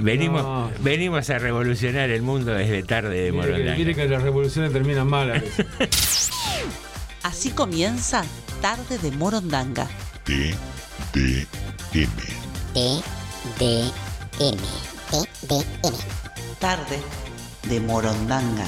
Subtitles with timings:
[0.00, 0.70] Venimos, No.
[0.80, 3.76] venimos a revolucionar el mundo desde tarde de Mire que, Morondanga.
[3.76, 5.66] mire que las revoluciones terminan mal a veces.
[7.22, 8.24] Así comienza
[8.62, 9.86] Tarde de Morondanga.
[10.24, 10.54] T,
[11.12, 11.46] D,
[11.94, 12.08] M.
[12.74, 13.02] T,
[13.58, 13.82] D,
[14.40, 14.58] M.
[15.10, 15.96] T, D, M.
[16.58, 16.98] Tarde
[17.68, 18.64] de Morondanga.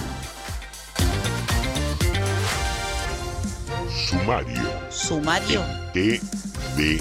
[4.09, 4.63] Sumario.
[4.91, 5.63] Sumario
[5.93, 6.21] T,
[6.77, 7.01] D, M.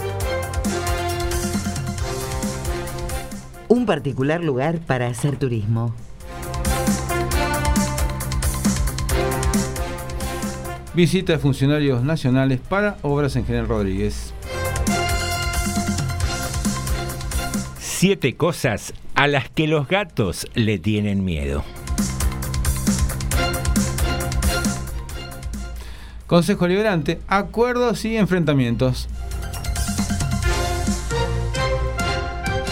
[3.71, 5.95] Un particular lugar para hacer turismo.
[10.93, 14.33] Visita de funcionarios nacionales para obras en General Rodríguez.
[17.79, 21.63] Siete cosas a las que los gatos le tienen miedo.
[26.27, 29.07] Consejo Liberante, acuerdos y enfrentamientos.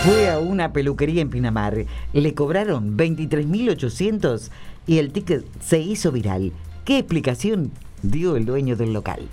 [0.05, 1.85] Fue a una peluquería en Pinamar.
[2.13, 4.49] Le cobraron 23.800
[4.87, 6.53] y el ticket se hizo viral.
[6.85, 7.71] ¿Qué explicación
[8.01, 9.27] dio el dueño del local?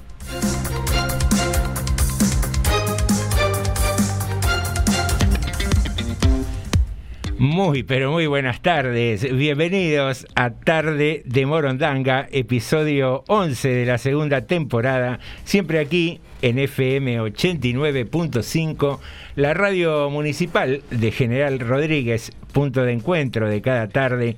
[7.38, 9.30] Muy, pero muy buenas tardes.
[9.36, 15.20] Bienvenidos a Tarde de Morondanga, episodio 11 de la segunda temporada.
[15.44, 19.00] Siempre aquí en FM 89.5,
[19.34, 24.36] la radio municipal de General Rodríguez, punto de encuentro de cada tarde.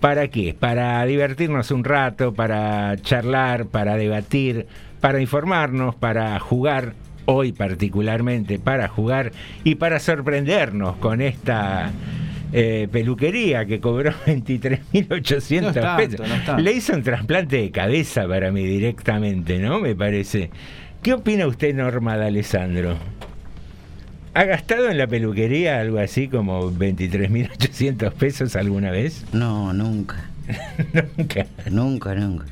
[0.00, 0.52] ¿Para qué?
[0.52, 4.66] Para divertirnos un rato, para charlar, para debatir,
[5.00, 6.94] para informarnos, para jugar,
[7.26, 9.30] hoy particularmente para jugar
[9.62, 11.92] y para sorprendernos con esta
[12.52, 16.28] eh, peluquería que cobró 23.800 No pesos.
[16.28, 16.62] no es tanto.
[16.62, 19.80] Le hizo un trasplante de cabeza para mí directamente, ¿no?
[19.80, 20.50] Me parece.
[21.02, 22.96] ¿Qué opina usted, Norma de Alessandro?
[24.34, 29.24] ¿Ha gastado en la peluquería algo así como 23.800 pesos alguna vez?
[29.32, 30.28] No, nunca.
[31.16, 31.46] Nunca.
[31.70, 32.44] Nunca, nunca.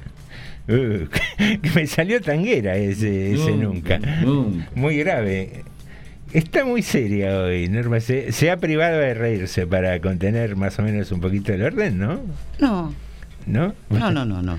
[0.69, 1.06] Uh,
[1.62, 3.99] que me salió tanguera ese, ese nunca.
[3.99, 4.69] nunca.
[4.75, 5.64] Muy grave.
[6.32, 8.00] Está muy seria hoy, Norma.
[8.00, 11.98] Se, se ha privado de reírse para contener más o menos un poquito el orden,
[11.98, 12.20] ¿no?
[12.58, 12.92] No,
[13.46, 13.75] ¿No?
[13.90, 14.58] no, no, no, no.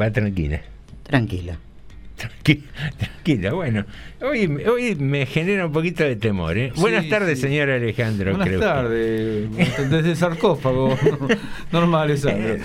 [0.00, 0.62] Va tranquila.
[1.02, 1.58] Tranquila.
[2.18, 2.62] Tranqui-
[2.98, 3.84] Tranquila, bueno.
[4.22, 6.70] Hoy, hoy me genera un poquito de temor, ¿eh?
[6.74, 7.46] Sí, Buenas tardes, sí.
[7.48, 8.36] señor Alejandro.
[8.36, 9.48] Buenas tardes.
[9.90, 10.96] Desde el sarcófago.
[11.72, 12.56] Normal, Alessandro.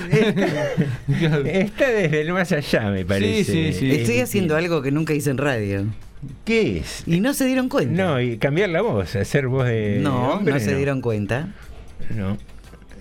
[1.46, 3.44] Está desde el más allá, me parece.
[3.44, 3.92] sí, sí.
[3.92, 5.86] Estoy Eh, haciendo algo que nunca hice en radio.
[6.44, 7.04] ¿Qué es?
[7.08, 8.04] Y no se dieron cuenta.
[8.04, 11.50] No, y cambiar la voz, hacer voz de no, hombre, no se dieron cuenta.
[12.16, 12.38] No.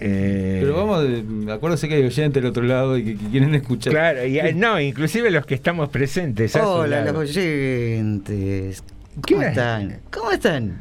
[0.01, 3.55] Eh, Pero vamos, de, acuérdense que hay oyentes del otro lado y que, que quieren
[3.55, 3.93] escuchar.
[3.93, 6.55] Claro, y, no, inclusive los que estamos presentes.
[6.57, 8.83] Hola, los oyentes.
[9.25, 9.35] ¿Qué?
[9.35, 10.01] ¿Cómo están?
[10.11, 10.81] ¿Cómo están?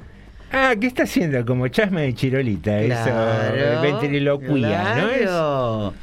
[0.51, 1.43] Ah, ¿qué está haciendo?
[1.45, 5.93] Como chasma de chirolita, Claro, eso, ventriloquía, ¿no es?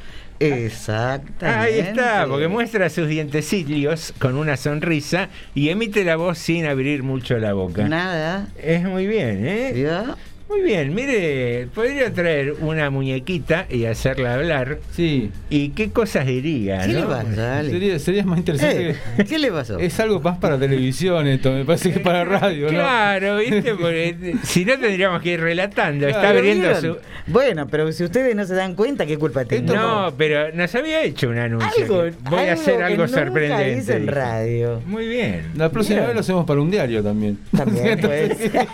[0.41, 1.45] Exactamente.
[1.45, 7.03] Ahí está, porque muestra sus dientecillos con una sonrisa y emite la voz sin abrir
[7.03, 7.87] mucho la boca.
[7.87, 8.47] Nada.
[8.61, 9.73] Es muy bien, ¿eh?
[9.75, 10.15] ¿Ya?
[10.51, 14.79] Muy bien, mire, podría traer una muñequita y hacerla hablar.
[14.91, 15.31] Sí.
[15.49, 16.99] ¿Y qué cosas diría, ¿Qué no?
[17.01, 17.63] le pasa?
[17.63, 18.89] Sería, sería más interesante.
[18.89, 19.79] Eh, que- ¿Qué le pasó?
[19.79, 22.71] Es algo más para televisión esto, me parece que para radio, ¿no?
[22.73, 23.75] Claro, ¿viste?
[23.79, 26.07] Porque si no tendríamos que ir relatando.
[26.07, 26.97] Está ¿Pero abriendo su.
[27.27, 29.73] Bueno, pero si ustedes no se dan cuenta, ¿qué culpa tengo?
[29.73, 31.69] No, pero nos había hecho un anuncio.
[31.83, 33.77] Algo, voy a hacer que algo nunca sorprendente.
[33.77, 34.81] hice en radio.
[34.85, 35.43] Muy bien.
[35.55, 36.07] La próxima Bien.
[36.07, 37.37] vez lo hacemos para un diario también.
[37.55, 38.67] También puede ser.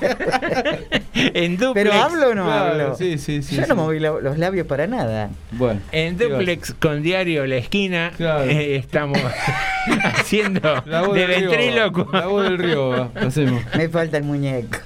[1.33, 1.73] En duplex.
[1.89, 2.95] Pero hablo o no Claro, hablo.
[2.95, 3.69] sí, sí, sí, Yo sí.
[3.69, 5.29] no moví lo- los labios para nada.
[5.51, 5.79] Bueno.
[5.91, 8.43] En duplex con diario La Esquina Claro.
[8.49, 9.17] eh, estamos
[10.03, 12.07] haciendo La voz de ventríloco.
[12.11, 13.63] La voz del río, hacemos.
[13.75, 14.77] Me falta el muñeco.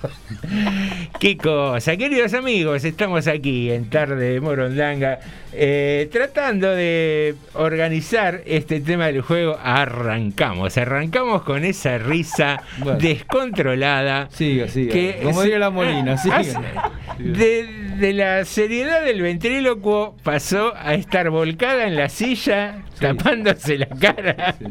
[1.20, 5.20] Qué cosa, queridos amigos, estamos aquí en Tarde de Morondanga
[5.54, 9.58] eh, tratando de organizar este tema del juego.
[9.62, 12.98] Arrancamos, arrancamos con esa risa Bueno.
[13.00, 14.30] descontrolada.
[14.32, 14.94] Siga, siga.
[14.94, 16.36] que Como diría la Molina, siga.
[16.38, 16.58] hace-
[17.20, 17.68] De,
[18.02, 24.56] de la seriedad del ventrílocuo pasó a estar volcada en la silla, tapándose la cara.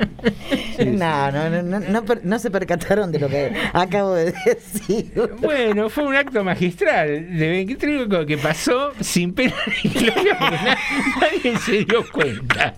[0.81, 5.13] No, no, no, no, no se percataron de lo que acabo de decir.
[5.41, 9.55] Bueno, fue un acto magistral de ventríloco que pasó sin pena
[9.85, 10.39] ni gloria
[11.21, 12.75] nadie se dio cuenta.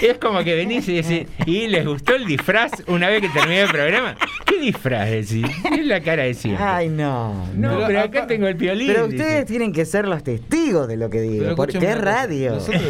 [0.00, 3.60] Es como que venís y decís, ¿y les gustó el disfraz una vez que terminó
[3.62, 4.16] el programa?
[4.46, 5.46] ¿Qué disfraz decís?
[5.78, 6.64] Es la cara de siempre.
[6.64, 7.46] Ay, no.
[7.54, 8.86] no, Pero pero acá- tengo el piolín.
[8.88, 9.43] Pero dice.
[9.44, 12.52] Ustedes tienen que ser los testigos de lo que digo, Pero porque es radio.
[12.54, 12.82] Nosotros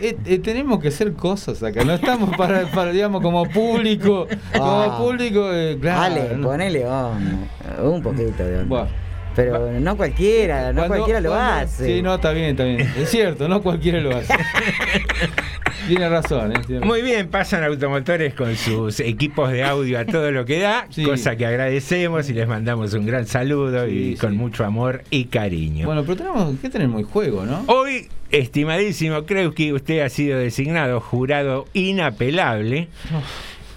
[0.00, 4.26] eh, eh, tenemos que hacer cosas acá, no estamos para, para digamos, como público,
[4.56, 4.98] como Ah.
[4.98, 6.02] público, eh, claro.
[6.02, 6.48] Ale, ¿no?
[6.48, 7.38] ponele onda,
[7.82, 8.88] un poquito de onda.
[9.36, 11.86] Pero no cualquiera, no Cuando- cualquiera lo cuando- hace.
[11.86, 12.80] Sí, no, está bien, está bien.
[12.98, 14.34] Es cierto, no cualquiera lo hace.
[15.88, 16.60] Tiene razón, ¿eh?
[16.66, 20.86] Tiene- Muy bien, pasan automotores con sus equipos de audio a todo lo que da,
[20.90, 21.04] Sí.
[21.04, 24.36] cosa que agradecemos y les mandamos un gran saludo y Sí, con sí.
[24.36, 25.86] mucho amor y cariño.
[25.86, 27.64] Bueno, pero tenemos que tener muy juego, ¿no?
[27.66, 32.88] Hoy, estimadísimo, creo que usted ha sido designado jurado inapelable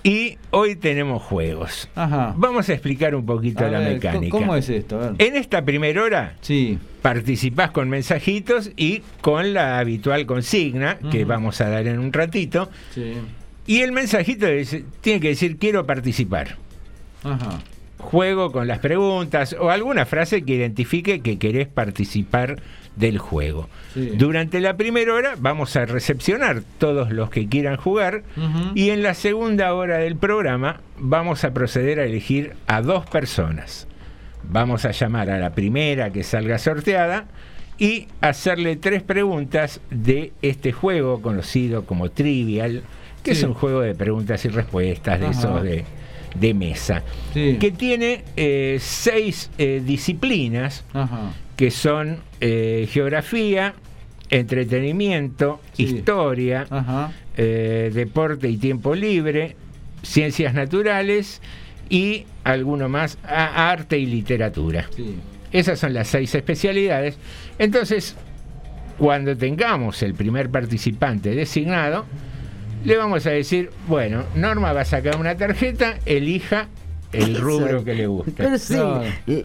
[0.04, 1.90] y hoy tenemos juegos.
[1.96, 2.34] Ajá.
[2.38, 4.38] Vamos a explicar un poquito A la ver, mecánica.
[4.38, 5.00] ¿Cómo es esto?
[5.00, 5.16] A ver.
[5.20, 6.78] En esta primera hora Sí.
[7.02, 12.70] participás con mensajitos y con la habitual consigna que vamos a dar en un ratito.
[12.94, 13.14] Sí.
[13.66, 14.46] Y el mensajito
[15.02, 16.58] tiene que decir quiero participar.
[17.24, 17.60] Ajá.
[17.98, 22.58] Juego con las preguntas o alguna frase que identifique que querés participar
[22.96, 23.70] del juego.
[23.94, 24.12] Sí.
[24.16, 28.24] Durante la primera hora vamos a recepcionar todos los que quieran jugar
[28.76, 33.88] y en la segunda hora del programa vamos a proceder a elegir a dos personas.
[34.44, 37.26] Vamos a llamar a la primera que salga sorteada
[37.80, 42.84] y hacerle tres preguntas de este juego conocido como Trivial,
[43.24, 43.40] que Sí.
[43.42, 45.40] es un juego de preguntas y respuestas de Ajá.
[45.40, 45.86] esos de,
[46.36, 47.04] de mesa,
[47.34, 47.58] Sí.
[47.60, 51.32] que tiene eh, seis eh, disciplinas Ajá.
[51.56, 53.74] que son eh, geografía,
[54.30, 55.84] entretenimiento, Sí.
[55.84, 56.66] historia,
[57.38, 59.56] eh, deporte y tiempo libre,
[60.02, 61.42] ciencias naturales
[61.90, 64.88] y alguno más, a- arte y literatura.
[64.96, 65.16] Sí.
[65.54, 67.18] Esas son las seis especialidades.
[67.60, 68.16] Entonces,
[68.98, 72.06] cuando tengamos el primer participante designado,
[72.84, 76.68] le vamos a decir, bueno, Norma va a sacar una tarjeta, elija
[77.14, 78.32] el rubro que le gusta.
[78.38, 78.76] Pero sí,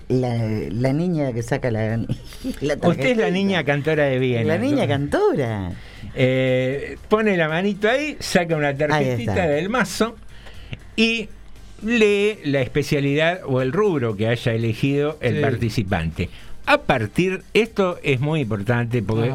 [0.08, 0.36] la,
[0.70, 1.96] la niña que saca la,
[2.60, 4.44] la Usted es la niña cantora de Viena.
[4.44, 4.88] La niña ¿no?
[4.88, 5.72] cantora.
[6.14, 10.16] Eh, pone la manito ahí, saca una tarjetita del mazo
[10.96, 11.28] y
[11.84, 15.42] lee la especialidad o el rubro que haya elegido el Sí.
[15.42, 16.28] participante.
[16.66, 19.32] A partir, esto es muy importante porque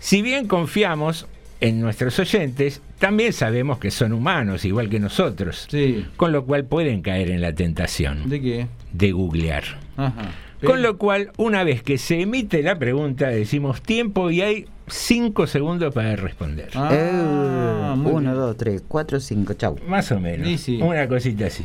[0.00, 1.26] si bien confiamos
[1.60, 6.04] en nuestros oyentes, también sabemos que son humanos, igual que nosotros, Sí.
[6.16, 8.66] con lo cual pueden caer en la tentación ¿De qué?
[8.92, 9.64] de googlear.
[9.96, 10.30] Ajá.
[10.64, 15.46] Con lo cual, una vez que se emite la pregunta, decimos tiempo y hay cinco
[15.46, 16.70] segundos para responder.
[16.74, 18.34] Ah, Eh, muy uno, bien.
[18.34, 19.78] dos, tres, cuatro, cinco, chau.
[19.86, 20.48] Más o menos.
[20.48, 20.80] Sí, sí.
[20.82, 21.64] Una cosita así.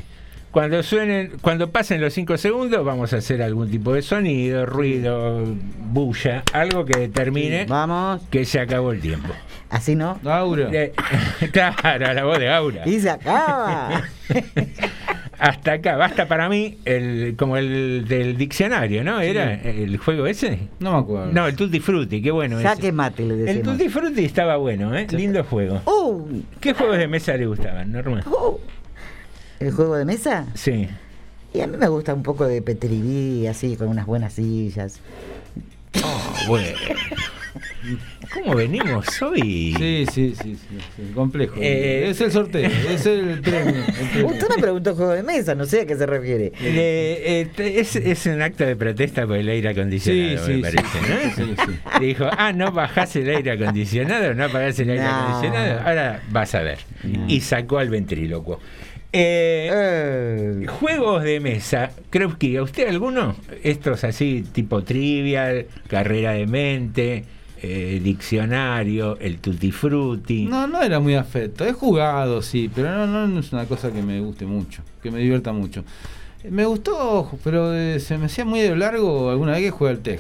[0.52, 5.46] Cuando suenen, cuando pasen los cinco segundos, vamos a hacer algún tipo de sonido, ruido,
[5.92, 9.30] bulla, algo que determine Vamos, que se acabó el tiempo.
[9.70, 10.20] así no.
[10.26, 10.66] Aura.
[10.70, 10.92] De-
[11.54, 12.86] claro, la voz de Aura.
[12.86, 14.04] Y se acaba.
[15.40, 19.22] hasta acá, basta para mí, el, como el del diccionario, ¿no?
[19.22, 20.60] ¿Era el juego ese?
[20.82, 21.32] No me acuerdo.
[21.32, 22.60] No, el Tutti Frutti, qué bueno.
[22.60, 22.68] ese.
[22.68, 23.78] Jaque mate, le El decimos.
[23.78, 25.08] Tutti Frutti estaba bueno, ¿eh?
[25.12, 25.82] Lindo juego.
[25.86, 26.28] Oh,
[26.60, 28.22] ¿Qué juegos de mesa le gustaban, Norma?
[28.28, 28.60] oh.
[29.62, 30.48] ¿El juego de mesa?
[30.56, 30.88] Sí.
[31.54, 35.00] Y a mí me gusta un poco de peteribí, así, con unas buenas sillas.
[36.04, 36.78] Oh, bueno.
[38.34, 39.74] ¿Cómo venimos hoy?
[39.78, 41.56] Sí, sí, sí, sí, sí, complejo.
[41.60, 43.76] Eh, es el sorteo, es el premio.
[43.86, 44.28] el premio.
[44.28, 46.54] Usted me preguntó juego de mesa, no sé a qué se refiere.
[46.62, 50.78] Eh, te- es, es un acto de protesta por el aire acondicionado, Sí, me sí,
[50.78, 51.46] parece, sí, ¿no?
[51.46, 52.00] sí, sí.
[52.06, 55.10] Dijo, ah, no bajás el aire acondicionado, no apagás el aire No.
[55.10, 56.78] acondicionado, ahora vas a ver.
[57.04, 57.26] No.
[57.28, 58.60] Y sacó al ventrílocuo.
[59.14, 59.70] Eh,
[60.64, 66.48] Eh, Juegos de mesa, creo que a usted alguno, estos así tipo trivial, carrera de
[66.48, 67.26] mente,
[67.62, 70.46] eh, diccionario, el tutti frutti.
[70.46, 71.66] No, no era muy afecto.
[71.66, 75.12] He jugado, sí, pero no, no, no es una cosa que me guste mucho, que
[75.12, 75.84] me divierta mucho.
[76.50, 80.00] Me gustó, pero eh, se me hacía muy de largo alguna vez que juega el
[80.00, 80.20] TEG.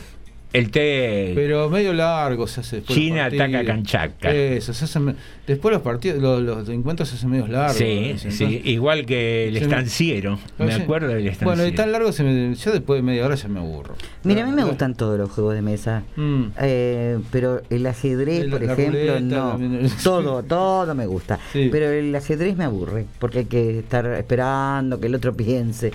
[0.54, 3.46] El té Pero medio largo se hace China partidos.
[3.46, 4.32] ataca Canchaca.
[4.32, 5.00] Eso, se hace
[5.48, 7.78] después los partidos, los, los encuentros se hacen medios largos.
[7.78, 10.38] Sí, sí, igual que el Se estanciero.
[10.58, 11.46] Me acuerdo del estanciero.
[11.56, 13.96] Bueno, y tan largo, se me- yo después de media hora ya me aburro.
[14.24, 16.04] Mira, a mí me gustan todos los juegos de mesa.
[16.18, 16.44] Mm.
[16.60, 19.58] Eh, pero el ajedrez, El- por ejemplo, ruleta no.
[20.04, 21.40] Todo, todo me gusta.
[21.54, 21.70] Sí.
[21.72, 25.92] Pero el ajedrez me aburre, porque hay que estar esperando que el otro piense.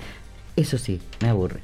[0.56, 1.60] Eso sí, me aburre.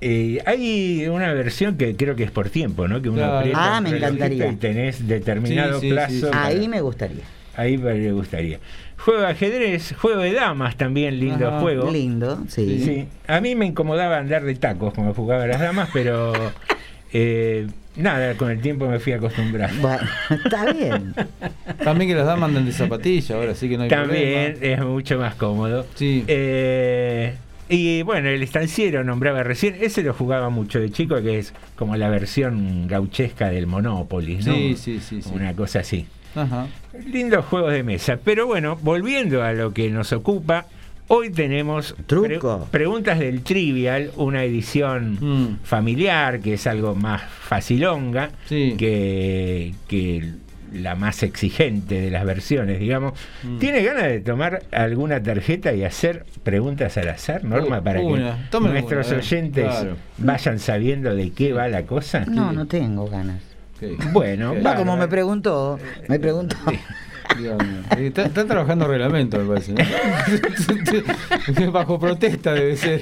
[0.00, 3.02] Eh, hay una versión que creo que es por tiempo, ¿no?
[3.02, 3.38] Que uno Claro.
[3.38, 4.46] aprieta Ah, me encantaría.
[4.48, 6.10] Y tenés determinado Sí, sí, plazo.
[6.12, 6.26] sí, sí.
[6.26, 7.24] para- Ahí me gustaría.
[7.56, 8.60] Ahí me gustaría.
[8.98, 11.60] Juego de ajedrez, juego de damas también, lindo Ajá.
[11.60, 11.90] juego.
[11.90, 12.80] Lindo, sí.
[12.84, 16.32] Sí, a mí me incomodaba andar de tacos cuando jugaba a las damas, pero
[17.12, 19.80] eh, nada, con el tiempo me fui acostumbrando.
[19.82, 20.02] Bueno,
[20.44, 21.14] está bien.
[21.82, 24.74] También que las damas andan de zapatilla ahora, así que no hay También problema.
[24.74, 25.86] es mucho más cómodo.
[25.96, 26.24] Sí.
[26.28, 27.34] Eh,
[27.68, 31.96] y bueno, el estanciero nombraba recién, ese lo jugaba mucho de chico, que es como
[31.96, 34.54] la versión gauchesca del Monopoly, ¿no?
[34.54, 35.30] Sí, sí, sí, sí.
[35.32, 36.06] Una cosa así.
[36.34, 36.66] Ajá.
[37.12, 38.18] Lindos juegos de mesa.
[38.22, 40.66] Pero bueno, volviendo a lo que nos ocupa,
[41.08, 42.68] hoy tenemos Truco.
[42.70, 45.58] preguntas del Trivial, una edición Mm.
[45.64, 48.74] familiar, que es algo más facilonga Sí.
[48.78, 50.32] que, que
[50.72, 53.12] la más exigente de las versiones, digamos.
[53.42, 53.58] Mm.
[53.58, 58.48] ¿Tiene ganas de tomar alguna tarjeta y hacer preguntas al azar, Norma, Uh, para una.
[58.50, 59.96] que nuestros una, ver, oyentes claro.
[60.18, 62.24] vayan sabiendo de qué va la cosa?
[62.26, 63.40] No, no tengo ganas.
[64.12, 64.54] Bueno.
[64.64, 66.56] Va como me preguntó, me preguntó.
[67.36, 67.78] Dios mío.
[67.96, 69.72] Eh, Está, está trabajando reglamento, me parece.
[69.72, 71.72] ¿no?
[71.78, 73.00] Bajo protesta debe ser.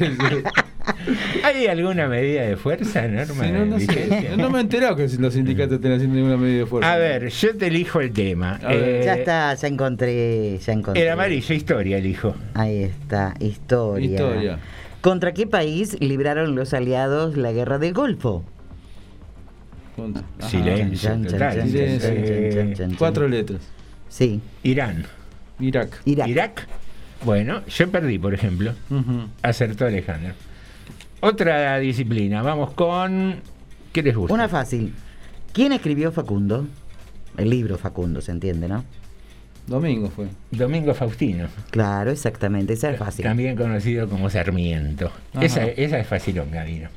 [1.44, 3.44] ¿Hay alguna medida de fuerza, Norma?
[3.44, 3.86] Sí, no, no, sé.
[3.86, 4.36] Vigencia?
[4.36, 6.92] no me he enterado que los sindicatos estén haciendo ninguna medida de fuerza.
[6.92, 8.58] A ver, yo te elijo el tema.
[8.62, 9.04] Ver.
[9.04, 11.02] Ya está, ya encontré, ya encontré.
[11.02, 12.34] El amarillo, historia, elijo.
[12.54, 14.10] Ahí está, historia.
[14.10, 14.58] Historia.
[15.00, 18.44] ¿Contra qué país libraron los aliados la guerra del Golfo?
[20.40, 22.74] Silencio Eh.
[22.98, 23.60] Cuatro letras.
[24.08, 25.06] Sí, Irán.
[25.58, 26.00] Irak.
[26.04, 26.28] Irak.
[26.28, 26.66] Irak.
[27.24, 28.72] Bueno, yo perdí, por ejemplo.
[29.42, 30.34] Acertó Alejandro.
[31.20, 32.42] Otra disciplina.
[32.42, 33.40] Vamos con.
[33.92, 34.34] ¿Qué les gusta?
[34.34, 34.92] Una fácil.
[35.52, 36.66] ¿Quién escribió Facundo?
[37.36, 38.84] El libro Facundo, se entiende, ¿no?
[39.66, 40.26] Domingo fue.
[40.50, 41.48] Domingo Faustino.
[41.70, 43.24] Claro, exactamente, esa es fácil.
[43.24, 45.10] También conocido como Sarmiento.
[45.40, 46.88] Esa, esa es facilonga, Dino.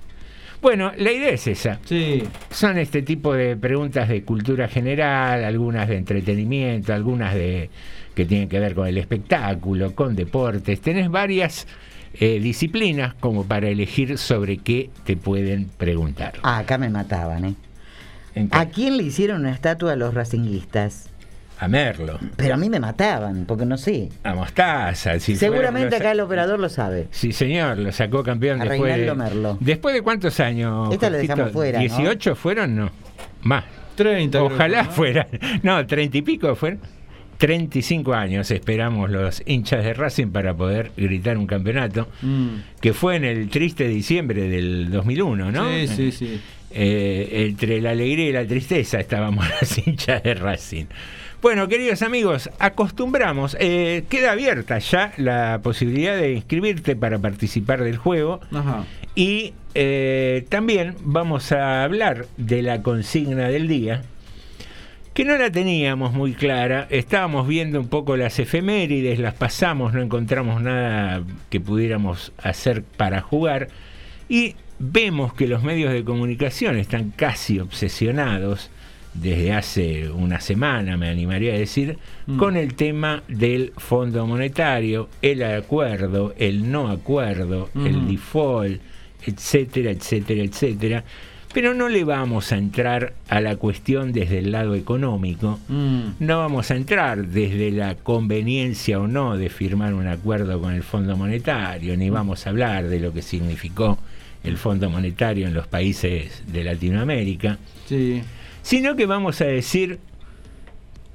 [0.62, 1.80] Bueno, la idea es esa.
[1.86, 2.24] Sí.
[2.52, 7.70] Son este tipo de preguntas de cultura general, algunas de entretenimiento, algunas de
[8.14, 10.82] que tienen que ver con el espectáculo, con deportes.
[10.82, 11.68] Tenés varias
[12.14, 16.34] eh, disciplinas como para elegir sobre qué te pueden preguntar.
[16.44, 17.56] Ah, acá me mataban, ¿eh?
[18.52, 21.09] ¿A quién le hicieron una estatua a los racinguistas?
[21.62, 24.10] A Merlo, Pero a mí me mataban, porque no sé.
[24.24, 25.20] a Mostaza.
[25.20, 27.08] si Seguramente acá el operador lo sabe.
[27.12, 28.94] Sí, señor, lo sacó campeón A después.
[28.94, 29.58] Reinaldo Merlo.
[29.60, 30.94] ¿Después de cuántos años?
[30.94, 31.36] Esta la Jorgito?
[31.36, 31.86] dejamos fuera, ¿no?
[31.86, 32.76] ¿18 fueron?
[32.78, 32.90] No,
[33.42, 33.66] más.
[33.96, 34.38] 30.
[34.40, 35.28] creo Ojalá fueran.
[35.62, 36.80] No, 30 y pico fueron.
[37.38, 42.48] 35 años esperamos los hinchas de Racing para poder gritar un campeonato, Mm.
[42.82, 45.70] que fue en el triste diciembre del 2001, ¿no?
[45.72, 46.42] Sí, sí, sí.
[46.72, 50.86] Eh, entre la alegría y la tristeza estábamos los hinchas de Racing.
[51.42, 57.96] Bueno, queridos amigos, acostumbramos, eh, queda abierta ya la posibilidad de inscribirte para participar del
[57.96, 58.42] juego.
[58.52, 58.84] Ajá.
[59.16, 64.02] y eh, también vamos a hablar de la consigna del día,
[65.14, 70.02] que no la teníamos muy clara, estábamos viendo un poco las efemérides, las pasamos, no
[70.02, 73.70] encontramos nada que pudiéramos hacer para jugar.
[74.28, 78.72] Y vemos que los medios de comunicación están casi obsesionados
[79.22, 81.98] desde hace una semana, me animaría a decir,
[82.28, 82.38] Mm.
[82.38, 88.80] con el tema del Fondo Monetario, el acuerdo, el no acuerdo, el default,
[89.26, 91.04] etcétera, etcétera, etcétera.
[91.52, 96.02] Pero no le vamos a entrar a la cuestión desde el lado económico, Mm.
[96.20, 100.84] no vamos a entrar desde la conveniencia o no de firmar un acuerdo con el
[100.84, 103.98] Fondo Monetario, ni vamos a hablar de lo que significó
[104.44, 107.58] el Fondo Monetario en los países de Latinoamérica,
[107.88, 108.22] Sí.
[108.70, 109.98] Sino que vamos a decir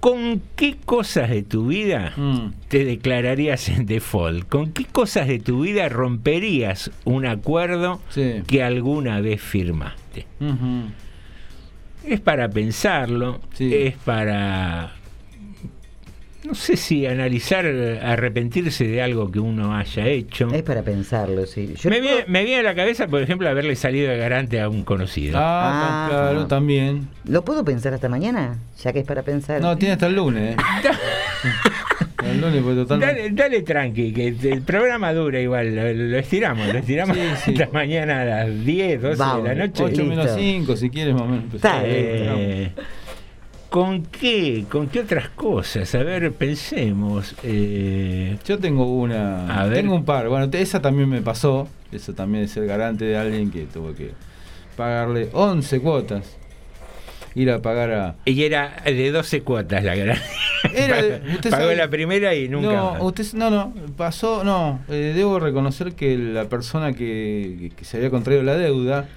[0.00, 2.48] con qué cosas de tu vida Mm.
[2.68, 8.42] te declararías en default, con qué cosas de tu vida romperías un acuerdo Sí.
[8.48, 10.26] que alguna vez firmaste.
[12.04, 13.72] Es para pensarlo, Sí.
[13.72, 14.92] es para,
[16.44, 20.48] no sé si analizar, eh, arrepentirse de algo que uno haya hecho.
[20.52, 21.74] Es para pensarlo, sí.
[21.80, 24.60] Yo Me puedo- viene, me viene a la cabeza, por ejemplo, haberle salido de garante
[24.60, 25.38] a un conocido.
[25.38, 26.08] Ah, Ah.
[26.10, 27.08] claro, también.
[27.26, 28.58] ¿Lo puedo pensar hasta mañana?
[28.82, 29.60] Ya que es para pensar.
[29.60, 30.54] No, tiene hasta el lunes.
[30.54, 30.56] ¿eh?
[32.16, 33.16] Hasta el lunes, pues totalmente.
[33.22, 37.62] Dale, dale tranqui, que el programa dura igual, lo, lo estiramos, lo estiramos Sí, sí.
[37.62, 39.42] hasta mañana a las 10, 12 Vamos.
[39.44, 39.82] de la noche.
[39.84, 40.38] 8 menos Listo.
[40.40, 41.54] 5, si quieres, más o menos.
[41.54, 42.70] Está Eh,
[43.74, 44.66] ¿Con qué?
[44.70, 45.92] ¿Con qué otras cosas?
[45.96, 47.34] A ver, pensemos.
[47.42, 49.62] eh, Yo tengo una.
[49.62, 49.78] A ver.
[49.78, 50.28] Tengo un par.
[50.28, 51.66] Bueno, esa también me pasó.
[51.90, 54.12] Eso también es ser garante de alguien que tuvo que
[54.76, 56.36] pagarle 11 cuotas.
[57.34, 58.14] Ir a pagar a.
[58.24, 60.18] y era de 12 cuotas la gran.
[60.72, 63.02] Era de- usted Pagó sabe- la primera y nunca no, más.
[63.02, 64.82] usted, no, no, pasó, no.
[64.88, 69.08] eh, debo reconocer que la persona que se había contraído la deuda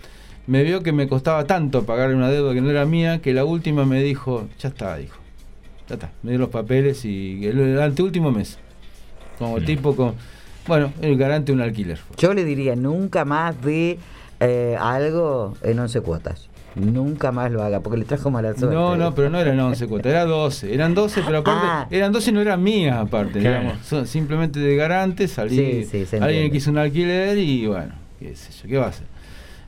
[0.48, 3.44] me vio que me costaba tanto pagar una deuda que no era mía que la
[3.46, 5.18] última me dijo, ya está, dijo.
[5.90, 8.58] Ya está, me dio los papeles y el, el anteúltimo mes.
[9.40, 10.16] Como tipo con.
[10.68, 12.00] Bueno, el garante de un alquiler.
[12.18, 13.98] Yo le diría nunca más de
[14.40, 16.50] eh, algo en 11 cuotas.
[16.76, 18.76] Nunca más lo haga, porque le trajo mala suerte.
[18.76, 20.74] No, no, pero no eran 11 cuotas, era 12.
[20.74, 21.88] Eran 12, pero aparte, Ah.
[21.90, 23.62] eran 12 y no eran mías aparte, Claro.
[23.62, 23.86] digamos.
[23.86, 25.56] Son simplemente de garante, salí.
[25.56, 28.90] Sí, sí, se alguien hizo un alquiler y bueno, qué sé yo, ¿qué va a
[28.90, 29.08] hacer?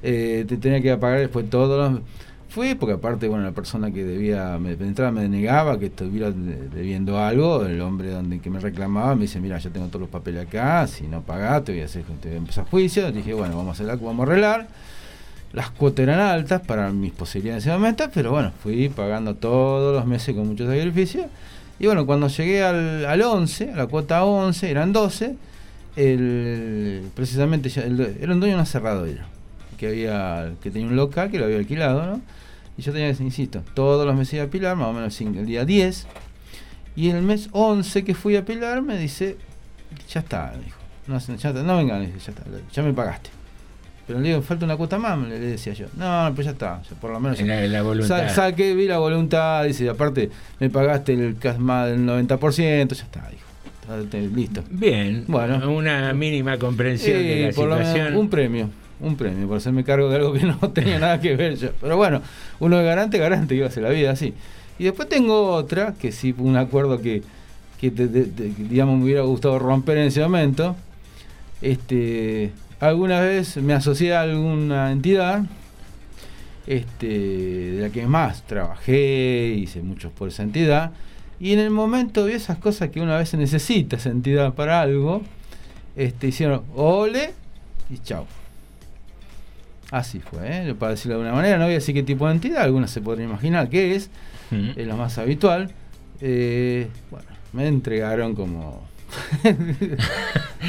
[0.03, 2.01] Eh, te tenía que pagar después todos los.
[2.49, 6.31] Fui porque aparte, bueno, la persona que debía, me, de entrada me negaba que estuviera
[6.31, 10.01] de- debiendo algo, el hombre donde que me reclamaba me dice, mira, yo tengo todos
[10.01, 12.39] los papeles acá, si no pagás te voy a hacer, te
[12.71, 14.67] juicio, dije, bueno, vamos a hacer la, vamos a arreglar.
[15.53, 19.95] Las cuotas eran altas para mis posibilidades en ese momento, pero bueno, fui pagando todos
[19.95, 21.25] los meses con mucho sacrificio.
[21.79, 25.35] Y bueno, cuando llegué al, al 11, a la cuota 11, eran 12,
[25.95, 27.69] el, precisamente
[28.21, 29.27] era un dueño de una cerradura,
[29.79, 32.21] que, había, que tenía un local que lo había alquilado, ¿no?
[32.77, 35.45] Y yo tenía que, insisto, todos los meses iba a Pilar, más o menos el
[35.45, 36.05] día 10.
[36.95, 39.37] Y el mes 11 que fui a Pilar me dice,
[40.13, 40.77] ya está, dijo.
[41.07, 43.29] No, ya está, no vengan, ya está, ya me pagaste.
[44.05, 45.85] Pero le digo, falta una cuota más, le, le decía yo.
[45.95, 47.37] No, pues ya está, por lo menos.
[47.39, 48.27] ya- La, la voluntad.
[48.29, 53.29] Sa- saqué, vi la voluntad, dice, aparte me pagaste el más del 90%, ya está,
[53.29, 53.45] dijo.
[54.35, 54.63] Listo.
[54.69, 55.71] Bien, Bueno.
[55.71, 58.15] una mínima comprensión de la por menos situación.
[58.17, 61.55] un premio, un premio, por hacerme cargo de algo que no tenía nada que ver
[61.57, 61.69] yo.
[61.79, 62.21] Pero bueno,
[62.59, 64.33] uno de garante, garante, iba a hacer la vida así.
[64.77, 67.21] Y después tengo otra, que sí, un acuerdo que,
[67.79, 70.75] que te- digamos, me hubiera gustado romper en ese momento.
[71.61, 75.43] Este, alguna vez me asocié a alguna entidad
[76.67, 80.91] este, de la que más trabajé, hice muchos por esa entidad,
[81.39, 85.21] y en el momento vi esas cosas que una vez necesita esa entidad para algo,
[85.95, 87.31] este, hicieron ole
[87.89, 88.25] y chau.
[89.91, 90.75] Así fue, ¿eh?
[90.77, 93.01] para decirlo de alguna manera, no voy a decir qué tipo de entidad, algunos se
[93.01, 94.09] podrían imaginar qué es,
[94.51, 94.71] Mm.
[94.75, 95.71] es lo más habitual.
[96.21, 98.87] Eh, bueno, me entregaron como...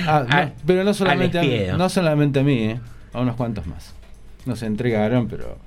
[0.06, 2.80] Ah, no, Al- pero no solamente, a no solamente a mí, ¿eh?
[3.12, 3.94] a unos cuantos más.
[4.46, 5.59] Nos entregaron, pero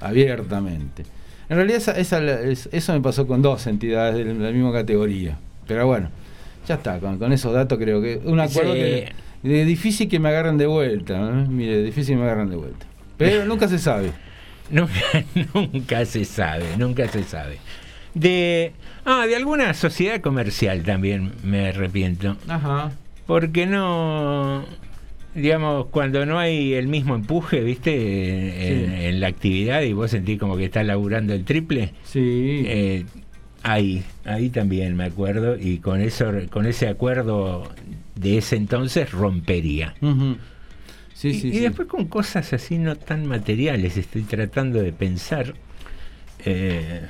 [0.00, 1.04] abiertamente.
[1.48, 5.36] En realidad esa- esa- es- eso me pasó con dos entidades de la misma categoría.
[5.66, 6.08] Pero bueno,
[6.66, 8.78] ya está, con, con esos datos creo que un acuerdo Sí.
[8.78, 11.14] que de difícil que me agarren de vuelta.
[11.14, 11.46] ¿eh?
[11.48, 12.86] Mire, difícil que me agarren de vuelta.
[13.16, 14.10] Pero nunca se sabe.
[14.70, 14.92] Nunca,
[15.54, 17.58] nunca se sabe, nunca se sabe.
[18.14, 18.72] De,
[19.04, 22.36] ah, de alguna sociedad comercial también me arrepiento.
[22.48, 22.92] Ajá.
[23.26, 24.64] Porque no,
[25.34, 27.92] digamos, cuando no hay el mismo empuje, ¿viste?
[28.68, 29.04] En, Sí.
[29.06, 31.92] en la actividad y vos sentís como que estás laburando el triple.
[32.04, 32.62] Sí.
[32.66, 33.04] eh,
[33.62, 37.70] ahí, ahí también me acuerdo y con eso, con ese acuerdo
[38.14, 39.94] de ese entonces rompería.
[40.00, 40.36] Ujú.
[41.14, 41.60] Sí, y, sí, y sí.
[41.60, 45.54] después con cosas así no tan materiales, estoy tratando de pensar.
[46.44, 47.02] eh,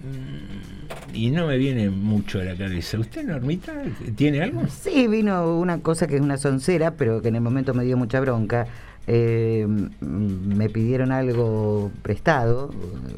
[0.00, 2.98] mm, y no me viene mucho a la cabeza.
[2.98, 3.72] ¿Usted, Normita,
[4.16, 4.62] tiene algo?
[4.68, 7.96] Sí, vino una cosa que es una soncera, pero que en el momento me dio
[7.96, 8.66] mucha bronca.
[9.10, 13.14] eh, mm, me pidieron algo prestado, eh,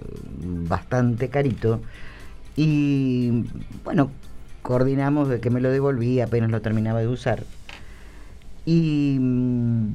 [0.69, 1.81] bastante carito,
[2.57, 3.45] y
[3.85, 4.11] bueno,
[4.63, 7.45] coordinamos de que me lo devolví apenas lo terminaba de usar.
[8.67, 9.89] Y mm,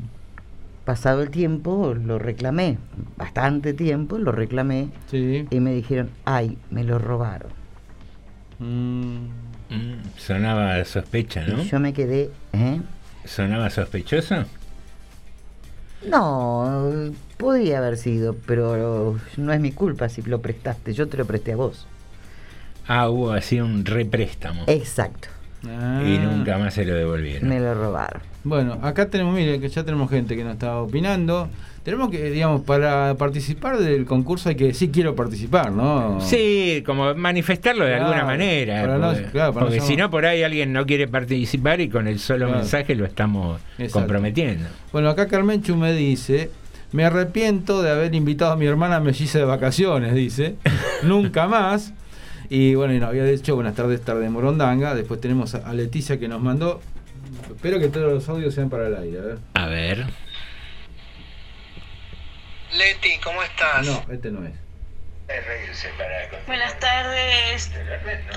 [0.86, 2.78] pasado el tiempo lo reclamé,
[3.17, 5.45] bastante tiempo lo reclamé Sí.
[5.49, 7.51] y me dijeron, ay, me lo robaron.
[8.60, 9.28] Mm,
[9.67, 11.60] Mm, sonaba sospecha, ¿no?
[11.63, 12.80] Y yo me quedé, ¿eh?
[13.25, 14.45] ¿Sonaba sospechoso?
[16.08, 16.91] No,
[17.38, 21.54] podría haber sido, pero no es mi culpa si lo prestaste, yo te lo presté
[21.54, 21.88] a vos.
[22.87, 24.63] Ah, hubo así un représtamo.
[24.67, 25.27] Exacto,
[25.67, 26.03] ah.
[26.05, 27.47] Y nunca más se lo devolvieron.
[27.49, 28.21] me lo robaron.
[28.43, 31.49] Bueno, acá tenemos, mire, que ya tenemos gente que nos está opinando.
[31.83, 36.19] Tenemos que, digamos, para participar del concurso hay que decir quiero participar, ¿no?
[36.19, 38.81] Sí, como manifestarlo de Claro, alguna manera.
[38.81, 41.07] para no- porque claro, para no porque ser- si no, por ahí alguien no quiere
[41.07, 42.61] participar y con el solo Claro.
[42.61, 43.99] mensaje lo estamos Exacto.
[43.99, 44.65] comprometiendo.
[44.91, 46.49] Bueno, acá Carmenchu me dice,
[46.91, 50.55] me arrepiento de haber invitado a mi hermana melliza de vacaciones, dice,
[51.03, 51.93] nunca más.
[52.49, 54.95] Y bueno, y nos había dicho buenas tardes, tarde Morondanga.
[54.95, 56.81] Después tenemos a Leticia que nos mandó.
[57.49, 59.38] Espero que todos los audios sean para el aire, a ver.
[59.53, 60.05] A ver.
[62.77, 63.86] Leti, ¿cómo estás?
[63.86, 64.53] No, este no es.
[66.45, 67.71] Buenas tardes,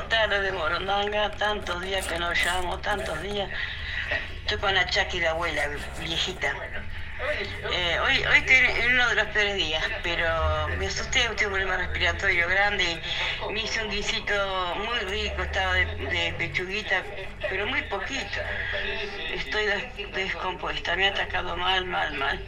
[0.09, 3.51] tarde de Morondanga, tantos días que no llamo, tantos días.
[4.41, 5.69] Estoy con la Chucky, la abuela
[6.01, 6.55] viejita.
[7.73, 11.37] Eh, hoy hoy estoy en uno de los peores días, pero me asusté, tengo un
[11.37, 13.01] problema respiratorio grande.
[13.51, 17.05] Me hice un guisito muy rico, estaba de, pechuguita,
[17.49, 18.39] pero muy poquito.
[19.31, 22.41] Estoy des- descompuesta, me ha atacado mal, mal, mal.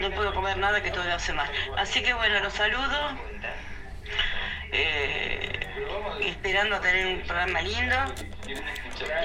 [0.00, 1.50] No puedo comer nada que todo me hace mal.
[1.76, 3.18] Así que bueno, los saludo.
[4.70, 5.60] Eh,
[6.20, 7.96] esperando tener un programa lindo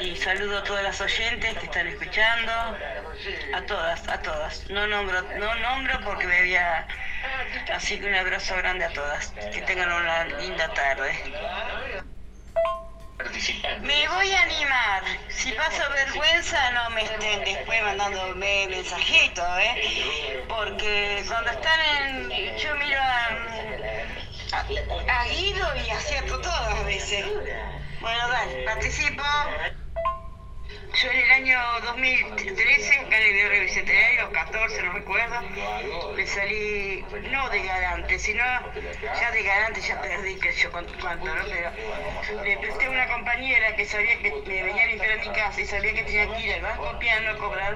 [0.01, 2.51] y saludo a todas las oyentes que están escuchando
[3.53, 6.87] a todas a todas no nombro no nombro porque me había
[7.73, 11.11] así que un abrazo grande a todas que tengan una linda tarde
[13.81, 15.03] me voy a animar.
[15.29, 20.43] Si paso vergüenza, no me estén después mandándome mensajitos, ¿eh?
[20.47, 21.79] Porque cuando están
[22.31, 22.57] en.
[22.57, 23.29] Yo miro a,
[24.53, 25.27] a, a
[25.85, 27.25] y acierto todas las veces.
[28.01, 29.23] Bueno, dale, participo.
[30.93, 35.41] Yo en el año 2013, acá en el bicentenario, 14, no recuerdo,
[36.15, 38.43] me salí, no de garante, sino
[39.19, 41.43] ya de garante ya perdí que yo cuánto, ¿no?
[41.49, 45.61] Pero le presté a una compañera que sabía que me venía a limpiar mi casa
[45.61, 47.75] y sabía que tenía que ir al banco piano a cobrar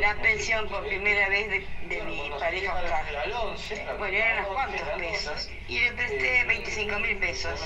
[0.00, 3.98] la pensión por primera vez de, de mi pareja Oscar.
[3.98, 5.50] Bueno, eran unos cuantos pesos.
[5.66, 7.60] Y le presté 25 mil pesos.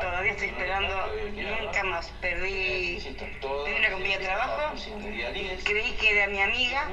[0.00, 0.94] Todavía estoy esperando,
[1.34, 4.74] nunca más perdí, perdí una compañía de trabajo,
[5.64, 6.90] creí que era mi amiga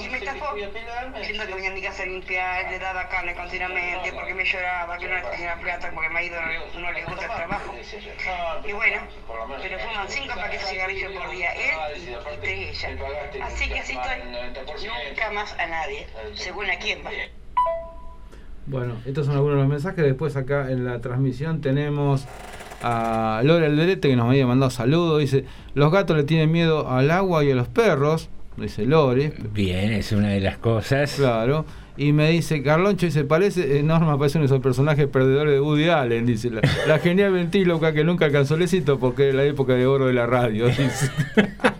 [0.00, 4.12] y me estafó, diciendo que venía a mi casa a limpiar, le daba carne continuamente
[4.12, 6.40] porque me lloraba, que no tenía plata porque me ha ido,
[6.74, 7.74] no le, le gusta el trabajo.
[8.64, 9.02] Y bueno,
[9.62, 13.44] pero fuman cinco paquetes de cigarrillos por día, él y, y tres ella.
[13.44, 17.10] Así que así estoy, nunca más a nadie, según a quién va.
[18.70, 20.04] Bueno, estos son algunos de los mensajes.
[20.04, 22.26] Después acá en la transmisión tenemos
[22.82, 25.18] a Lore Alderete que nos había mandado saludos.
[25.18, 28.28] Dice, los gatos le tienen miedo al agua y a los perros.
[28.56, 29.32] Dice Lore.
[29.52, 31.14] Bien, es una de las cosas.
[31.14, 31.64] Claro.
[31.96, 35.60] Y me dice, Carloncho, dice, parece, eh, Norma parece uno de esos personajes perdedores de
[35.60, 39.44] Woody Allen, dice, la, la genial ventíloca que nunca alcanzó el éxito porque era la
[39.44, 41.10] época de oro de la radio, dice.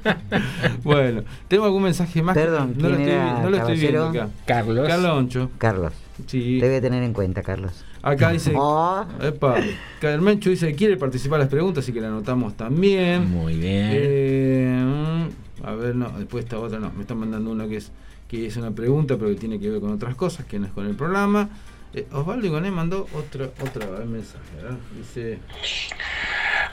[0.84, 2.34] bueno, ¿tengo algún mensaje más?
[2.34, 4.28] Perdón, no lo ¿quién estoy, no lo estoy viendo acá.
[4.44, 4.86] Carlos.
[4.86, 5.50] Carloncho.
[5.56, 5.92] Carlos,
[6.26, 6.58] Sí.
[6.60, 7.84] te voy a tener en cuenta, Carlos.
[8.02, 9.06] Acá dice, Oh.
[9.20, 9.56] epa,
[10.00, 13.30] Carmencho dice, quiere participar en las preguntas, así que la anotamos también.
[13.30, 13.88] Muy bien.
[13.92, 15.30] Eh,
[15.64, 17.92] a ver, no, después esta otra no, me están mandando una que es
[18.28, 20.72] que es una pregunta, pero que tiene que ver con otras cosas, que no es
[20.72, 21.48] con el programa.
[21.92, 24.78] Eh, Osvaldo Igoné mandó otra, otra mensaje, ¿verdad?
[24.96, 25.40] Dice,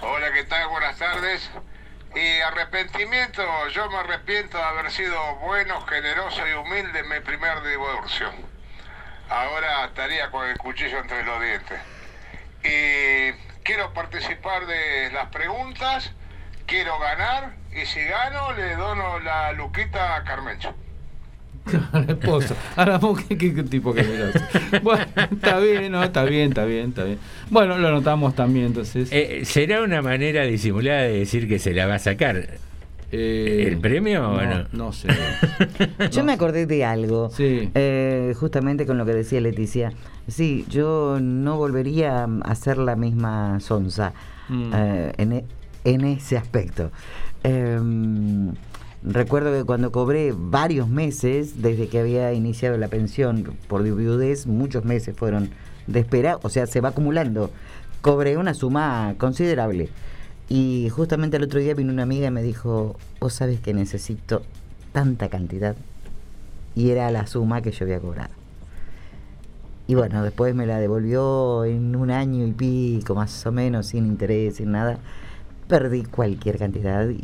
[0.01, 0.69] Hola, ¿qué tal?
[0.69, 1.49] Buenas tardes.
[2.15, 3.41] Y arrepentimiento,
[3.73, 8.27] yo me arrepiento de haber sido bueno, generoso y humilde en mi primer divorcio.
[9.29, 11.79] Ahora estaría con el cuchillo entre los dientes.
[12.63, 16.13] Y quiero participar de las preguntas,
[16.65, 20.73] quiero ganar y si gano le dono la luquita a Carmencho.
[21.91, 24.39] a la esposa, a la mujer, ¿qué, qué tipo que generoso.
[24.81, 27.19] Bueno, está bien, no, está bien, está bien, está bien.
[27.49, 29.09] Bueno, lo anotamos también, entonces.
[29.11, 32.47] Eh, ¿Será una manera disimulada de decir que se la va a sacar?
[33.11, 34.65] Eh, ¿El premio o no?
[34.73, 35.07] No sé.
[36.11, 37.69] Yo me acordé de algo, Sí.
[37.73, 39.93] eh, justamente con lo que decía Leticia.
[40.27, 44.11] Sí, yo no volvería a hacer la misma sonza
[44.49, 44.71] Mm.
[44.73, 45.45] eh, en, e-
[45.85, 46.91] en ese aspecto.
[47.43, 48.53] Em,
[49.03, 54.83] Recuerdo que cuando cobré varios meses, desde que había iniciado la pensión por viudez, muchos
[54.85, 55.51] meses fueron
[55.85, 57.51] de espera, o sea, se va acumulando.
[58.01, 59.89] Cobré una suma considerable.
[60.49, 64.43] Y justamente el otro día vino una amiga y me dijo, vos sabes que necesito
[64.93, 65.75] tanta cantidad.
[66.75, 68.33] Y era la suma que yo había cobrado.
[69.87, 74.05] Y bueno, después me la devolvió en un año y pico, más o menos, sin
[74.05, 74.99] interés, sin nada.
[75.67, 77.23] Perdí cualquier cantidad y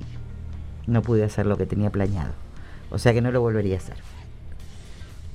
[0.87, 2.31] no pude hacer lo que tenía planeado.
[2.89, 3.95] O sea que no lo volvería a hacer.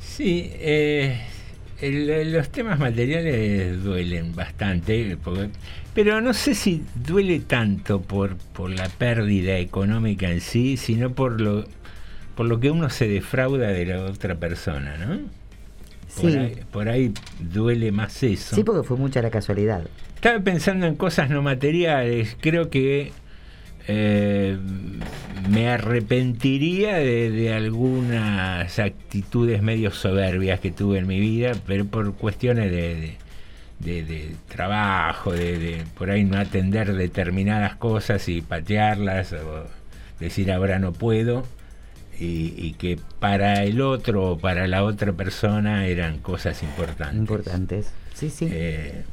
[0.00, 1.20] Sí, eh,
[2.26, 5.50] los temas materiales duelen bastante, porque-
[6.04, 11.40] pero no sé si duele tanto por, por la pérdida económica en sí, sino por
[11.40, 11.64] lo,
[12.36, 15.16] por lo que uno se defrauda de la otra persona, ¿no?
[16.20, 16.36] Por, Sí.
[16.38, 18.54] ahí, por ahí duele más eso.
[18.54, 19.82] Sí, porque fue mucha la casualidad.
[20.14, 22.36] Estaba pensando en cosas no materiales.
[22.40, 23.10] Creo que
[23.88, 24.56] eh,
[25.50, 32.14] me arrepentiría de, de algunas actitudes medio soberbias que tuve en mi vida, pero por
[32.14, 33.16] cuestiones de, de-
[33.80, 39.64] de- de trabajo, de, de por ahí no atender determinadas cosas y patearlas, o
[40.20, 41.44] decir ahora no puedo.
[42.20, 47.16] Y, y que para el otro o para la otra persona eran cosas importantes.
[47.16, 47.92] Importantes.
[48.14, 48.48] Sí, sí.
[48.50, 49.04] Eh,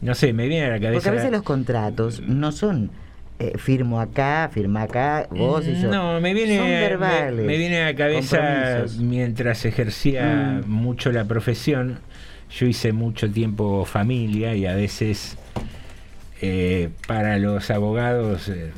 [0.00, 0.92] no sé, me viene a la cabeza.
[0.94, 2.92] Porque a veces los contratos no son
[3.40, 5.90] eh, firmo acá, firma acá, vos y yo.
[5.90, 7.44] No, me viene, Son verbales.
[7.44, 10.70] me, viene a la cabeza mientras ejercía Mm.
[10.70, 11.98] mucho la profesión.
[12.58, 15.36] Yo hice mucho tiempo familia y a veces
[16.40, 18.70] eh, para los abogados eh,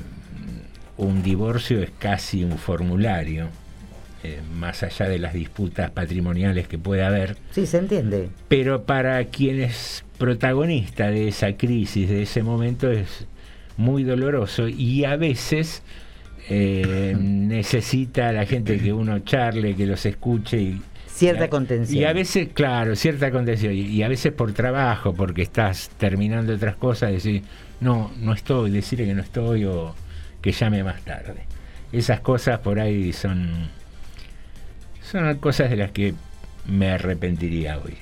[0.97, 3.49] un divorcio es casi un formulario,
[4.25, 7.37] eh, más allá de las disputas patrimoniales que puede haber.
[7.51, 8.31] Sí, se entiende.
[8.49, 13.27] Pero para quien es protagonista de esa crisis, de ese momento, es
[13.77, 15.83] muy doloroso y a veces
[16.49, 20.81] necesita a la gente que uno charle, que los escuche y
[21.16, 21.98] Cierta contención.
[22.00, 23.72] Y a veces, claro, cierta contención.
[23.72, 27.42] Y, y a veces por trabajo, porque estás terminando otras cosas, decir,
[27.81, 29.94] no, no estoy, decirle que no estoy o
[30.42, 31.44] que llame más tarde.
[31.92, 33.68] Esas cosas por ahí son,
[35.02, 36.14] son cosas de las que
[36.66, 37.94] me arrepentiría hoy.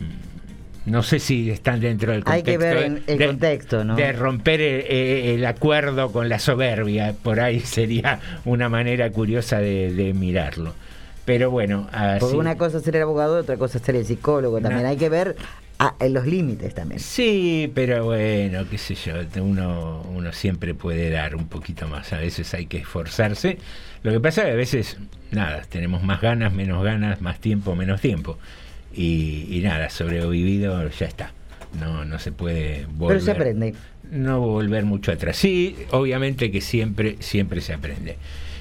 [0.00, 2.50] Mm, No sé si están dentro del Hay contexto.
[2.50, 3.96] que ver el de- contexto, ¿no?
[3.96, 7.14] de romper el acuerdo con la soberbia.
[7.22, 10.74] Por ahí sería una manera curiosa de, de mirarlo.
[11.26, 12.20] Pero bueno, así.
[12.20, 14.60] Porque una cosa es ser el abogado, otra cosa es ser el psicólogo.
[14.60, 14.88] También No.
[14.88, 15.36] hay que ver
[15.78, 17.00] ah, en los límites también.
[17.00, 19.12] Sí, pero bueno, qué sé yo,
[19.42, 23.58] uno, uno siempre puede dar un poquito más, a veces hay que esforzarse.
[24.02, 24.96] Lo que pasa es que a veces,
[25.32, 28.38] nada, tenemos más ganas, menos ganas, más tiempo, menos tiempo.
[28.94, 31.32] Y, y nada, sobrevivido ya está.
[31.80, 33.16] No, no se puede volver.
[33.18, 33.74] Pero se aprende.
[34.10, 35.36] No volver mucho atrás.
[35.36, 38.16] Sí, obviamente que siempre, siempre se aprende.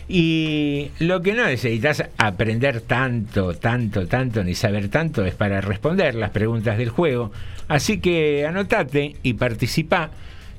[0.08, 6.14] Y lo que no necesitas aprender tanto, tanto, tanto, ni saber tanto es para responder
[6.16, 7.32] las preguntas del juego.
[7.68, 10.12] Así que anotate y participa.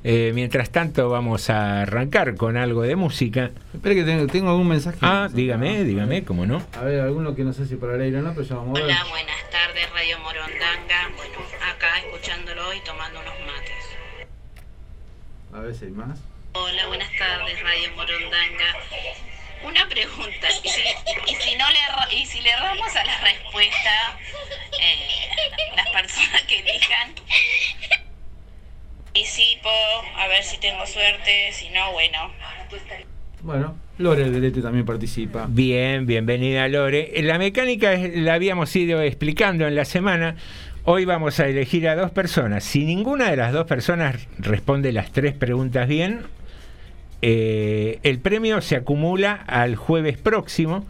[0.09, 3.51] Eh, mientras tanto vamos a arrancar con algo de música.
[3.75, 4.99] Espera que tengo, tengo algún mensaje.
[5.03, 6.63] Ah, dígame, dígame, cómo no.
[6.79, 8.79] A ver, alguno que no sé si para el aire o no, pero ya vamos
[8.79, 8.95] a ver.
[8.95, 11.11] Hola, buenas tardes, Radio Morondanga.
[11.17, 11.39] Bueno,
[11.75, 14.29] acá escuchándolo y tomando unos mates.
[15.53, 16.21] A ver si hay más.
[16.53, 19.36] Hola, buenas tardes, Radio Morondanga.
[19.65, 20.81] Una pregunta, y si,
[21.27, 24.19] y si no le y si le erramos a la respuesta,
[24.81, 25.29] eh,
[25.75, 27.15] las personas que elijan,
[29.13, 29.71] participo,
[30.17, 32.31] a ver si tengo suerte, si no, bueno.
[33.41, 35.47] Bueno, Lore Delete también participa.
[35.49, 37.11] Bien, bienvenida Lore.
[37.23, 40.37] La mecánica la habíamos ido explicando en la semana.
[40.85, 42.65] Hoy vamos a elegir a dos personas.
[42.65, 46.27] Si ninguna de las dos personas responde las tres preguntas bien,
[47.29, 50.87] eh, el premio se acumula al jueves próximo,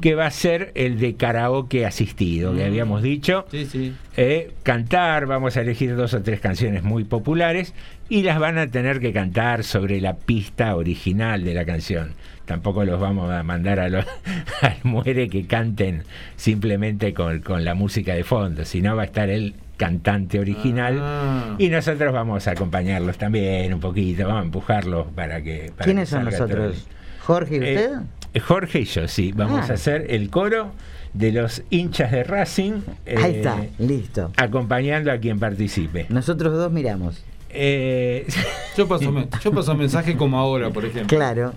[0.00, 3.46] que va a ser el de karaoke asistido, que habíamos dicho.
[3.52, 3.94] Sí, sí.
[4.16, 7.72] Eh, cantar, vamos a elegir dos o tres canciones muy populares
[8.08, 12.14] y las van a tener que cantar sobre la pista original de la canción.
[12.46, 14.04] Tampoco los vamos a mandar a los,
[14.62, 16.02] al muere que canten
[16.34, 21.54] simplemente con, con la música de fondo, sino va a estar el cantante original Ah.
[21.58, 25.72] y nosotros vamos a acompañarlos también un poquito, vamos a empujarlos para que...
[25.76, 26.74] para ¿Quiénes que son nosotros?
[26.84, 26.96] todo.
[27.20, 27.90] ¿Jorge y usted?
[28.34, 29.72] Eh, Jorge y yo, sí, vamos Ah.
[29.72, 30.72] a hacer el coro
[31.12, 32.82] de los hinchas de Racing.
[33.06, 34.32] Ahí eh, está, listo.
[34.36, 36.06] acompañando a quien participe.
[36.10, 37.24] Nosotros dos miramos.
[37.50, 38.26] Eh,
[38.76, 39.10] Yo paso,
[39.42, 41.16] yo paso mensaje como ahora, por ejemplo.
[41.16, 41.54] Claro.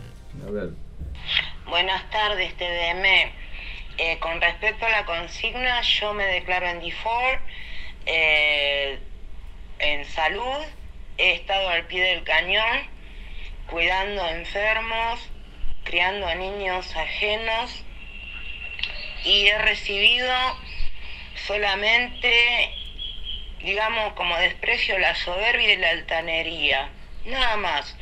[0.47, 0.69] A ver.
[1.69, 3.05] Buenas tardes, TDM.
[3.97, 7.39] Eh, con respecto a la consigna, yo me declaro en default.
[8.05, 8.99] Eh,
[9.79, 10.65] en salud,
[11.17, 12.87] he estado al pie del cañón,
[13.67, 15.29] cuidando enfermos,
[15.83, 17.83] criando a niños ajenos
[19.23, 20.33] y he recibido
[21.47, 22.73] solamente,
[23.59, 26.89] digamos, como desprecio la soberbia y la altanería.
[27.25, 27.95] Nada más.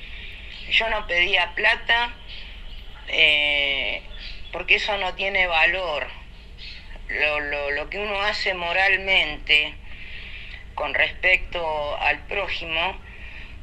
[0.70, 2.14] Yo no pedía plata
[3.08, 4.02] eh,
[4.52, 6.08] porque eso no tiene valor.
[7.08, 9.76] Lo, lo, lo que uno hace moralmente
[10.78, 12.96] con respecto al prójimo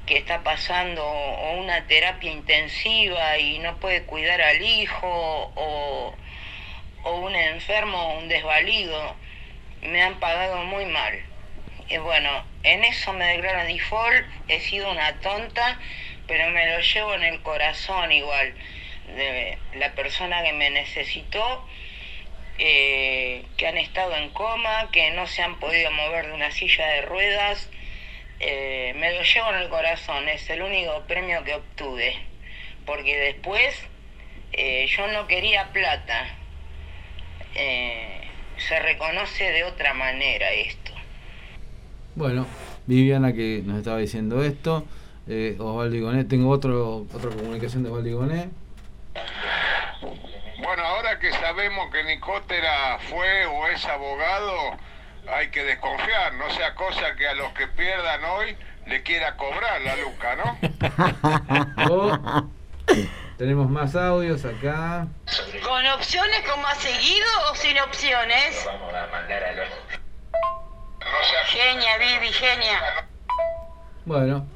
[0.05, 6.13] que está pasando o una terapia intensiva y no puede cuidar al hijo o,
[7.05, 9.15] un enfermo o un desvalido,
[9.83, 11.23] me han pagado muy mal.
[11.89, 15.79] Y bueno, en eso me declaro default, he sido una tonta,
[16.27, 18.55] pero me lo llevo en el corazón igual.
[19.17, 21.65] De la persona que me necesitó,
[22.59, 26.87] eh, que han estado en coma, que no se han podido mover de una silla
[26.87, 27.69] de ruedas,
[28.41, 32.15] eh, me lo llevo en el corazón, es el único premio que obtuve,
[32.85, 33.75] porque después
[34.53, 36.37] eh, yo no quería plata,
[37.55, 38.21] eh,
[38.57, 40.93] se reconoce de otra manera esto.
[42.17, 42.47] Bueno,
[42.87, 44.85] Viviana que nos estaba diciendo esto,
[45.59, 48.49] Osvaldo Igoné, tengo otro, otra comunicación de Osvaldo Igoné.
[50.59, 54.77] Bueno, ahora que sabemos que Nicotera fue o es abogado,
[55.29, 59.81] hay que desconfiar, no sea cosa que a los que pierdan hoy le quiera cobrar
[59.81, 60.59] la luca, ¿no?
[61.91, 62.49] Oh,
[63.37, 65.09] tenemos más audios acá.
[65.67, 68.69] ¿Con opciones como ha seguido o sin opciones?
[71.47, 72.81] Genia, Vivi, genia.
[74.05, 74.47] Bueno,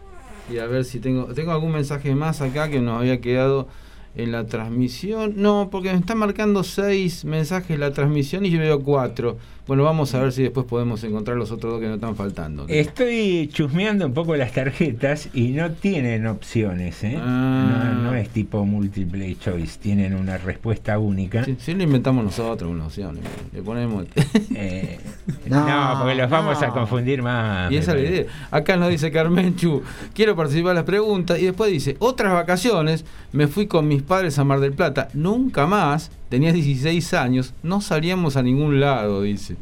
[0.48, 3.68] y a ver si tengo tengo algún mensaje más acá que nos había quedado
[4.18, 5.34] en la transmisión.
[5.36, 9.38] No, porque me están marcando seis mensajes en la transmisión y yo veo cuatro.
[9.68, 12.64] Bueno, vamos a ver si después podemos encontrar los otros dos que nos están faltando.
[12.68, 17.18] Estoy chusmeando un poco las tarjetas y no tienen opciones, ¿eh?
[17.20, 17.92] Ah.
[17.94, 21.44] No, no es tipo multiple choice, tienen una respuesta única.
[21.44, 23.18] Si, si lo inventamos nosotros, una opción,
[23.52, 24.06] le ponemos.
[24.54, 24.98] Eh,
[25.46, 27.70] no, porque los vamos a confundir más.
[27.70, 28.24] Y esa es la idea.
[28.50, 29.82] Acá nos dice Carmen Chu,
[30.14, 31.38] quiero participar en las preguntas.
[31.38, 35.08] Y después dice, otras vacaciones, me fui con mis padres a Mar del Plata.
[35.12, 39.56] Nunca más, tenía 16 años, no salíamos a ningún lado, dice.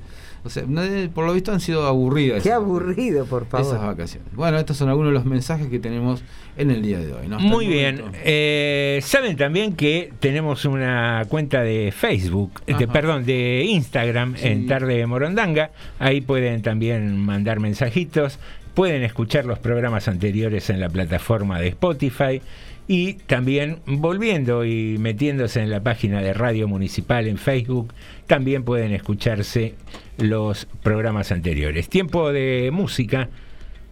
[0.44, 2.44] O sea, no- por lo visto han sido aburridas.
[2.44, 3.66] Qué aburrido, por favor.
[3.66, 4.28] Esas vacaciones.
[4.32, 6.22] Bueno, estos son algunos de los mensajes que tenemos
[6.56, 7.26] en el día de hoy.
[7.40, 8.00] Muy bien.
[8.22, 12.86] Eh, Saben también que tenemos una cuenta de Facebook, de, Ajá.
[12.86, 14.46] perdón, de Instagram Sí.
[14.46, 15.72] en Tarde de Morondanga.
[15.98, 18.38] Ahí pueden también mandar mensajitos.
[18.74, 22.40] Pueden escuchar los programas anteriores en la plataforma de Spotify.
[22.88, 27.92] Y también volviendo y metiéndose en la página de Radio Municipal en Facebook,
[28.26, 29.74] también pueden escucharse
[30.18, 31.88] los programas anteriores.
[31.88, 33.28] Tiempo de música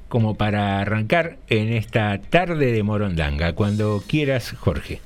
[0.09, 3.53] como para arrancar en esta tarde de Morondanga.
[3.55, 5.01] Cuando quieras, Jorge.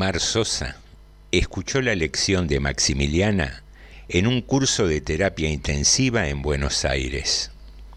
[0.00, 0.76] Omar Sosa
[1.30, 3.62] escuchó la lección de Maximiliana
[4.08, 7.50] en un curso de terapia intensiva en Buenos Aires.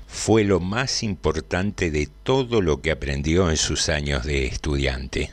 [0.05, 5.31] Fue lo más importante de todo lo que aprendió en sus años de estudiante.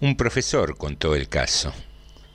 [0.00, 1.72] Un profesor contó el caso.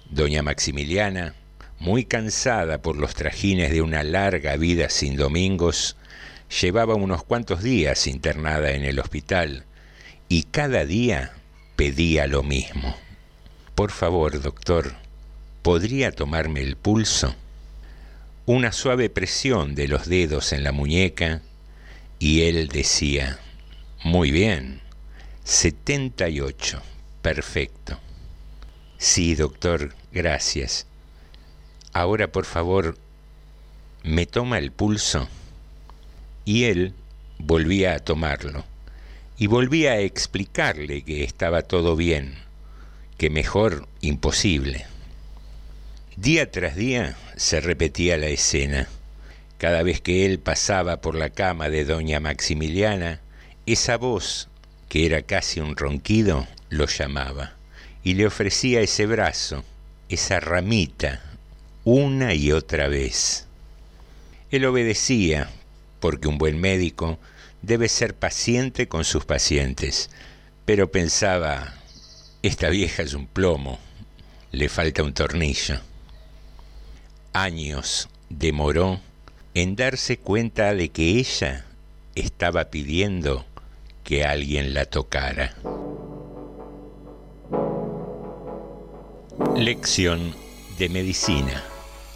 [0.09, 1.35] Doña Maximiliana,
[1.79, 5.97] muy cansada por los trajines de una larga vida sin domingos,
[6.61, 9.65] llevaba unos cuantos días internada en el hospital
[10.29, 11.33] y cada día
[11.75, 12.95] pedía lo mismo.
[13.75, 14.93] Por favor, doctor,
[15.63, 17.33] ¿podría tomarme el pulso?
[18.45, 21.41] Una suave presión de los dedos en la muñeca
[22.19, 23.39] y él decía,
[24.03, 24.79] muy bien,
[25.43, 26.83] 78,
[27.23, 27.99] perfecto.
[28.99, 30.85] Sí, doctor, gracias.
[31.93, 32.95] Ahora, por favor,
[34.03, 35.27] ¿me toma el pulso?
[36.45, 36.93] Y él
[37.39, 38.65] volvía a tomarlo
[39.35, 42.35] y volvía a explicarle que estaba todo bien,
[43.17, 44.85] que mejor imposible.
[46.15, 48.87] Día tras día se repetía la escena.
[49.57, 53.21] Cada vez que él pasaba por la cama de doña Maximiliana,
[53.65, 54.49] esa voz,
[54.89, 57.53] que era casi un ronquido, lo llamaba
[58.03, 59.63] y le ofrecía ese brazo,
[60.09, 61.21] esa ramita,
[61.85, 63.47] una y otra vez.
[64.51, 65.49] Él obedecía,
[65.99, 67.17] porque un buen médico
[67.61, 70.09] debe ser paciente con sus pacientes,
[70.65, 71.73] pero pensaba,
[72.43, 73.79] esta vieja es un plomo,
[74.51, 75.79] le falta un tornillo.
[77.31, 78.99] Años demoró
[79.53, 81.65] en darse cuenta de que ella
[82.15, 83.45] estaba pidiendo
[84.03, 85.55] que alguien la tocara.
[89.55, 90.35] Lección
[90.77, 91.63] de Medicina,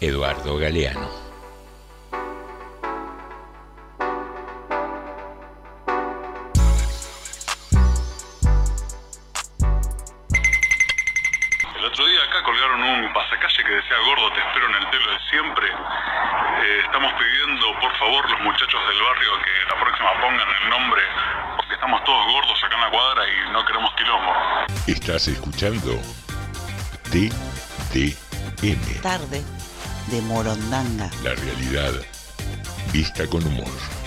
[0.02, 1.27] Eduardo Galeano.
[18.88, 21.02] Del barrio que la próxima pongan el nombre
[21.56, 24.32] porque estamos todos gordos acá en la cuadra y no queremos quilombo.
[24.86, 26.00] Estás escuchando
[27.10, 28.10] TDM,
[29.02, 29.44] Tarde
[30.06, 31.10] de Morondanga.
[31.22, 31.92] la realidad
[32.90, 33.97] vista con humor.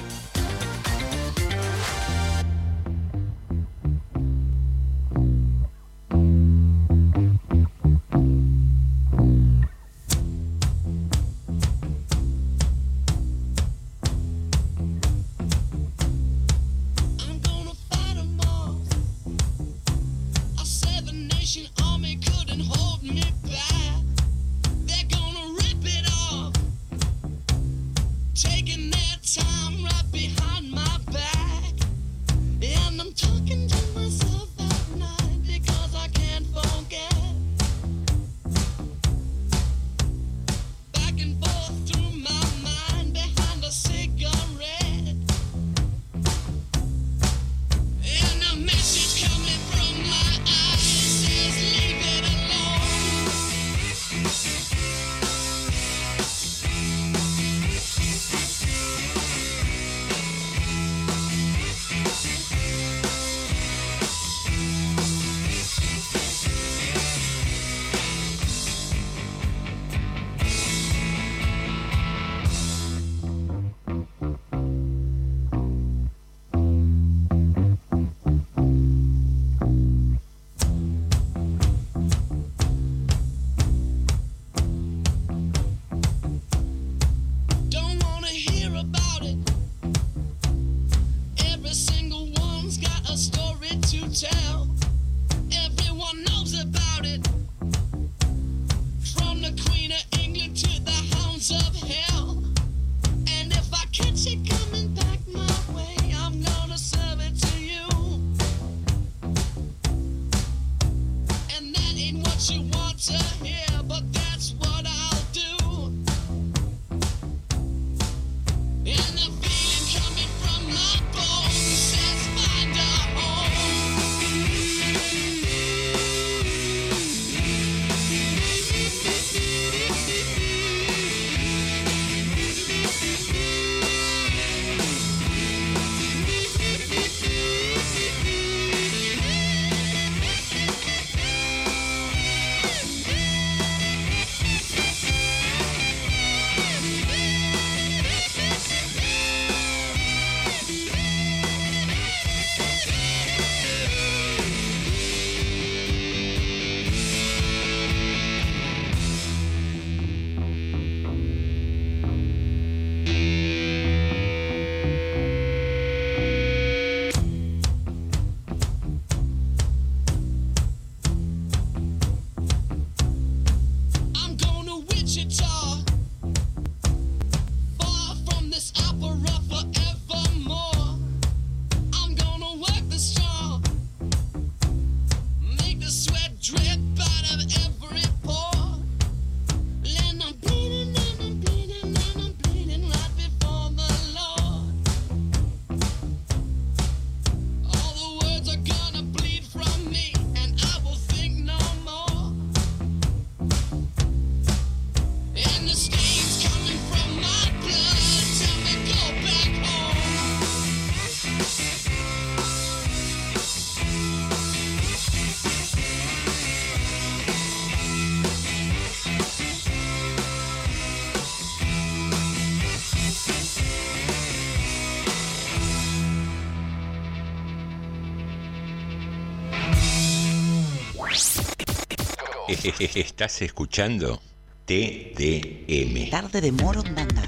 [232.95, 234.21] Estás escuchando
[234.65, 236.09] TDM.
[236.11, 237.23] Tarde de Morondanga.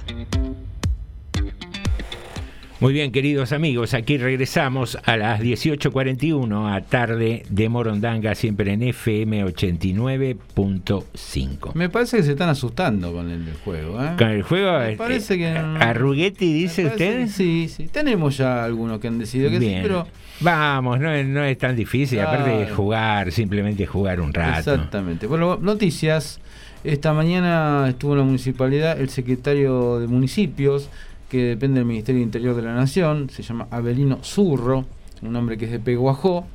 [2.79, 8.84] Muy bien, queridos amigos, aquí regresamos a las 18.41 a tarde de Morondanga, siempre en
[8.84, 11.73] FM 89.5.
[11.75, 14.03] Me parece que se están asustando con el juego.
[14.03, 14.15] ¿eh?
[14.17, 15.47] Con el juego, Me eh, parece que.
[15.47, 17.19] Arruguetti dice usted.
[17.21, 17.88] que Sí, sí.
[17.88, 19.75] Tenemos ya algunos que han decidido que Bien.
[19.75, 20.05] sí, pero.
[20.41, 24.59] Vamos, no, es- no es tan difícil, aparte de jugar, simplemente jugar un rato.
[24.73, 25.27] Exactamente.
[25.27, 26.39] Bueno, noticias.
[26.84, 30.89] Esta mañana estuvo en la municipalidad el secretario de municipios,
[31.29, 34.86] que depende del Ministerio de Interior de la Nación, se llama Abelino Zurro,
[35.21, 36.45] un hombre que es de Peguajó.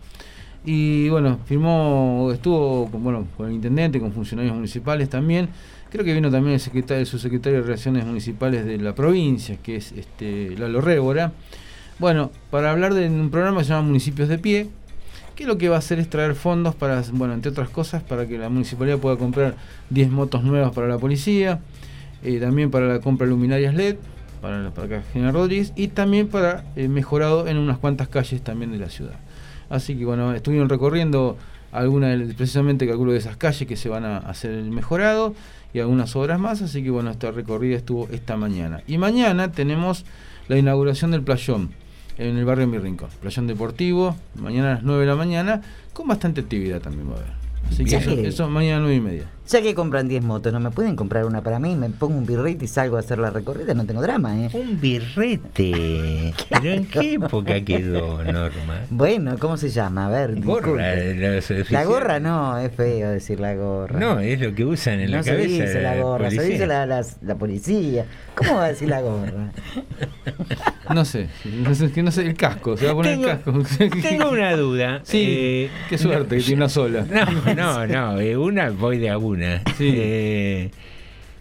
[0.66, 5.48] Y bueno, firmó, estuvo con, bueno, con el intendente, con funcionarios municipales también.
[5.90, 9.76] Creo que vino también el secretario, el subsecretario de Relaciones Municipales de la provincia, que
[9.76, 11.32] es este Lalo Rébora.
[11.99, 14.68] Bueno, para hablar de un programa que se llama Municipios de Pie,
[15.34, 18.28] que lo que va a hacer es traer fondos para, bueno, entre otras cosas, para
[18.28, 19.57] que la municipalidad pueda comprar
[19.90, 21.59] 10 motos nuevas para la policía,
[22.22, 23.96] eh, también para la compra de luminarias LED,
[24.40, 28.78] para, para General Rodríguez, y también para eh, mejorado en unas cuantas calles también de
[28.78, 29.18] la ciudad.
[29.68, 31.36] Así que bueno, estuvieron recorriendo
[31.72, 35.34] algunas, precisamente calculo de esas calles que se van a hacer el mejorado
[35.74, 38.82] y algunas obras más, así que bueno, esta recorrida estuvo esta mañana.
[38.86, 40.05] Y mañana tenemos
[40.46, 41.70] la inauguración del playón
[42.18, 45.62] en el barrio Mi Rincón, playón deportivo, mañana a las 9 de la mañana,
[45.92, 47.32] con bastante actividad también va a haber.
[47.70, 49.24] Así que eso, eso mañana a 9 y media.
[49.49, 51.74] Ya que compran 10 motos, ¿no me pueden comprar una para mí?
[51.74, 54.51] Me pongo un birrete y salgo a hacer la recorrida, no tengo drama, ¿eh?
[54.53, 56.34] Un birrete.
[56.51, 58.82] ¿Pero en qué época quedó, Norma?
[58.90, 60.07] Bueno, ¿cómo se llama?
[60.07, 60.94] A ver, Gorra.
[61.70, 63.99] La gorra no, es feo decir la gorra.
[63.99, 65.49] No, es lo que usan en no la se cabeza.
[65.49, 66.53] dice de la gorra, se policía.
[66.53, 68.05] dice la, la- la policía.
[68.34, 69.51] ¿Cómo va a decir la gorra?
[70.94, 73.36] No sé, no sé, que no sé, el casco, se va a poner Tengo- el
[73.66, 73.99] casco.
[74.03, 75.01] Tengo una duda.
[75.03, 77.05] Sí, Eh, qué suerte que tiene una sola.
[77.05, 79.38] No, no, no, eh, una voy de a una.
[79.80, 80.70] Eh,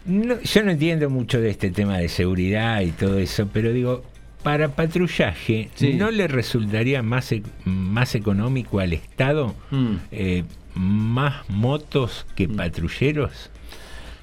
[0.05, 4.03] no, yo no entiendo mucho de este tema de seguridad y todo eso, pero digo,
[4.43, 5.93] para patrullaje, Sí.
[5.95, 9.95] ¿no le resultaría más, e- más económico al Estado Mm.
[10.11, 10.43] eh,
[10.75, 13.49] más motos que patrulleros?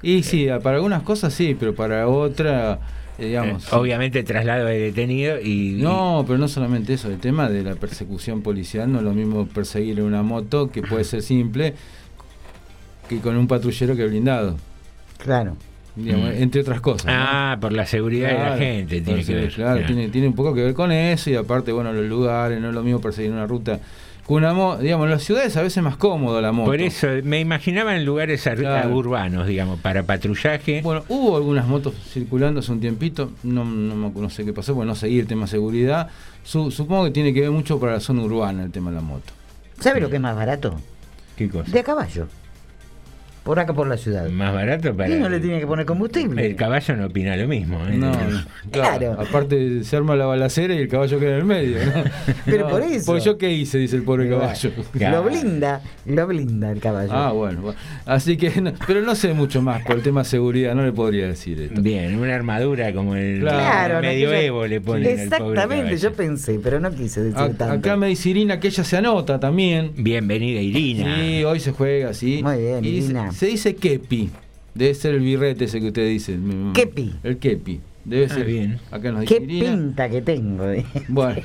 [0.01, 2.79] Y sí, para algunas cosas sí, pero para otra,
[3.19, 3.65] eh, digamos.
[3.65, 5.77] Eh, obviamente traslado de detenido y...
[5.81, 9.45] No, pero no solamente eso, el tema de la persecución policial no es lo mismo
[9.47, 11.73] perseguir en una moto, que puede ser simple,
[13.09, 14.55] que con un patrullero que blindado.
[15.17, 15.55] Claro.
[15.95, 16.41] Digamos, Mm.
[16.43, 17.05] entre otras cosas.
[17.05, 17.11] ¿no?
[17.15, 19.53] Ah, por la seguridad de la gente tiene por que ser- ver.
[19.53, 19.87] Claro, Claro.
[19.87, 22.75] Tiene, tiene un poco que ver con eso y aparte, bueno, los lugares, no es
[22.75, 23.79] lo mismo perseguir una ruta
[24.25, 24.81] con una moto.
[24.81, 26.69] Digamos, en las ciudades a veces es más cómodo la moto.
[26.69, 28.93] Por eso me imaginaba en lugares Claro.
[28.93, 30.81] urbanos, digamos, para patrullaje.
[30.81, 34.73] Bueno, hubo algunas motos circulando hace un tiempito, no, no, me- no sé qué pasó,
[34.73, 36.09] porque no seguí el tema seguridad.
[36.43, 39.01] Su- supongo que tiene que ver mucho para la zona urbana el tema de la
[39.01, 39.31] moto.
[39.79, 40.75] ¿Sabe lo que es más barato?
[41.37, 41.71] ¿Qué cosa?
[41.71, 42.27] De a caballo.
[43.45, 44.27] Por acá por la ciudad.
[44.27, 45.07] Más barato para.
[45.15, 46.43] Y no le tiene que poner combustible.
[46.43, 47.77] El caballo no opina lo mismo.
[47.87, 47.95] ¿eh?
[47.95, 48.11] No,
[48.71, 49.11] claro.
[49.19, 51.77] Aparte se arma la balacera y el caballo queda en el medio.
[51.85, 51.91] ¿no?
[52.45, 53.05] Pero No, por eso.
[53.05, 54.71] Porque yo qué hice, dice el pobre caballo.
[54.95, 57.11] Lo blinda, lo blinda el caballo.
[57.13, 57.79] Ah, bueno, bueno.
[58.07, 61.27] Así que, no- pero no sé mucho más por el tema seguridad, no le podría
[61.27, 61.79] decir esto.
[61.83, 65.97] Bien, una armadura como el Claro, en medioevo le ponen al pobre Exactamente, caballo.
[65.97, 67.65] yo pensé, pero no quise decir A- tanto.
[67.89, 69.91] acá me dice Irina que ella se anota también.
[69.95, 71.15] Bienvenida Irina.
[71.19, 72.41] Sí, hoy se juega así.
[72.41, 73.31] Muy bien, Y Irina.
[73.31, 74.29] se dice kepi.
[74.73, 76.37] Debe ser el birrete ese que usted dice.
[76.73, 77.15] Kepi.
[77.23, 77.79] El kepi.
[78.03, 78.45] Debe Ah, ser.
[78.45, 78.79] bien.
[78.91, 79.71] Acá nos dice Qué Irina.
[79.71, 80.69] pinta que tengo.
[80.69, 80.85] eh.
[81.07, 81.41] Bueno,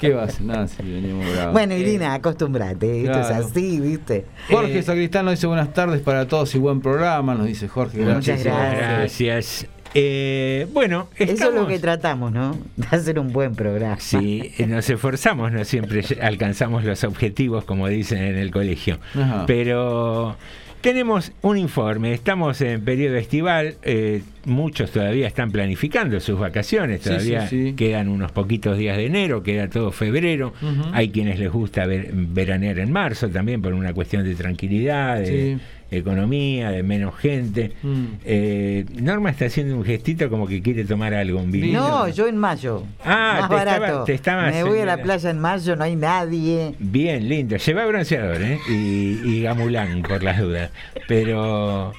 [0.00, 0.42] ¿qué va a hacer?
[0.46, 1.52] Nada, si venimos bravos.
[1.52, 4.24] Bueno, Irina, acostumbrate, esto es así, ¿viste?
[4.48, 7.98] Jorge Eh, Sacristán nos dice buenas tardes para todos y buen programa, nos dice Jorge.
[7.98, 8.78] Muchas gracias.
[8.78, 9.66] Gracias.
[9.96, 12.56] Eh, bueno, Eso es lo que tratamos, ¿no?
[12.76, 14.00] De hacer un buen programa.
[14.00, 18.98] Sí, eh, nos esforzamos, no siempre alcanzamos los objetivos, como dicen en el colegio.
[19.14, 19.44] Ajá.
[19.46, 20.36] Pero
[20.84, 27.48] tenemos un informe, estamos en periodo estival, eh, muchos todavía están planificando sus vacaciones, todavía
[27.48, 27.72] sí, sí.
[27.72, 30.52] quedan unos poquitos días de enero, queda todo febrero,
[30.92, 35.56] hay quienes les gusta ver- veranear en marzo también por una cuestión de tranquilidad, de
[35.56, 35.62] Sí.
[35.96, 37.72] Economía, de menos gente.
[37.82, 38.04] Mm.
[38.24, 41.80] Eh, Norma está haciendo un gestito como que quiere tomar algo, un vino.
[41.80, 42.82] No, yo en mayo.
[43.04, 44.04] Ah, más te estaba- barato.
[44.04, 46.74] te estaba Me voy a la playa en mayo, no hay nadie.
[46.78, 47.56] Bien, lindo.
[47.56, 48.58] Lleva bronceador ¿eh?
[48.68, 50.70] y, y gamulán, por las dudas.
[51.08, 51.92] Pero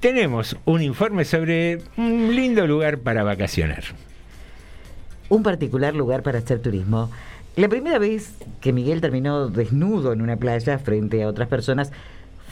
[0.00, 3.84] tenemos un informe sobre un lindo lugar para vacacionar.
[5.28, 7.10] Un particular lugar para hacer turismo.
[7.56, 11.92] La primera vez que Miguel terminó desnudo en una playa frente a otras personas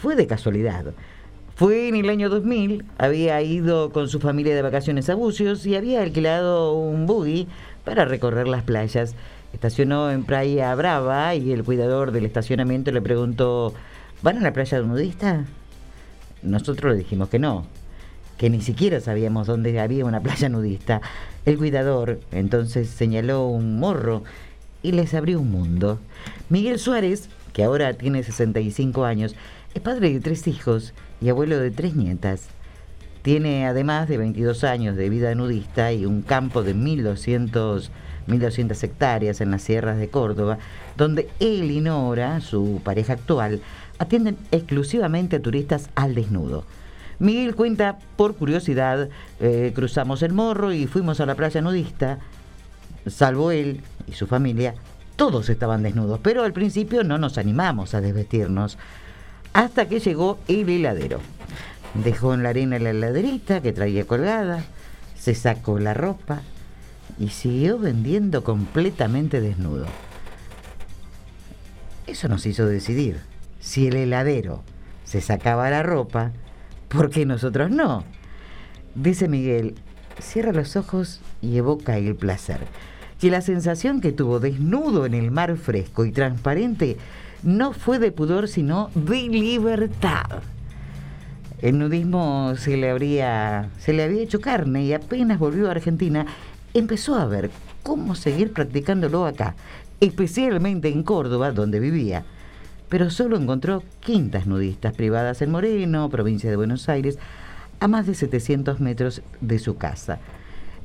[0.01, 0.86] fue de casualidad.
[1.55, 5.76] Fue en el año 2000, había ido con su familia de vacaciones a Bucios y
[5.76, 7.46] había alquilado un buggy
[7.84, 9.14] para recorrer las playas.
[9.53, 13.74] Estacionó en Playa Brava y el cuidador del estacionamiento le preguntó,
[14.22, 15.44] ¿van a la playa nudista?
[16.42, 17.66] Nosotros le dijimos que no,
[18.38, 21.03] que ni siquiera sabíamos dónde había una playa nudista.
[21.44, 24.22] El cuidador entonces señaló un morro
[24.82, 25.98] y les abrió un mundo.
[26.48, 29.34] Miguel Suárez, que ahora tiene 65 años,
[29.75, 32.49] es padre de tres hijos y abuelo de tres nietas.
[33.23, 37.91] Tiene además de 22 años de vida nudista y un campo de 1200,
[38.27, 40.59] 1200 hectáreas en las sierras de Córdoba,
[40.97, 43.61] donde él y Nora, su pareja actual,
[43.99, 46.64] atienden exclusivamente a turistas al desnudo.
[47.18, 49.11] Miguel cuenta, por curiosidad,
[49.41, 52.18] eh, cruzamos el morro y fuimos a la playa nudista,
[53.07, 54.75] salvo él y su familia,
[55.16, 58.79] todos estaban desnudos, pero al principio no nos animamos a desvestirnos,
[59.53, 61.20] hasta que llegó el heladero.
[61.94, 64.64] Dejó en la arena la heladerita que traía colgada,
[65.18, 66.42] se sacó la ropa
[67.18, 69.86] y siguió vendiendo completamente desnudo.
[72.07, 73.20] Eso nos hizo decidir
[73.61, 74.62] si el heladero
[75.05, 76.32] se sacaba la ropa,
[76.88, 78.05] ¿por qué nosotros no?
[78.94, 79.74] Dice Miguel,
[80.18, 82.61] cierra los ojos y evoca el placer.
[83.20, 86.96] Que la sensación que tuvo desnudo en el mar fresco y transparente
[87.43, 90.43] no fue de pudor, sino de libertad.
[91.62, 96.26] El nudismo se le, habría, se le había hecho carne y apenas volvió a Argentina,
[96.72, 97.51] empezó a ver
[97.82, 99.55] cómo seguir practicándolo acá,
[100.01, 102.24] especialmente en Córdoba, donde vivía.
[102.88, 107.18] Pero solo encontró quintas nudistas privadas en Moreno, provincia de Buenos Aires,
[107.78, 110.18] a más de 700 metros de su casa.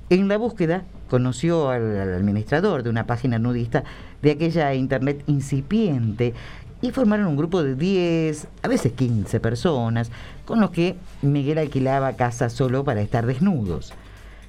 [0.10, 3.84] En la búsqueda conoció al, administrador de una página nudista
[4.22, 6.34] de aquella internet incipiente
[6.82, 10.12] y formaron un grupo de 10, a veces 15 personas,
[10.46, 13.94] con los que Miguel alquilaba casa solo para estar desnudos.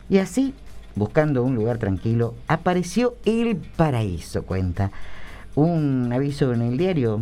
[0.09, 0.53] Y así,
[0.95, 4.91] buscando un lugar tranquilo, apareció el paraíso, cuenta.
[5.55, 7.21] Un aviso en el diario,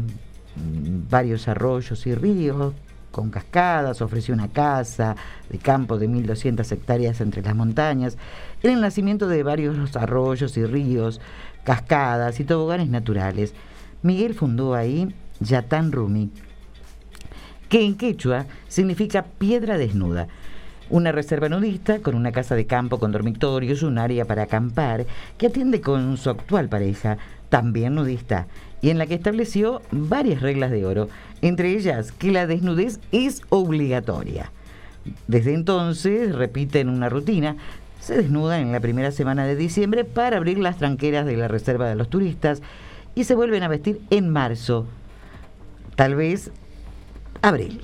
[1.08, 2.74] varios arroyos y ríos
[3.14, 5.14] con cascadas, ofreció una casa
[5.48, 8.18] de campo de 1.200 hectáreas entre las montañas,
[8.72, 11.20] el nacimiento de varios arroyos y ríos,
[11.64, 13.52] cascadas y toboganes naturales.
[14.02, 16.30] Miguel fundó ahí Yatán Rumi,
[17.68, 20.28] que en quechua significa piedra desnuda.
[20.88, 25.06] Una reserva nudista con una casa de campo con dormitorios, un área para acampar,
[25.36, 27.18] que atiende con su actual pareja,
[27.50, 28.46] también nudista,
[28.80, 31.08] y en la que estableció varias reglas de oro,
[31.42, 34.52] entre ellas que la desnudez es obligatoria.
[35.26, 37.56] Desde entonces repiten una rutina,
[38.04, 41.88] se desnudan en la primera semana de diciembre para abrir las tranqueras de la reserva
[41.88, 42.60] de los turistas
[43.14, 44.86] y se vuelven a vestir en marzo,
[45.96, 46.50] tal vez
[47.40, 47.80] abril,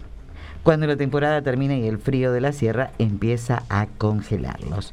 [0.62, 4.92] cuando la temporada termina y el frío de la sierra empieza a congelarlos.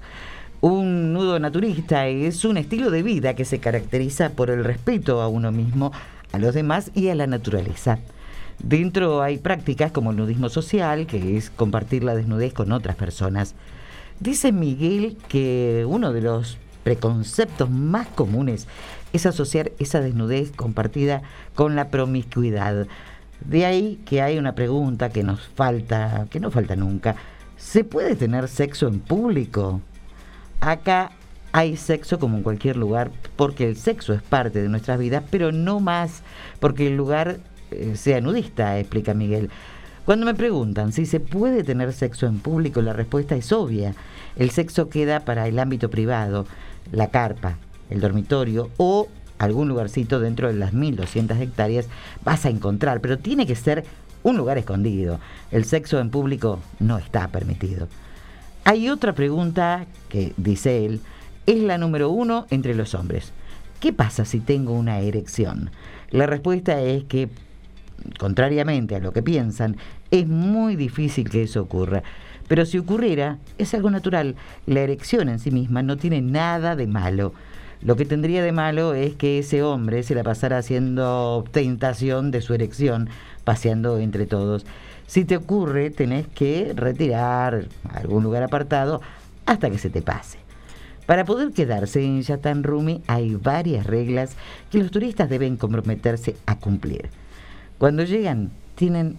[0.61, 5.27] Un nudo naturista es un estilo de vida que se caracteriza por el respeto a
[5.27, 5.91] uno mismo,
[6.31, 7.99] a los demás y a la naturaleza.
[8.63, 13.55] Dentro hay prácticas como el nudismo social, que es compartir la desnudez con otras personas.
[14.19, 18.67] Dice Miguel que uno de los preconceptos más comunes
[19.13, 21.21] es asociar esa desnudez compartida
[21.53, 22.87] con la promiscuidad.
[23.45, 27.15] De ahí que hay una pregunta que nos falta, que no falta nunca.
[27.57, 29.81] ¿Se puede tener sexo en público?
[30.61, 31.11] Acá
[31.51, 35.51] hay sexo como en cualquier lugar, porque el sexo es parte de nuestras vidas, pero
[35.51, 36.23] no más
[36.59, 37.37] porque el lugar
[37.69, 39.51] eh, sea nudista, explica Miguel.
[40.07, 43.93] Cuando me preguntan si se puede tener sexo en público, la respuesta es obvia.
[44.37, 46.45] El sexo queda para el ámbito privado,
[46.93, 47.57] la carpa,
[47.89, 51.89] el dormitorio o algún lugarcito dentro de las 1200 hectáreas
[52.23, 53.83] vas a encontrar, pero tiene que ser
[54.23, 55.19] un lugar escondido.
[55.51, 57.89] El sexo en público no está permitido.
[58.63, 61.01] Hay otra pregunta que, dice él,
[61.45, 63.33] es la número uno entre los hombres.
[63.81, 65.69] ¿Qué pasa si tengo una erección?
[66.11, 67.27] La respuesta es que,
[68.17, 69.75] contrariamente a lo que piensan,
[70.11, 72.03] es muy difícil que eso ocurra.
[72.47, 74.35] Pero si ocurriera, es algo natural.
[74.65, 77.33] La erección en sí misma no tiene nada de malo.
[77.81, 82.41] Lo que tendría de malo es que ese hombre se la pasara haciendo tentación de
[82.41, 83.09] su erección,
[83.43, 84.65] paseando entre todos.
[85.05, 89.01] Si te ocurre, tenés que retirar a algún lugar apartado
[89.45, 90.39] hasta que se te pase.
[91.05, 94.35] Para poder quedarse en Yatan Rumi hay varias reglas
[94.69, 97.09] que los turistas deben comprometerse a cumplir.
[97.77, 99.17] Cuando llegan, tienen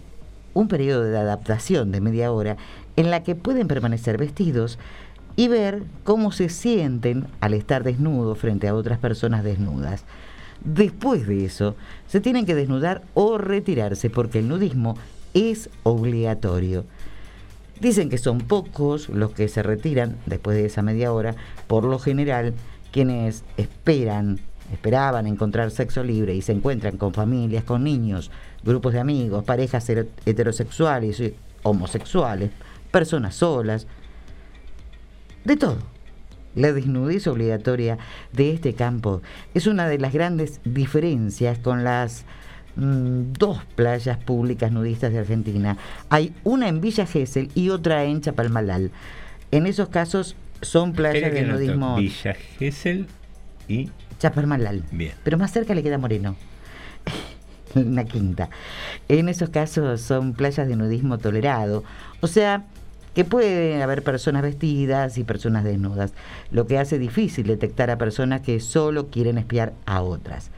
[0.59, 2.56] un periodo de adaptación de media hora
[2.96, 4.76] en la que pueden permanecer vestidos
[5.36, 10.04] y ver cómo se sienten al estar desnudos frente a otras personas desnudas.
[10.64, 11.76] Después de eso,
[12.09, 14.96] se tienen que desnudar o retirarse porque el nudismo
[15.32, 16.84] es obligatorio.
[17.80, 21.36] Dicen que son pocos los que se retiran después de esa media hora,
[21.68, 22.54] por lo general
[22.93, 24.41] quienes esperan
[24.72, 28.30] esperaban encontrar sexo libre y se encuentran con familias, con niños,
[28.62, 31.22] grupos de amigos, parejas heterosexuales,
[31.62, 32.51] homosexuales,
[32.91, 33.86] personas solas,
[35.45, 35.78] de todo.
[36.55, 37.99] La desnudez obligatoria
[38.32, 39.22] de este campo
[39.55, 42.24] es una de las grandes diferencias con las
[42.76, 45.76] mm, dos playas públicas nudistas de Argentina.
[46.09, 48.91] Hay una en Villa Gesell y otra en Chapalmalal.
[49.51, 53.06] En esos casos son playas de nudismo Villa Gesell
[53.68, 54.82] y Chapalmalal.
[54.90, 55.12] Bien.
[55.22, 56.36] Pero más cerca le queda Moreno.
[57.74, 58.50] Una quinta.
[59.09, 61.84] En esos casos son playas de nudismo tolerado.
[62.20, 62.64] O sea,
[63.14, 66.12] que puede haber personas vestidas y personas desnudas,
[66.50, 70.50] lo que hace difícil detectar a personas que solo quieren espiar a otras.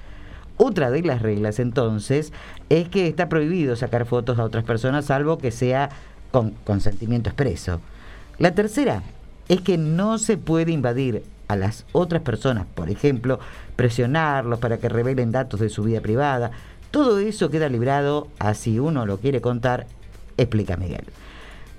[0.57, 2.35] Otra de las reglas entonces
[2.69, 5.89] es que está prohibido sacar fotos a otras personas salvo que sea
[6.31, 7.81] con consentimiento expreso.
[8.39, 9.03] La tercera
[9.51, 13.41] es que no se puede invadir a las otras personas, por ejemplo,
[13.75, 16.53] presionarlos para que revelen datos de su vida privada.
[16.93, 19.89] Todo eso queda librado a si uno lo quiere contar,
[20.37, 21.03] explica Miguel.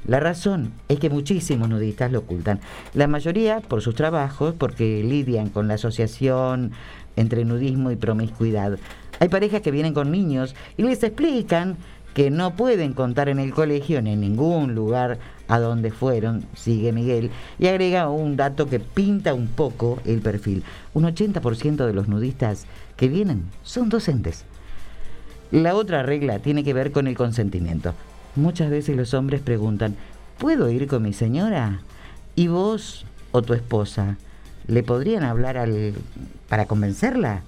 [0.06, 2.60] La razón es que muchísimos nudistas lo ocultan.
[2.94, 6.74] La mayoría por sus trabajos, porque lidian con la asociación
[7.16, 8.80] entre nudismo y promiscuidad.
[9.22, 11.78] Hay parejas que vienen con niños y les explican
[12.14, 15.20] que no pueden contar en el colegio ni en ningún lugar
[15.52, 17.30] a donde fueron, sigue Miguel,
[17.60, 20.64] y agrega un dato que pinta un poco el perfil.
[20.94, 24.46] Un 80% de los nudistas que vienen son docentes.
[25.52, 27.94] La otra regla tiene que ver con el consentimiento.
[28.38, 29.98] Muchas veces los hombres preguntan,
[30.38, 31.82] ¿puedo ir con mi señora?
[32.34, 34.16] ¿Y vos o tu esposa
[34.68, 35.96] le podrían hablar al
[36.48, 37.42] para convencerla?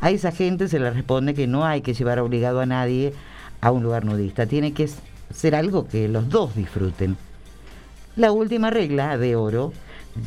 [0.00, 3.14] A esa gente se le responde que no hay que llevar obligado a nadie
[3.60, 4.46] a un lugar nudista.
[4.46, 4.88] Tiene que
[5.34, 7.16] ser algo que los dos disfruten.
[8.18, 9.72] La última regla de oro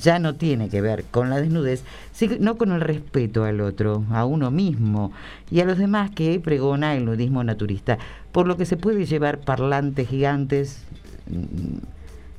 [0.01, 1.83] ya no tiene que ver con la desnudez,
[2.13, 5.11] sino con el respeto al otro, a uno mismo
[5.49, 7.97] y a los demás que pregona el nudismo naturista,
[8.31, 10.85] por lo que se puede llevar parlantes gigantes,
[11.29, 11.79] mm,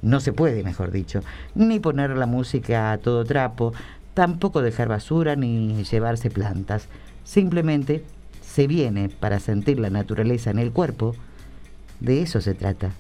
[0.01, 1.21] no se puede, mejor dicho,
[1.55, 3.75] ni poner la música a todo trapo,
[4.15, 6.89] tampoco dejar basura ni llevarse plantas.
[7.25, 8.03] Simplemente
[8.41, 11.15] se viene para sentir la naturaleza en el cuerpo.
[12.01, 12.93] De eso se trata,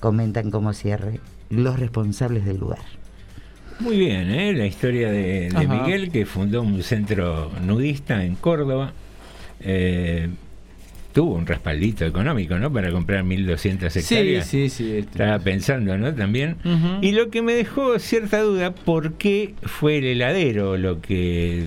[0.00, 1.20] comentan como cierre
[1.50, 2.82] los responsables del lugar.
[3.80, 4.52] Muy bien, ¿eh?
[4.52, 5.50] la historia de.
[5.68, 8.92] Miguel, que fundó un centro nudista en Córdoba.
[9.60, 10.28] Eh,
[11.14, 12.70] tuvo un respaldito económico, ¿no?
[12.72, 14.46] Para comprar 1.200 Sí, hectáreas.
[14.46, 14.96] sí, sí.
[14.96, 15.12] este.
[15.12, 16.12] Estaba pensando, ¿no?
[16.12, 16.56] También.
[17.00, 21.66] Y lo que me dejó cierta duda, ¿por qué fue el heladero lo que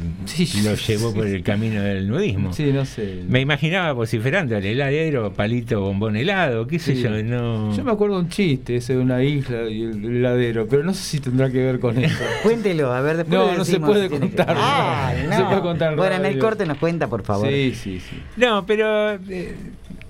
[0.66, 2.52] lo llevó por el camino del nudismo?
[2.54, 3.24] Sí, no sé.
[3.28, 7.02] Me imaginaba vociferando el heladero, palito bombón helado, qué sé Sí.
[7.04, 7.74] yo, no...
[7.76, 11.04] Yo me acuerdo un chiste ese de una isla y el heladero, pero no sé
[11.04, 12.18] si tendrá que ver con eso.
[12.44, 14.56] Cuéntelo, a ver, después No, no se puede que- contar.
[14.60, 15.30] Ah, no.
[15.30, 15.38] no.
[15.38, 15.96] se puede contar.
[15.96, 17.48] Bueno, en el corte nos cuenta, por favor.
[17.48, 18.18] Sí, sí, sí.
[18.36, 19.56] No, pero eh,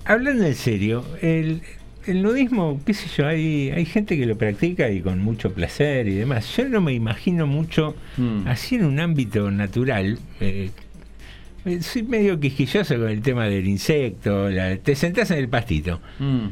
[0.04, 1.60] hablando en serio, el,
[2.06, 6.08] el nudismo, qué sé yo, hay, hay gente que lo practica y con mucho placer
[6.08, 6.56] y demás.
[6.56, 8.46] Yo no me imagino mucho Mm.
[8.46, 10.18] así en un ámbito natural.
[10.40, 10.70] eh,
[11.64, 14.48] eh, soy medio quisquilloso con el tema del insecto.
[14.48, 16.46] la- te sentás en el pastito Mm.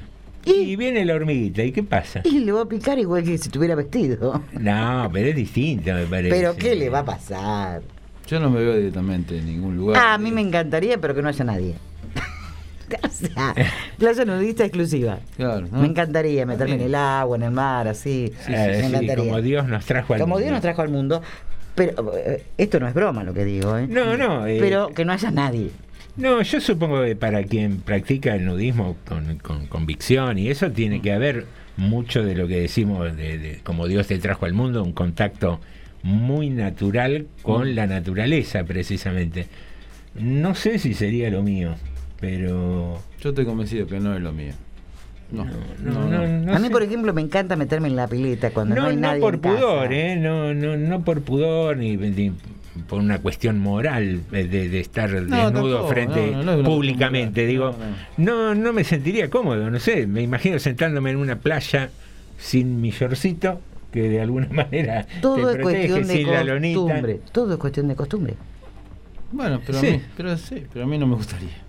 [0.44, 1.62] y viene la hormiguita.
[1.64, 2.20] ¿Y qué pasa?
[2.24, 4.42] Y le va a picar igual que si estuviera vestido.
[4.60, 6.36] No, pero es distinto, me parece.
[6.36, 7.82] Pero ¿qué le va a pasar?
[8.28, 10.02] Yo no me veo directamente en ningún lugar.
[10.04, 11.74] Ah, a mí me encantaría, pero que no haya nadie.
[13.02, 13.54] o sea,
[13.98, 15.18] playa nudista exclusiva.
[15.36, 15.80] Claro, ¿no?
[15.80, 18.32] Me encantaría meterme en el agua, en el mar, así.
[18.48, 19.16] Me sí, encantaría.
[19.16, 20.54] como Dios nos trajo al Como Dios mundo.
[20.54, 21.22] nos trajo al mundo.
[21.74, 23.86] Pero eh, esto no es broma lo que digo, ¿eh?
[23.86, 25.70] No, no, eh, Pero que no haya nadie.
[26.16, 31.02] No, yo supongo que para quien practica el nudismo con, con convicción y eso tiene
[31.02, 31.44] que haber
[31.76, 35.60] mucho de lo que decimos de, de como Dios te trajo al mundo, un contacto
[36.02, 39.46] muy natural con la naturaleza precisamente.
[40.14, 41.74] No sé si sería lo mío,
[42.20, 44.52] pero Yo estoy convencido que no es lo mío.
[45.32, 48.76] No, no, no, no a mí, por ejemplo, me encanta meterme en la pileta cuando
[48.76, 49.56] no, no, hay no nadie por en casa.
[49.56, 50.16] pudor, ¿eh?
[50.16, 52.32] no, no, no por pudor ni, ni
[52.88, 57.44] por una cuestión moral de, de estar desnudo tampoco, frente no, no, no públicamente.
[57.44, 57.74] Digo,
[58.18, 61.90] no, no me sentiría cómodo, no sé, me imagino sentándome en una playa
[62.38, 63.60] sin mi shortcito
[63.90, 66.78] que de alguna manera Todo te es protege, cuestión de lonita.
[66.80, 67.20] costumbre.
[67.32, 68.34] Todo es cuestión de costumbre.
[69.32, 69.88] Bueno, pero, Sí.
[69.88, 71.65] a mí, pero sí, pero a mí no me gustaría.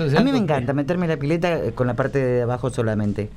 [0.00, 3.28] A mí me encanta meterme en la pileta eh, con la parte de abajo solamente.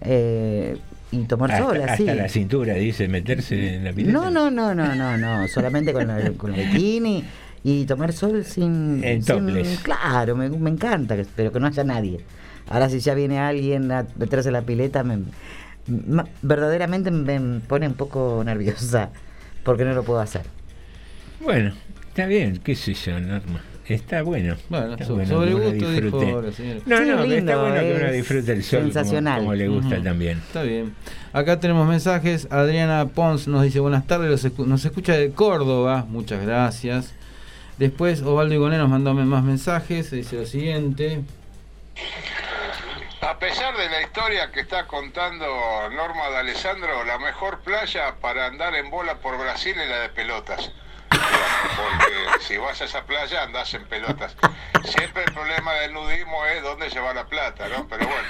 [0.00, 0.76] Eh,
[1.12, 2.08] y tomar Hasta, sol, así.
[2.08, 4.12] hasta la cintura, dice, meterse en la pileta.
[4.12, 5.46] No, no, no, no, no, no.
[5.48, 7.22] Solamente con, la- con el bikini
[7.64, 9.02] y tomar sol sin.
[9.04, 12.20] En sin- claro, me, me encanta, pero que no haya nadie.
[12.68, 15.18] Ahora, si ya viene alguien a meterse en la pileta, me,
[16.42, 19.10] verdaderamente me pone un poco nerviosa
[19.64, 20.42] porque no lo puedo hacer.
[21.40, 21.72] Bueno,
[22.08, 23.60] Está bien, qué sé yo, Norma.
[23.88, 24.56] Está bueno.
[24.68, 26.26] Bueno, Está so- bueno sobre gusto dijo disfrute.
[26.42, 26.80] la señora.
[26.86, 29.40] No, Sí, no, lindo, está bueno que uno disfrute el sol como- sensacional.
[29.40, 30.38] Como, le gusta también.
[30.38, 30.94] Está bien.
[31.32, 32.46] Acá tenemos mensajes.
[32.50, 36.04] Adriana Pons nos dice buenas tardes, los escu- nos escucha de Córdoba.
[36.08, 37.12] Muchas gracias.
[37.78, 40.10] Después Ovaldo Igoné nos mandó más mensajes.
[40.10, 41.22] Dice lo siguiente.
[43.20, 45.46] A pesar de la historia que está contando
[45.94, 50.08] Norma de Alessandro, la mejor playa para andar en bola por Brasil es la de
[50.08, 50.70] pelotas.
[51.12, 54.36] Porque si vas a esa playa andás en pelotas.
[54.84, 57.86] Siempre el problema del nudismo es dónde llevar la plata, ¿no?
[57.88, 58.28] Pero bueno,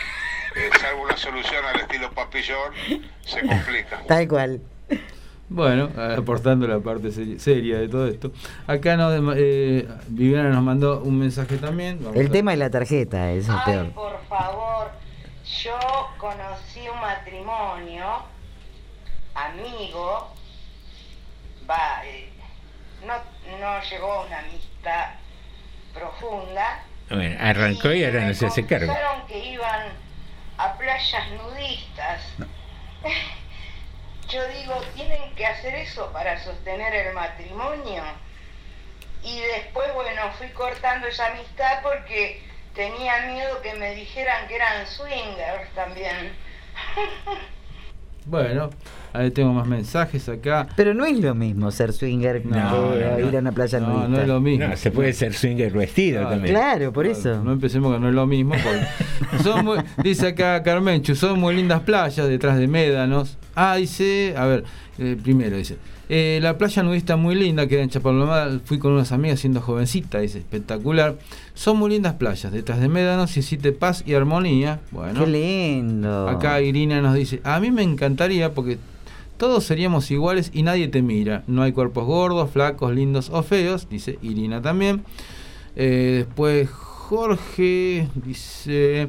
[0.57, 2.73] eh, salvo una solución al estilo papillón,
[3.25, 4.01] se complica.
[4.07, 4.61] Tal cual.
[5.49, 8.33] Bueno, aportando la parte seri- seria de todo esto.
[8.67, 11.99] Acá nos, eh, Viviana nos mandó un mensaje también.
[12.03, 13.91] Vamos El a- tema es la tarjeta, eso es Ay, peor.
[13.93, 14.91] por favor,
[15.63, 15.79] yo
[16.17, 18.23] conocí un matrimonio,
[19.35, 20.33] amigo,
[21.69, 22.32] va, eh,
[23.07, 23.15] no,
[23.59, 25.11] no llegó a una amistad
[25.93, 26.83] profunda.
[27.11, 28.95] Bueno, arrancó y ahora no se hace cargo.
[29.29, 29.89] Que iban
[30.59, 32.23] a playas nudistas.
[34.29, 38.03] Yo digo, tienen que hacer eso para sostener el matrimonio.
[39.23, 42.43] Y después, bueno, fui cortando esa amistad porque
[42.75, 46.35] tenía miedo que me dijeran que eran swingers también.
[48.27, 48.71] Bueno,
[49.13, 50.69] ahí tengo más mensajes acá.
[50.77, 53.29] Pero no es lo mismo ser swinger No, que no, no.
[53.29, 54.09] ir a una playa No, nudista.
[54.09, 54.67] no es lo mismo.
[54.69, 56.31] No, se puede ser swinger vestido Claro.
[56.37, 56.55] también.
[56.55, 57.43] Claro, por eso.
[57.43, 58.55] No empecemos que no es lo mismo.
[58.55, 63.39] porque son muy- dice acá Carmenchu, son muy lindas playas detrás de médanos.
[63.55, 64.65] Ah, dice, a ver,
[64.99, 65.77] eh, primero dice,
[66.09, 70.19] eh, la playa nudista muy linda, queda en Chapalomada, fui con unas amigas siendo jovencita,
[70.21, 71.17] dice, espectacular.
[71.55, 74.81] Son muy lindas playas detrás de médanos y existe paz y armonía.
[74.91, 76.29] Bueno, Qué lindo.
[76.29, 78.79] acá Irina nos dice, a mí me encantaría porque
[79.39, 81.45] todos seríamos iguales y nadie te mira.
[81.47, 85.03] No hay cuerpos gordos, flacos, lindos o feos, dice Irina también.
[85.77, 89.09] Eh, después Jorge dice,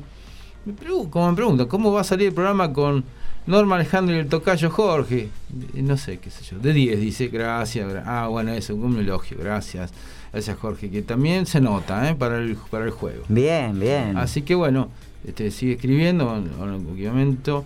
[0.66, 3.04] me pregu- como me pregunta, ¿cómo va a salir el programa con
[3.46, 5.30] Norma Alejandro y el tocayo Jorge?
[5.74, 7.88] No sé, qué sé yo, de 10 dice, gracias.
[7.92, 9.92] gra- ah, bueno, eso, un elogio, gracias.
[10.32, 12.16] Gracias Jorge, que también se nota ¿eh?
[12.16, 13.24] para, el, para el juego.
[13.30, 14.18] Bien, bien.
[14.18, 14.90] Así que bueno,
[15.28, 17.66] este, sigue escribiendo, en cualquier momento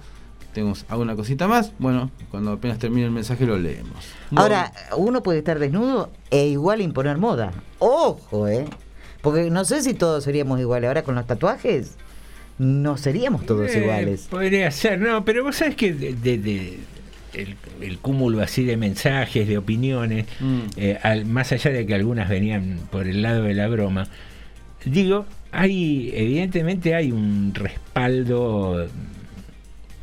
[0.53, 1.71] tenemos alguna cosita más.
[1.79, 3.93] Bueno, cuando apenas termine el mensaje lo leemos.
[4.35, 7.53] Ahora, uno puede estar desnudo e igual imponer moda.
[7.79, 8.65] Ojo, ¿eh?
[9.21, 10.87] Porque no sé si todos seríamos iguales.
[10.89, 11.95] Ahora con los tatuajes,
[12.59, 14.27] no seríamos todos Eh, iguales.
[14.29, 16.77] Podría ser, no, pero vos sabés que de, de- de-
[17.33, 20.59] el, el cúmulo así de mensajes, de opiniones, Mm.
[20.77, 24.07] eh, al- más allá de que algunas venían por el lado de la broma,
[24.85, 28.87] digo, hay, evidentemente hay un respaldo,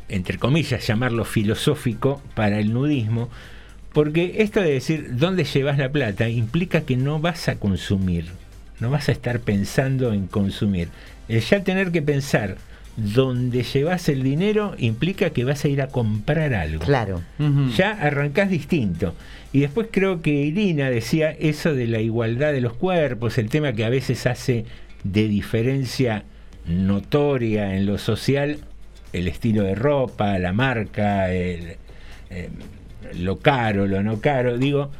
[0.07, 3.29] entre comillas, llamarlo filosófico para el nudismo,
[3.91, 8.25] porque esto de decir dónde llevas la plata implica que no vas a consumir,
[8.79, 10.89] no vas a estar pensando en consumir.
[11.27, 12.57] El ya tener que pensar
[12.97, 16.83] dónde llevas el dinero implica que vas a ir a comprar algo.
[16.83, 17.21] Claro.
[17.75, 19.15] Ya arrancás distinto.
[19.51, 23.73] Y después creo que Irina decía eso de la igualdad de los cuerpos, el tema
[23.73, 24.65] que a veces hace
[25.03, 26.23] de diferencia
[26.67, 28.59] notoria en lo social
[29.13, 31.77] el estilo de ropa, la marca, el,
[32.29, 32.49] eh,
[33.17, 34.57] lo caro, lo no caro.
[34.57, 34.91] Digo,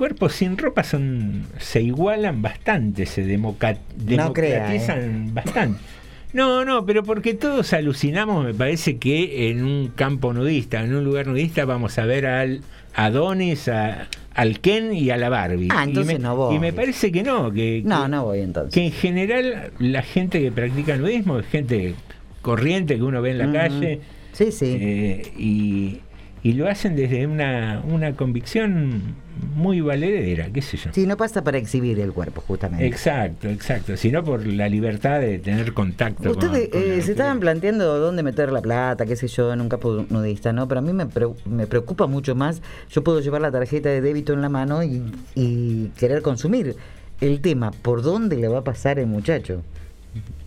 [0.00, 3.74] cuerpos sin ropa son se igualan bastante, se democa-
[4.06, 5.78] No crea, democratizan bastante.
[6.32, 11.04] No, no, pero porque todos alucinamos, me parece que en un campo nudista, en un
[11.04, 12.62] lugar nudista, vamos a ver al
[12.94, 15.68] Adonis, a- al Ken y a la Barbie.
[15.70, 16.56] Ah, entonces y me, no voy.
[16.56, 18.72] Y me parece que no, que, No, que- no voy entonces.
[18.72, 21.94] que en general la gente que practica nudismo es gente
[22.40, 24.00] corriente que uno ve en la calle
[24.32, 24.76] Sí, sí.
[24.80, 25.98] eh, y,
[26.42, 29.14] y lo hacen desde una, una convicción
[29.56, 30.90] muy valedera, qué sé yo.
[30.92, 32.86] Sí, no pasa para exhibir el cuerpo, justamente.
[32.86, 37.10] Exacto, exacto, sino por la libertad de tener contacto con- Ustedes con eh, la se
[37.12, 40.68] estaban planteando dónde meter la plata, qué sé yo, en un campo nudista, ¿no?
[40.68, 42.60] Pero a mí me, pre- me preocupa mucho más.
[42.90, 45.02] Yo puedo llevar la tarjeta de débito en la mano y,
[45.34, 46.76] y querer consumir.
[47.20, 49.62] El tema, ¿por dónde le va a pasar el muchacho?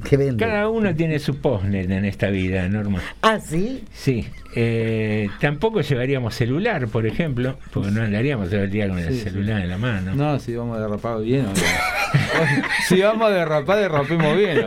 [0.04, 0.44] Que vende.
[0.44, 3.00] Cada uno tiene su postnet en esta vida, Norma.
[3.22, 3.84] Ah, sí.
[3.94, 4.26] Sí,
[4.56, 9.16] eh, tampoco llevaríamos celular, por ejemplo, porque no andaríamos todo el día con el Sí,
[9.16, 9.24] sí.
[9.26, 10.14] celular en la mano.
[10.16, 11.46] No, si vamos a derrapar bien.
[11.46, 11.54] ¿o no?
[12.88, 14.64] si vamos a derrapar, derrapemos bien.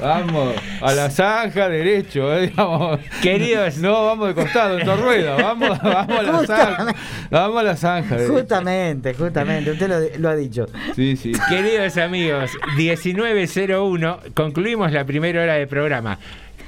[0.00, 3.00] Vamos a la zanja derecho, eh, digamos.
[3.22, 3.78] Queridos.
[3.78, 5.36] No, vamos de costado, en tu rueda.
[5.36, 6.94] Vamos, vamos a la zanja.
[7.30, 8.16] Vamos a la zanja.
[8.16, 8.34] derecho.
[8.34, 10.66] Justamente, justamente, usted lo, lo ha dicho.
[10.94, 11.32] Sí, sí.
[11.48, 16.18] Queridos amigos, 19.01, concluimos la primera hora de programa.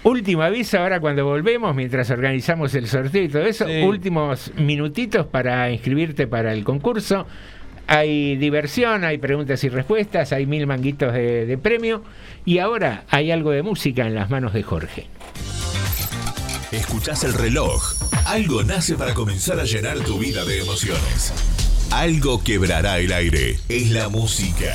[0.05, 3.83] Último aviso ahora cuando volvemos, mientras organizamos el sorteo y todo eso, Sí.
[3.83, 7.27] últimos minutitos para inscribirte para el concurso.
[7.91, 12.05] hay diversión, hay preguntas y respuestas, hay mil manguitos de, de premio
[12.45, 15.07] y ahora hay algo de música en las manos de Jorge.
[16.71, 17.95] Escuchás el reloj.
[18.27, 21.33] Algo nace para comenzar a llenar tu vida de emociones.
[21.91, 23.59] Algo quebrará el aire.
[23.71, 24.75] Es la música.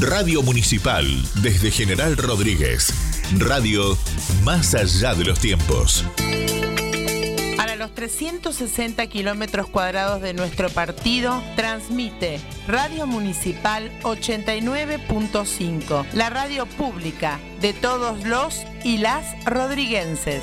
[0.00, 1.06] Radio Municipal,
[1.42, 2.92] desde General Rodríguez.
[3.38, 3.96] Radio
[4.44, 6.04] más allá de los tiempos.
[7.56, 17.40] Para los 360 kilómetros cuadrados de nuestro partido, transmite Radio Municipal 89.5, la radio pública
[17.60, 20.42] de todos los y las rodriguenses.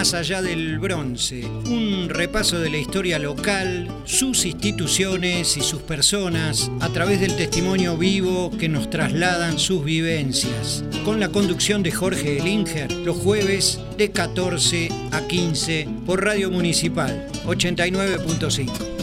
[0.00, 6.70] Más allá del bronce, un repaso de la historia local, sus instituciones y sus personas
[6.80, 10.82] a través del testimonio vivo que nos trasladan sus vivencias.
[11.04, 17.28] Con la conducción de Jorge Elinger, los jueves de 14 a 15 por Radio Municipal
[17.44, 18.99] 89.5.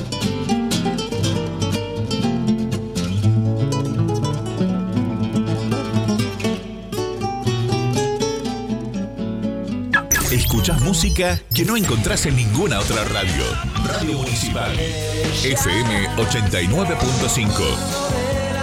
[10.75, 13.43] Música que no encontrás en ninguna otra radio.
[13.85, 14.77] Radio Municipal.
[14.77, 17.49] FM 89.5.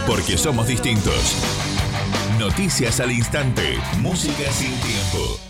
[0.07, 1.37] Porque somos distintos.
[2.39, 3.79] Noticias al instante.
[4.01, 5.41] Música sin tiempo.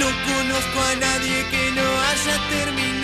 [0.00, 2.97] No conozco a nadie que no haya terminado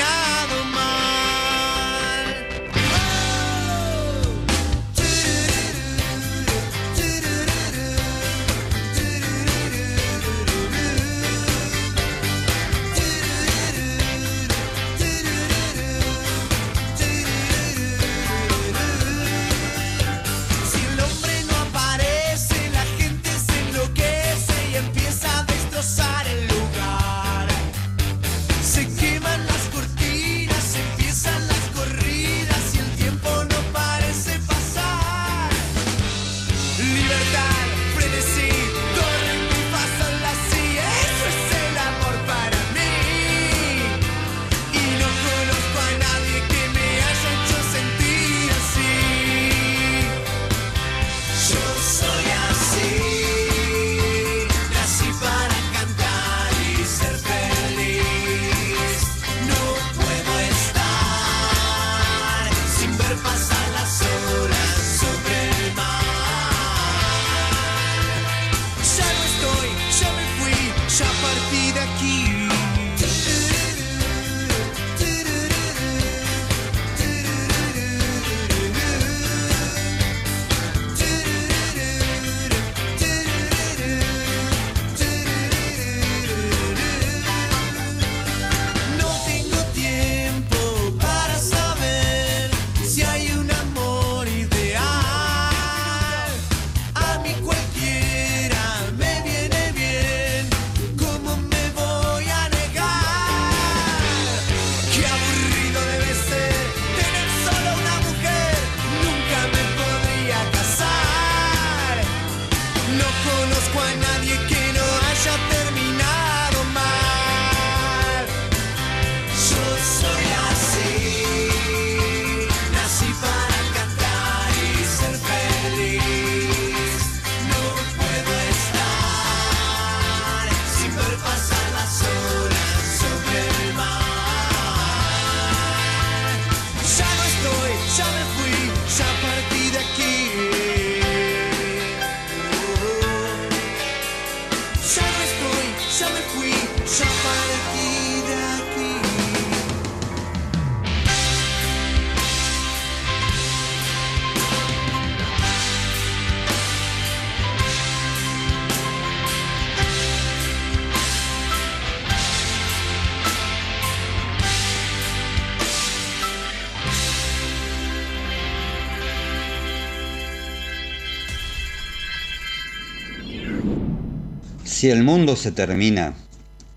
[174.85, 176.13] Si el mundo se termina,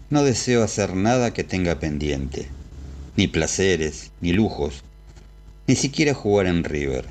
[0.10, 2.48] no deseo hacer nada que tenga pendiente,
[3.18, 4.86] ni placeres, ni lujos,
[5.68, 7.08] ni siquiera jugar en River.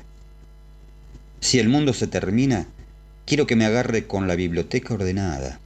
[1.39, 2.65] Si el mundo se termina,
[3.27, 5.59] quiero que me agarre con la biblioteca ordenada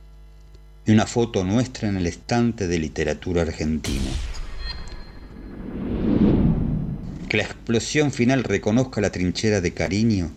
[0.86, 4.12] y una foto nuestra en el estante de literatura argentina.
[7.30, 10.30] Que la explosión final reconozca la trinchera de cariño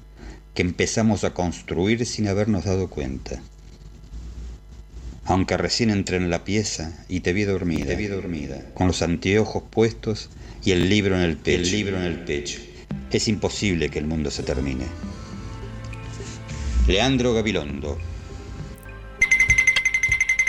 [0.55, 3.43] que empezamos a construir sin habernos dado cuenta.
[5.27, 9.01] Aunque recién entré en la pieza y te vi dormida, te vi dormida, con los
[9.01, 10.31] anteojos puestos
[10.63, 11.63] y el libro en el pecho.
[11.63, 12.61] El libro en el pecho.
[13.11, 14.85] Es imposible que el mundo se termine.
[16.87, 17.97] Leandro Gabilondo.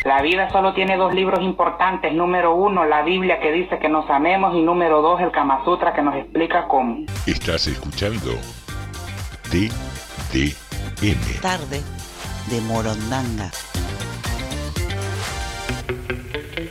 [0.04, 2.14] La vida solo tiene dos libros importantes.
[2.14, 5.94] Número uno, la Biblia que dice que nos amemos y número dos, el Kama Sutra
[5.94, 7.06] que nos explica cómo.
[7.26, 8.34] Estás escuchando
[9.50, 11.42] TDM.
[11.42, 11.82] Tarde
[12.52, 13.50] de Morondanga.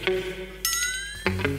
[0.06, 1.53] thank you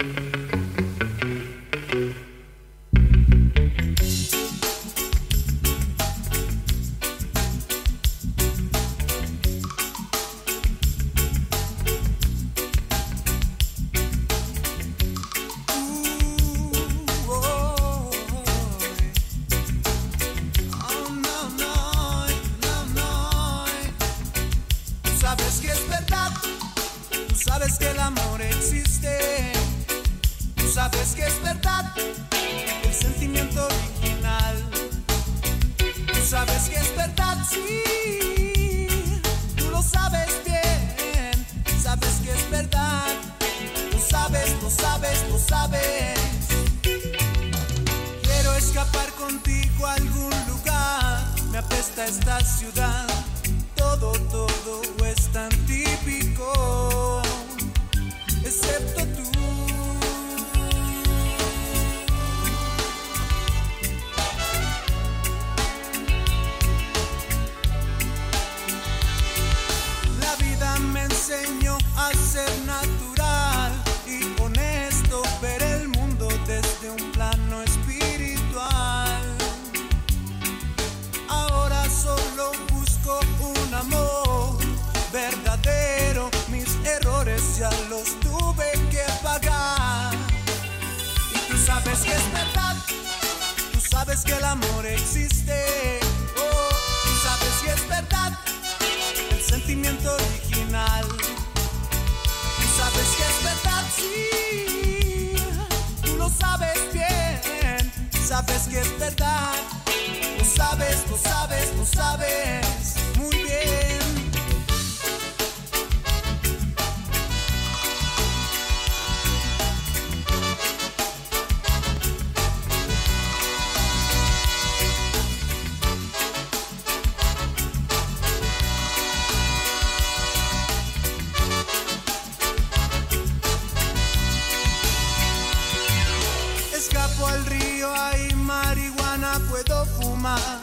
[139.56, 140.60] puedo fumar.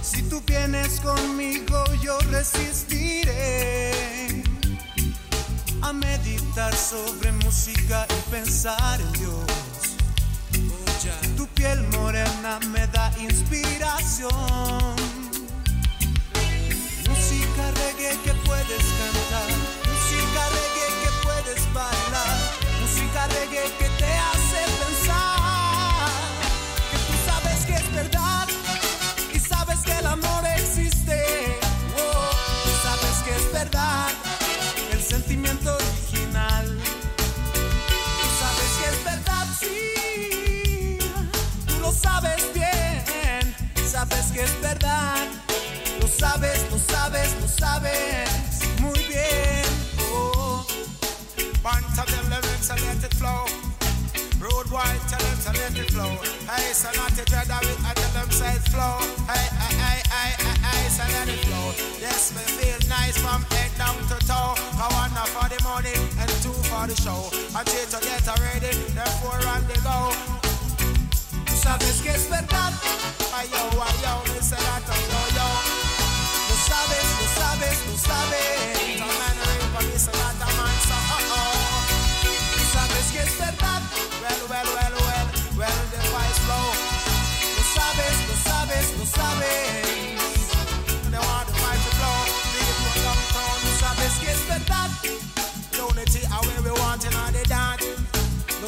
[0.00, 3.92] Si tú vienes conmigo, yo resistiré
[5.82, 9.46] a meditar sobre música y pensar en Dios.
[11.36, 14.30] Tu piel morena me da inspiración.
[17.08, 19.50] Música reggae que puedes cantar,
[19.90, 22.38] música reggae que puedes bailar,
[22.80, 24.37] música reggae que te hace
[44.38, 45.26] que es verdad.
[46.00, 48.28] Lo sabes, lo sabes, lo sabes
[48.80, 49.64] muy bien.
[50.12, 50.64] Oh.
[52.06, 53.46] Them let it flow.
[54.38, 56.12] Road wide, tell them to let it flow.
[56.46, 58.98] Hey, so not to dread of it, I tell them say it flow.
[59.26, 61.72] Hey, hey, hey, hey, hey, hey, so let it flow.
[61.98, 64.54] Yes, me feel nice from head down to toe.
[64.78, 67.26] I want for the money and two for the show.
[67.56, 70.37] I three to get ready, therefore on the go.
[71.68, 72.72] Sabes que es verdad.
[73.36, 74.40] Ay, yo, yo, yo,
[75.36, 75.48] yo.
[76.66, 78.98] Sabes, lo sabes, lo sabes.
[79.98, 80.38] Sabes.
[85.58, 86.00] Well, the
[87.76, 89.76] sabes, lo sabes, sabes.
[93.78, 94.90] Sabes que es verdad.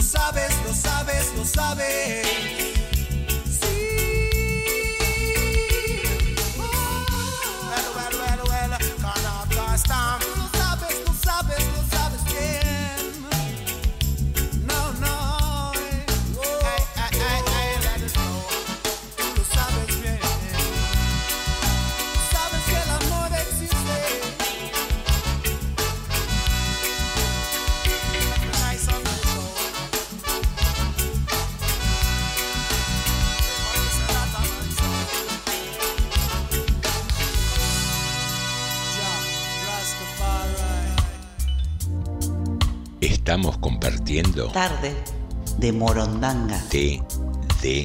[0.03, 2.70] sabes, lo sabes, lo sabes.
[43.31, 44.93] Estamos compartiendo Tarde
[45.59, 46.61] de Morondanga.
[47.61, 47.79] TDM.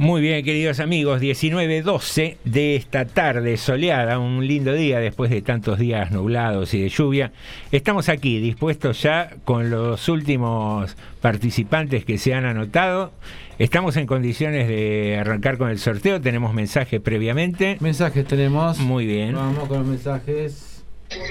[0.00, 5.78] Muy bien, queridos amigos, 19.12 de esta tarde soleada, un lindo día después de tantos
[5.78, 7.32] días nublados y de lluvia.
[7.70, 13.12] Estamos aquí dispuestos ya con los últimos participantes que se han anotado.
[13.58, 17.76] Estamos en condiciones de arrancar con el sorteo, tenemos mensajes previamente.
[17.80, 18.78] Mensajes tenemos.
[18.78, 19.34] Muy bien.
[19.34, 20.69] Vamos con los mensajes.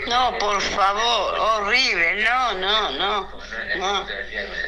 [0.08, 3.30] No, por favor, horrible, no, no, no,
[3.78, 4.08] no.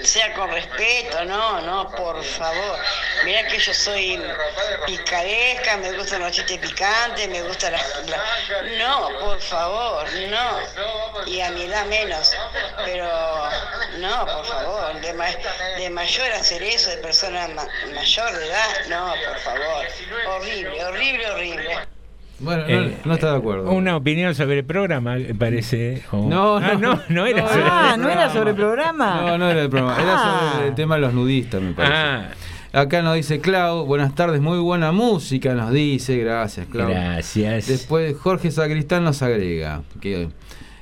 [0.04, 2.80] Sea con respeto, no, no, por favor.
[3.26, 4.24] Mira que yo soy
[4.86, 7.78] picaresca, me gustan los chistes picantes, me gusta la,
[8.08, 11.26] la- No, por favor, no.
[11.28, 12.32] Y a mi edad menos.
[12.86, 13.50] Pero,
[13.98, 15.36] no, por favor, de, ma-
[15.78, 19.86] de mayor hacer eso, de persona ma- mayor de edad, no, por favor.
[20.28, 21.80] Horrible, horrible, horrible.
[22.42, 23.72] Bueno, no, Eh, no está de acuerdo.
[23.72, 26.04] Una opinión sobre el programa, parece.
[26.12, 26.96] o- No, Ah, no.
[26.96, 29.22] no, no era No, sobre Ah, ¿no era sobre el programa?
[29.22, 30.52] No, no era el programa, era Ah.
[30.56, 31.94] sobre el tema de los nudistas, me parece.
[31.96, 32.30] Ah.
[32.74, 36.90] Acá nos dice Clau, buenas tardes, muy buena música, nos dice, gracias Clau.
[36.90, 37.68] Gracias.
[37.68, 40.30] Después Jorge Sacristán nos agrega que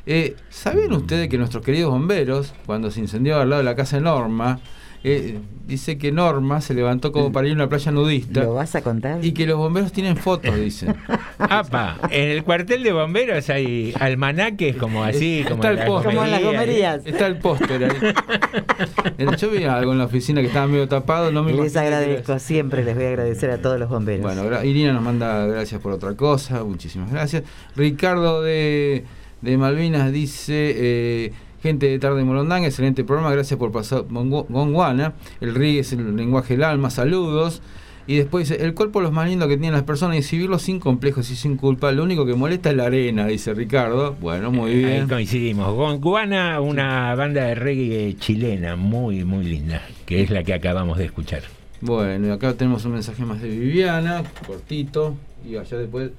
[0.06, 3.98] eh, ¿sabían ustedes que nuestros queridos bomberos, cuando se incendió al lado de la casa
[3.98, 4.60] de Norma,
[5.04, 8.44] eh, dice que Norma se levantó como para ir a una playa nudista?
[8.44, 9.24] ¿Lo vas a contar?
[9.24, 10.96] Y que los bomberos tienen fotos, dicen.
[11.38, 16.12] Apa, en el cuartel de bomberos hay almanaques como así, como Está el las póster.
[16.12, 17.02] Como en las gomerías.
[17.06, 19.26] Está el póster ahí.
[19.38, 22.84] Yo vi algo en la oficina que estaba medio tapado, no me Les agradezco, siempre
[22.84, 24.22] les voy a agradecer a todos los bomberos.
[24.22, 27.44] Bueno, Irina nos manda gracias por otra cosa, muchísimas gracias.
[27.76, 29.06] Ricardo de,
[29.42, 35.56] de Malvinas dice, eh, gente de Tarde Morondanga, excelente programa, gracias por pasar Gonguana, el
[35.56, 37.62] RIG es el lenguaje del alma, saludos.
[38.08, 40.58] Y después dice, el cuerpo es lo más lindo que tienen las personas y vivirlo
[40.58, 44.16] sin complejos y sin culpa, lo único que molesta es la arena, dice Ricardo.
[44.20, 45.08] Bueno, muy Ahí bien.
[45.08, 45.76] coincidimos.
[45.76, 51.06] Gondwana, una banda de reggae chilena muy, muy linda, que es la que acabamos de
[51.06, 51.44] escuchar.
[51.82, 56.12] Bueno, y acá tenemos un mensaje más de Viviana, cortito, y allá después...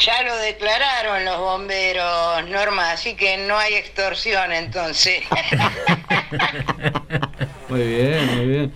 [0.00, 5.22] Ya lo declararon los bomberos, Norma, así que no hay extorsión entonces.
[7.68, 8.72] Muy bien, muy bien.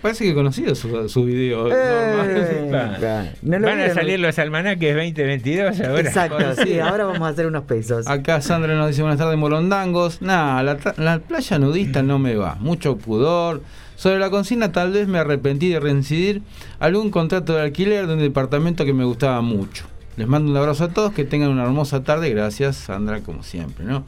[0.00, 1.68] Parece que conocido su, su video.
[1.68, 3.32] Eh.
[3.42, 6.00] ¿No lo Van a salir los almanaques 2022 ahora.
[6.00, 8.06] Exacto, sí, ahora vamos a hacer unos pesos.
[8.06, 10.22] Acá Sandra nos dice buenas tardes, Morondangos.
[10.22, 12.54] Nah, la, la playa nudista no me va.
[12.60, 13.62] Mucho pudor.
[13.96, 16.42] Sobre la consigna tal vez me arrepentí de reincidir
[16.78, 19.84] algún contrato de alquiler de un departamento que me gustaba mucho.
[20.16, 22.30] Les mando un abrazo a todos, que tengan una hermosa tarde.
[22.30, 24.04] Gracias, Sandra, como siempre, ¿no?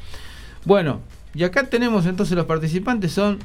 [0.65, 1.01] Bueno,
[1.35, 3.39] y acá tenemos entonces los participantes son...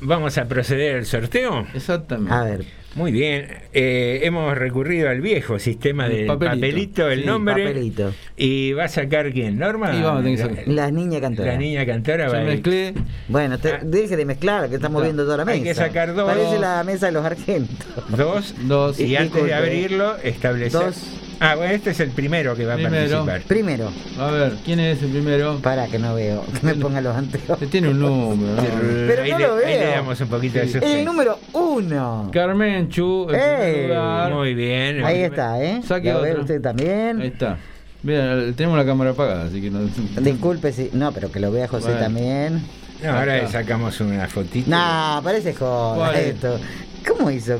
[0.00, 1.66] Vamos a proceder al sorteo.
[1.72, 2.34] Exactamente.
[2.34, 6.54] A ver, Muy bien, eh, hemos recurrido al viejo sistema El del papelito.
[6.56, 7.64] papelito, el Sí, nombre.
[7.66, 8.14] papelito.
[8.36, 9.58] ¿Y va a sacar quién?
[9.58, 9.92] ¿Norma?
[9.96, 10.68] Y vamos a tener que La- sacar.
[10.68, 11.52] La niña cantora.
[11.52, 12.94] La niña cantora va mezclé.
[13.28, 13.80] Bueno, te- Ah.
[13.82, 15.56] deje de mezclar, que estamos viendo toda la mesa.
[15.56, 16.30] Hay que sacar dos.
[16.32, 17.76] Parece la mesa de los argentos.
[18.16, 18.54] dos.
[18.62, 19.00] Dos.
[19.00, 19.46] Y antes Disculpe.
[19.48, 20.80] de abrirlo, establecer.
[20.80, 21.20] Dos.
[21.40, 23.22] Ah, bueno, este es el primero que va Primero.
[23.22, 23.42] a participar.
[23.42, 25.58] Primero, A ver, ¿quién es el primero?
[25.62, 27.58] para que no veo, que me ponga los anteojos.
[27.70, 28.54] Tiene un número.
[28.62, 28.62] ¿no?
[29.08, 29.90] Pero ahí, no le, lo ahí le veo.
[29.90, 30.72] damos un poquito de Sí.
[30.72, 30.98] suspense.
[31.00, 32.30] El número uno.
[32.32, 33.26] Carmen Chu.
[34.32, 35.04] Muy bien.
[35.04, 35.80] Ahí está, ¿eh?
[35.86, 36.42] Saque Lo ve otro.
[36.42, 37.20] usted también.
[37.20, 37.56] Ahí está.
[38.02, 39.80] Mira, tenemos la cámara apagada, así que no.
[40.20, 40.90] Disculpe si.
[40.92, 42.00] No, pero que lo vea José Bueno.
[42.00, 42.62] también.
[43.02, 44.70] No, ahora le sacamos una fotito.
[44.70, 46.58] No, parece joda esto.
[47.06, 47.58] ¿Cómo hizo?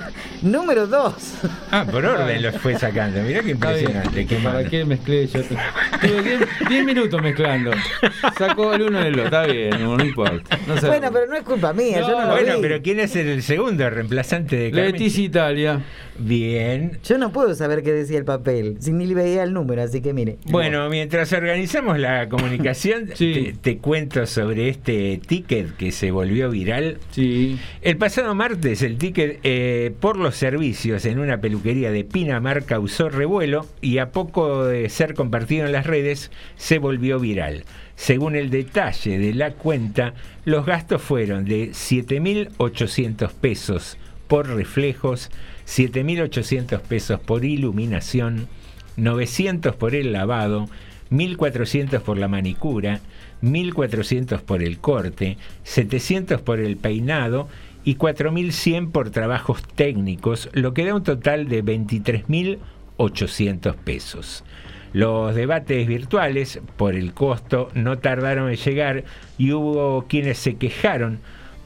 [0.42, 1.34] número dos.
[1.70, 3.20] Ah, por orden los fue sacando.
[3.22, 4.26] Mirá qué impresionante.
[4.26, 5.26] Qué ¿Para qué mezclé?
[5.26, 5.54] Yo tu-
[6.00, 6.38] tuve
[6.68, 7.72] 10 minutos mezclando.
[8.38, 9.24] Sacó el uno del otro.
[9.24, 10.58] Está bien, no, no importa.
[10.66, 12.62] No Bueno, pero no es culpa mía, yo no lo Bueno, vi.
[12.62, 14.92] pero ¿quién es el segundo reemplazante de Carmen?
[14.92, 15.82] Leticia Italia.
[16.16, 16.98] Bien.
[17.02, 20.00] Yo no puedo saber qué decía el papel, si ni le veía el número, así
[20.00, 20.38] que mire.
[20.46, 23.32] Bueno, mientras organizamos la comunicación, Sí.
[23.60, 26.98] te, te cuento sobre este ticket que se volvió viral.
[27.10, 27.58] Sí.
[27.82, 33.08] El pasado martes, el ticket eh, por los servicios en una peluquería de Pinamar causó
[33.08, 37.64] revuelo y a poco de ser compartido en las redes, se volvió viral.
[37.96, 43.98] Según el detalle de la cuenta, los gastos fueron de 7.800 pesos
[44.28, 45.30] por reflejos,
[45.66, 48.48] 7.800 pesos por iluminación,
[48.96, 50.68] 900 por el lavado,
[51.10, 53.00] 1.400 por la manicura,
[53.42, 57.48] 1.400 por el corte, 700 por el peinado
[57.84, 64.44] y 4.100 por trabajos técnicos, lo que da un total de 23.800 pesos.
[64.92, 69.04] Los debates virtuales, por el costo, no tardaron en llegar
[69.38, 71.20] y hubo quienes se quejaron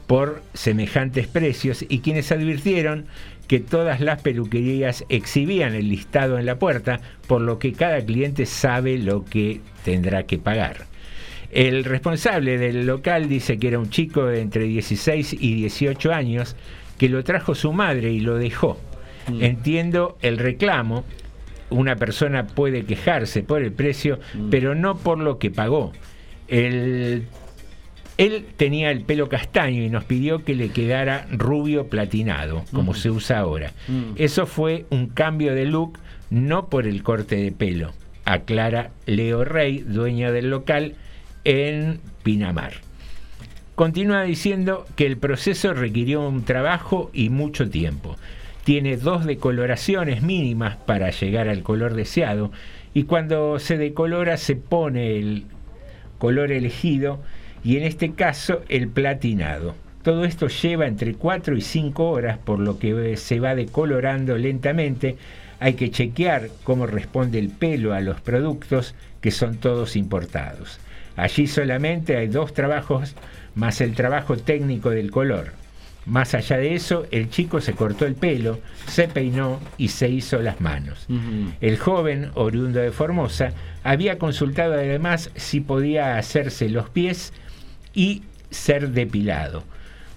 [0.07, 3.05] por semejantes precios y quienes advirtieron
[3.47, 8.47] que todas las peluquerías exhibían el listado en la puerta, por lo que cada cliente
[8.47, 10.88] sabe lo que tendrá que pagar.
[11.51, 16.55] El responsable del local dice que era un chico de entre 16 y 18 años
[16.97, 18.79] que lo trajo su madre y lo dejó.
[19.39, 21.03] Entiendo el reclamo.
[21.69, 24.19] Una persona puede quejarse por el precio,
[24.49, 25.91] pero no por lo que pagó.
[26.47, 27.25] El-
[28.17, 32.99] él tenía el pelo castaño y nos pidió que le quedara rubio platinado, como Ujú.
[32.99, 33.71] se usa ahora.
[33.87, 34.13] Mm.
[34.17, 35.99] Eso fue un cambio de look,
[36.29, 37.93] no por el corte de pelo,
[38.25, 40.95] aclara Leo Rey, dueño del local
[41.43, 42.73] en Pinamar.
[43.75, 48.17] Continúa diciendo que el proceso requirió un trabajo y mucho tiempo.
[48.65, 52.51] Tiene dos decoloraciones mínimas para llegar al color deseado
[52.93, 55.45] y cuando se decolora se pone el
[56.17, 57.21] color elegido
[57.63, 59.75] y en este caso el platinado.
[60.03, 65.17] Todo esto lleva entre 4 y 5 horas por lo que se va decolorando lentamente.
[65.59, 70.79] Hay que chequear cómo responde el pelo a los productos que son todos importados.
[71.21, 73.15] Allí solamente hay dos trabajos
[73.55, 75.51] más el trabajo técnico del color.
[76.05, 80.39] Más allá de eso, el chico se cortó el pelo, se peinó y se hizo
[80.39, 81.07] las manos.
[81.61, 83.51] El joven, oriundo de Formosa,
[83.83, 87.33] había consultado además si podía hacerse los pies
[87.93, 89.63] y ser depilado.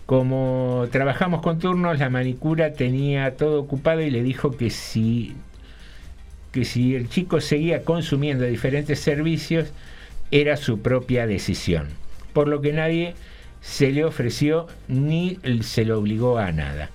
[0.07, 5.35] Como trabajamos con turnos, la manicura tenía todo ocupado y le dijo que si,
[6.53, 9.73] que si el chico seguía consumiendo diferentes servicios,
[10.33, 11.89] era su propia decisión.
[12.33, 13.15] Por lo que nadie
[13.61, 16.91] se le ofreció ni se lo obligó a nada.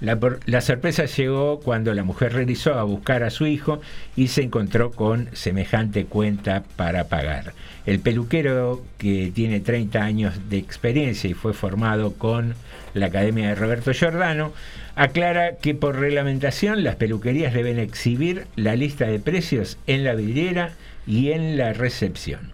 [0.00, 3.80] La, la sorpresa llegó cuando la mujer regresó a buscar a su hijo
[4.14, 7.54] y se encontró con semejante cuenta para pagar.
[7.86, 12.54] El peluquero, que tiene 30 años de experiencia y fue formado con
[12.92, 14.52] la Academia de Roberto Giordano,
[14.96, 20.72] aclara que por reglamentación las peluquerías deben exhibir la lista de precios en la vidriera
[21.06, 22.52] y en la recepción.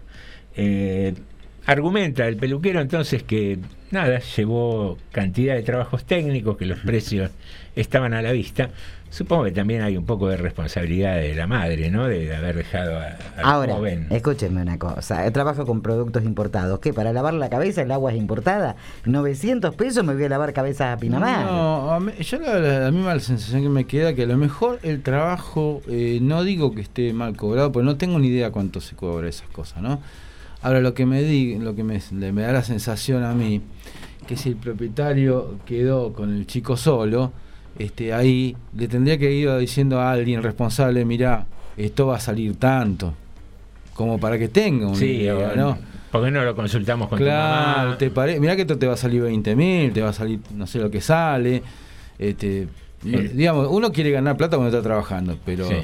[0.55, 1.13] Eh,
[1.65, 3.59] argumenta el peluquero entonces que
[3.93, 7.31] nada, llevó cantidad de trabajos técnicos, que los precios
[7.75, 8.69] estaban a la vista.
[9.13, 12.07] Supongo que también hay un poco de responsabilidad de la madre, ¿no?
[12.07, 13.03] De haber dejado a-
[13.37, 14.07] al Ahora, joven.
[14.09, 15.23] escúchenme una cosa.
[15.23, 16.79] Yo trabajo con productos importados.
[16.79, 16.93] ¿Qué?
[16.93, 18.75] ¿Para lavar la cabeza el agua es importada?
[19.05, 21.45] ¿900 pesos me voy a lavar cabezas a Pinamar?
[21.45, 24.35] No, a mí- yo la, la- la misma sensación que me queda que a lo
[24.37, 28.49] mejor el trabajo, eh, no digo que esté mal cobrado, porque no tengo ni idea
[28.49, 29.99] cuánto se cobra esas cosas, ¿no?
[30.63, 33.61] Ahora lo que me di, lo que me, me da la sensación a mí,
[34.25, 37.31] que si el propietario quedó con el chico solo,
[37.79, 41.45] este, ahí le tendría que ir diciendo a alguien responsable, mira,
[41.77, 43.13] esto va a salir tanto,
[43.93, 45.77] como para que tenga una Sí, idea, ¿no?
[46.11, 47.97] ¿por qué no lo consultamos con tu Claro, mamá?
[47.97, 48.39] te pare...
[48.39, 50.77] mirá que esto te va a salir 20 mil, te va a salir no sé
[50.79, 51.63] lo que sale.
[52.19, 52.67] Este,
[53.03, 53.09] Sí.
[53.33, 55.75] digamos, uno quiere ganar plata cuando está trabajando, pero Sí.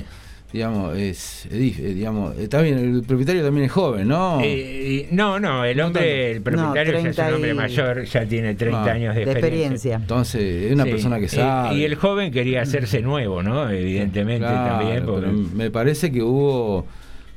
[0.51, 4.39] Digamos, es, eh, digamos, está bien, el propietario también es joven, ¿no?
[4.43, 8.26] Eh, no, no, el hombre, el propietario ya es un 30 hombre y- mayor, ya
[8.26, 9.67] tiene 30 Ah, años de, de experiencia.
[9.71, 9.95] experiencia.
[9.95, 11.76] Entonces, es una Sí, persona que eh, sabe.
[11.77, 13.69] Y el joven quería hacerse nuevo, ¿no?
[13.69, 15.05] Evidentemente Claro, también.
[15.05, 16.88] porque- me parece que hubo,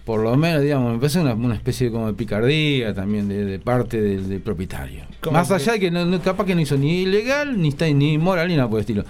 [0.06, 3.44] por lo menos, digamos, me parece una, una especie de, como de picardía también de,
[3.44, 5.02] de parte del, del propietario.
[5.30, 7.86] Más que- allá de que no, no- capaz que no hizo ni ilegal, ni está
[7.88, 9.04] ni moral, ni nada por el estilo.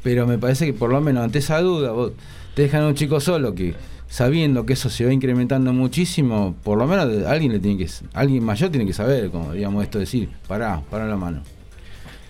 [0.00, 2.12] Pero me parece que por lo menos ante esa duda, vos
[2.58, 3.72] te dejan a un chico solo que
[4.08, 8.42] sabiendo que eso se va incrementando muchísimo, por lo menos alguien le tiene que alguien
[8.42, 11.44] mayor tiene que saber, como digamos esto decir, pará, pará la mano.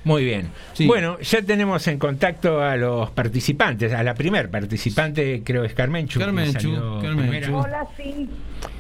[0.04, 0.50] Muy bien.
[0.74, 0.86] Sí.
[0.86, 3.94] Bueno, ya tenemos en contacto a los participantes.
[3.94, 6.18] A la primer participante, creo es Carmenchu.
[6.18, 7.56] que Carmenchu, Carmenchu.
[7.56, 8.28] Hola, sí.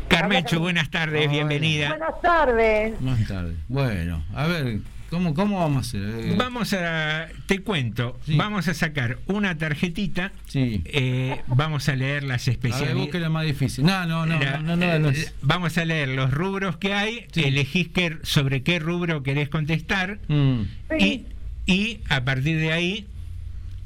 [0.06, 1.88] Carmenchu, buenas tardes, bienvenida.
[1.88, 3.00] Buenas tardes.
[3.00, 3.54] Más tarde.
[3.68, 4.80] Bueno, a ver,
[5.10, 6.02] ¿cómo, cómo vamos a hacer?
[6.30, 8.36] Eh, Vamos a, te cuento, Sí.
[8.36, 10.82] vamos a sacar una tarjetita, Sí.
[10.86, 12.96] eh, vamos a leer las A ver, especialidades.
[12.96, 13.84] busque la más difícil.
[13.84, 17.26] No, no, no, no, no, no, no es- Vamos a leer los rubros que hay,
[17.32, 17.42] Sí.
[17.44, 20.62] elegís qué- sobre qué rubro querés contestar Mm.
[20.98, 21.24] y,
[21.66, 23.06] y a partir de ahí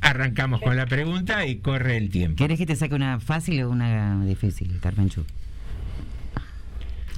[0.00, 2.36] arrancamos con la pregunta y corre el tiempo.
[2.36, 5.24] ¿Querés que te saque una fácil o una difícil, Carmenchu?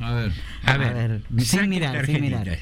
[0.01, 0.33] A ver.
[0.65, 2.59] A ver, A ver, sin mirar, sin mirar.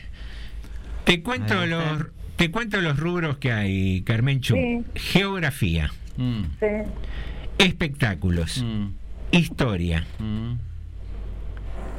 [1.05, 2.07] Te cuento los
[2.37, 4.55] te cuento los rubros que hay, Carmenchu.
[4.55, 4.85] Sí.
[4.95, 6.67] Geografía, Mm, Sí.
[7.59, 8.87] espectáculos, mm,
[9.31, 10.53] historia, mm,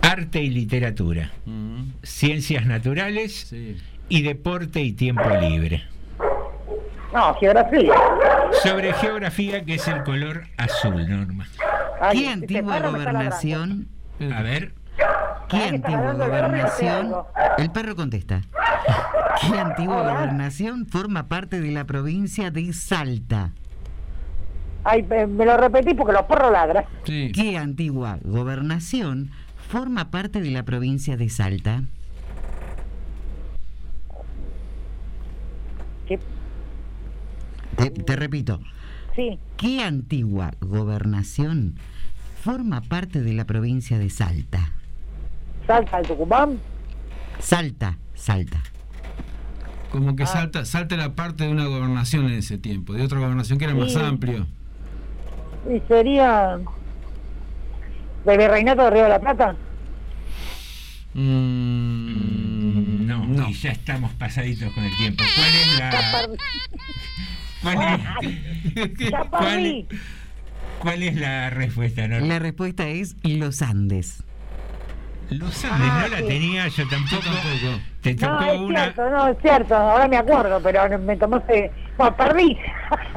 [0.01, 1.83] arte y literatura, mm.
[2.03, 3.77] ciencias naturales Sí.
[4.09, 5.83] y deporte y tiempo libre.
[7.13, 7.93] No, geografía.
[8.63, 11.47] Sobre geografía, que es el color azul, Norma.
[12.01, 13.87] Ay, ¿Qué antigua gobernación?
[14.33, 14.73] A ver,
[15.49, 17.13] ¿Qué antigua gobernación?
[17.57, 18.41] El perro contesta.
[19.41, 23.51] ¿Qué antigua gobernación forma parte de la provincia de Salta?
[24.83, 26.85] Ay, me, lo repetí porque los perros ladran.
[27.05, 29.31] ¿Qué antigua gobernación
[29.69, 31.83] forma parte de la provincia de Salta?
[36.07, 36.19] ¿Qué?
[37.77, 38.59] Te, te repito.
[39.15, 39.39] Sí.
[39.57, 41.75] ¿Qué antigua gobernación
[42.41, 44.73] forma parte de la provincia de Salta?
[45.67, 46.59] Salta al Tucumán.
[47.39, 48.61] Salta, Salta.
[49.91, 50.15] Como Ah.
[50.15, 53.65] que salta, salta la parte de una gobernación en ese tiempo, de otra gobernación que
[53.65, 54.47] era más amplio.
[55.69, 56.59] Y sería.
[58.25, 59.55] ¿De Virreinato de Río de la Plata?
[61.13, 65.23] Mm, no, y ya estamos pasaditos con el tiempo.
[65.35, 65.91] ¿Cuál es la,
[69.29, 69.85] cuál es,
[70.79, 72.07] cuál es la respuesta?
[72.07, 74.23] No, La respuesta es los Andes.
[75.41, 76.25] Andes Ah, no la sí.
[76.27, 77.23] tenía yo tampoco.
[78.01, 78.81] Te tocó No, es una.
[78.83, 79.75] cierto, no, es cierto.
[79.75, 81.71] Ahora me acuerdo, pero me tomaste.
[81.97, 82.57] Bueno, perdí.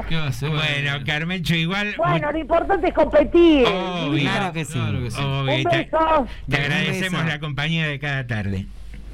[0.09, 1.93] Bueno, Carmencho, igual.
[1.97, 3.65] Bueno, lo importante es competir.
[3.67, 4.79] Obvio, Claro que sí.
[4.79, 6.27] obvio, Un te, beso.
[6.49, 7.33] te agradecemos beso.
[7.33, 8.65] la compañía de cada tarde.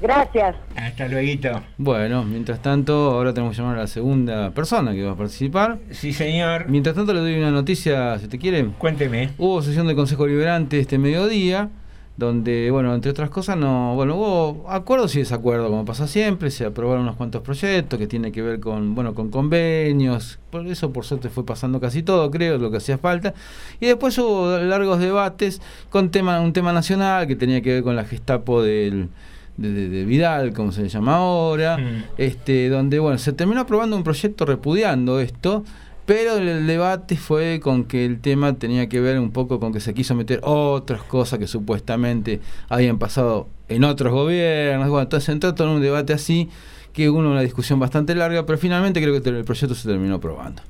[0.02, 0.54] Gracias.
[0.76, 1.62] Hasta luego.
[1.78, 5.78] Bueno, mientras tanto, ahora tenemos que llamar a la segunda persona que va a participar.
[5.92, 6.66] Sí, señor.
[6.68, 8.72] Mientras tanto, le doy una noticia, si te quieren.
[8.72, 9.30] Cuénteme.
[9.38, 11.70] Hubo sesión de Consejo Liberante este mediodía,
[12.16, 16.64] donde, bueno, entre otras cosas, no, bueno, hubo acuerdos y desacuerdos, como pasa siempre, se
[16.64, 21.04] aprobaron unos cuantos proyectos que tienen que ver con, bueno, con convenios, por eso por
[21.04, 23.34] suerte fue pasando casi todo, creo, lo que hacía falta,
[23.80, 25.60] y después hubo largos debates
[25.90, 29.08] con tema, un tema nacional que tenía que ver con la Gestapo del
[29.56, 31.78] de, de- de Vidal, como se le llama ahora,
[32.16, 35.64] este, donde bueno, se terminó aprobando un proyecto repudiando esto,
[36.06, 39.80] pero el debate fue con que el tema tenía que ver un poco con que
[39.80, 44.88] se quiso meter otras cosas que supuestamente habían pasado en otros gobiernos.
[44.88, 46.50] Bueno, entonces entró todo en un debate así,
[46.92, 50.62] que hubo una discusión bastante larga, pero finalmente creo que el proyecto se terminó aprobando.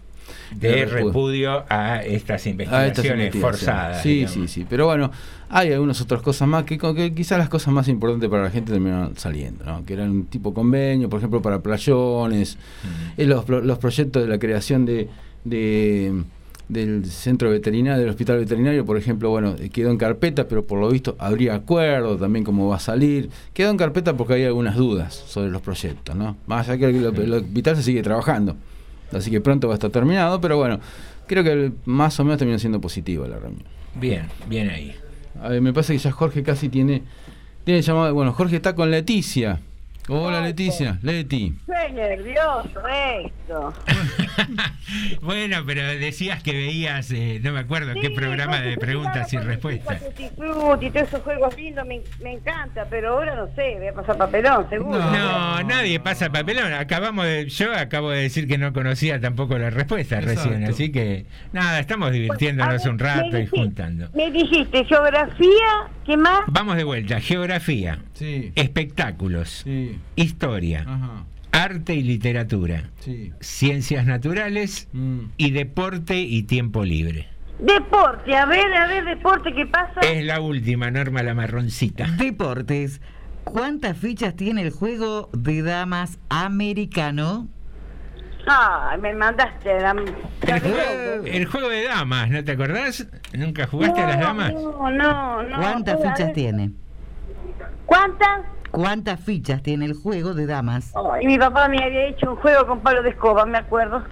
[0.58, 1.64] De repudio.
[1.68, 3.40] a estas a investigaciones estas investigaciones.
[3.40, 4.02] forzadas.
[4.02, 4.32] Sí, digamos.
[4.34, 4.66] sí, sí.
[4.68, 5.10] Pero bueno,
[5.50, 8.72] hay algunas otras cosas más que, que quizás las cosas más importantes para la gente
[8.72, 9.84] terminaron saliendo, ¿no?
[9.84, 12.58] Que eran un tipo convenio, por ejemplo, para playones,
[13.16, 15.08] eh, los, pro- los proyectos de la creación de,
[15.44, 16.22] de-
[16.66, 20.80] del centro veterinario, del hospital veterinario, por ejemplo, bueno, eh, quedó en carpeta, pero por
[20.80, 23.28] lo visto habría acuerdo también cómo va a salir.
[23.52, 26.36] Quedó en carpeta porque hay algunas dudas sobre los proyectos, ¿no?
[26.46, 28.56] Más allá que el, el hospital se sigue trabajando.
[29.14, 30.80] Así que pronto va a estar terminado, pero bueno,
[31.26, 33.64] creo que más o menos terminó siendo positivo la reunión.
[33.94, 34.94] Bien, bien ahí.
[35.40, 37.02] A ver, me parece que ya Jorge casi tiene,
[37.64, 38.14] tiene llamado.
[38.14, 39.60] Bueno, Jorge está con Leticia.
[40.06, 41.54] Hola Leticia, Leti.
[41.60, 42.80] Estoy nervioso
[43.24, 43.72] esto.
[45.22, 50.02] Bueno, pero decías que veías, eh, no me acuerdo qué programa de preguntas y respuestas.
[50.36, 54.18] Frutti, todos esos juegos lindos me, me encanta, pero ahora no sé, voy a pasar
[54.18, 54.98] papelón, seguro.
[54.98, 56.72] No, nadie pasa papelón.
[56.74, 60.42] Acabamos de, yo acabo de decir que no conocía tampoco la respuesta Exacto.
[60.50, 64.10] recién, así que nada, estamos divirtiéndonos un rato y juntando.
[64.14, 66.40] Me dijiste geografía, ¿qué más?
[66.48, 68.52] Vamos de vuelta, geografía, Sí.
[68.54, 69.93] espectáculos, Sí.
[70.16, 71.24] Historia, Ajá.
[71.52, 73.32] arte y literatura, Sí.
[73.40, 75.20] ciencias naturales Mm.
[75.36, 77.28] y deporte y tiempo libre.
[77.60, 80.00] Deporte, a ver, a ver, deporte, ¿qué pasa?
[80.00, 82.06] Es la última, Norma la marroncita.
[82.18, 83.00] Deportes.
[83.44, 87.46] ¿Cuántas fichas tiene el juego de damas americano?
[88.46, 89.92] Ah, me mandaste la...
[90.46, 93.06] El juego, el juego de damas, ¿no te acordás?
[93.32, 94.52] ¿Nunca jugaste a las damas?
[94.52, 95.56] No, no, no.
[95.56, 96.72] ¿Cuántas fichas tiene?
[97.86, 98.40] ¿Cuántas?
[98.74, 100.92] ¿Cuántas fichas tiene el juego de damas?
[101.12, 104.02] Ay, mi papá me había hecho un juego con palo de escoba, me acuerdo.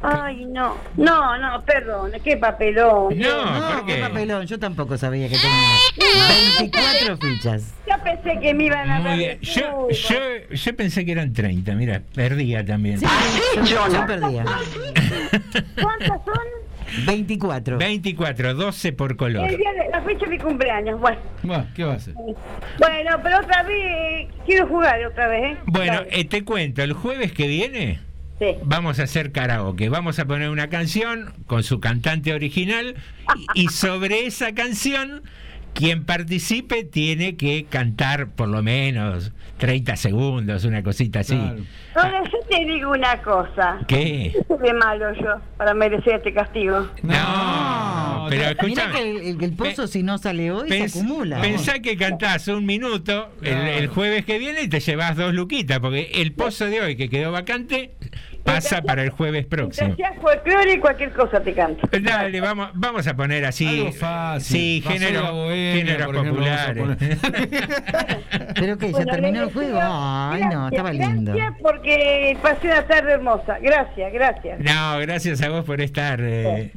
[0.00, 0.76] Ay, no.
[0.96, 3.18] No, no, perdón, qué papelón.
[3.18, 7.74] No, qué papelón, yo tampoco sabía que tenía 24 fichas.
[7.84, 10.16] Yo pensé que me iban a Muy dar Yo, yo,
[10.52, 13.00] yo pensé que eran 30, mira, perdía también.
[13.00, 14.44] yo, yo perdía.
[15.82, 16.67] ¿Cuántas son?
[17.06, 17.78] 24.
[17.78, 19.48] 24, 12 por color.
[19.48, 21.00] El día de la fecha de mi cumpleaños.
[21.00, 22.14] Bueno, Bueno, ¿qué va a hacer?
[22.14, 25.58] bueno, pero otra vez eh, quiero jugar otra vez, ¿eh?
[25.66, 28.00] Bueno, eh, te cuento, el jueves que viene
[28.38, 28.54] Sí.
[28.62, 29.88] vamos a hacer karaoke.
[29.88, 32.94] Vamos a poner una canción con su cantante original
[33.54, 35.22] y, y sobre esa canción
[35.74, 41.34] quien participe tiene que cantar por lo menos 30 segundos, una cosita así.
[41.94, 43.78] Ahora yo te digo una cosa.
[43.88, 44.32] ¿Qué?
[44.48, 46.88] ¿Qué de malo yo para merecer este castigo?
[47.02, 48.92] No, pero Mirá escúchame.
[48.94, 51.40] que el, el- el pozo si no sale hoy Pens- se acumula.
[51.40, 55.80] Pensá que cantás un minuto el, el jueves que viene y te llevas dos luquitas,
[55.80, 57.92] porque el pozo de hoy que quedó vacante
[58.44, 59.94] pasa para el jueves próximo.
[59.96, 61.86] Sea folclore y cualquier cosa te canto.
[62.00, 63.66] Dale, vamos, vamos a poner así.
[63.80, 64.56] Algo fácil.
[64.58, 66.84] Sí, género, Bohemia, géneros populares.
[68.54, 68.86] ¿Pero qué?
[68.86, 69.78] ¿Ya Bueno, terminó el juego?
[69.82, 71.32] Ay, no, gracias, estaba lindo.
[71.34, 73.58] Gracias porque pasé una tarde hermosa.
[73.60, 74.60] Gracias, gracias.
[74.60, 76.20] No, gracias a vos por estar.
[76.22, 76.72] eh,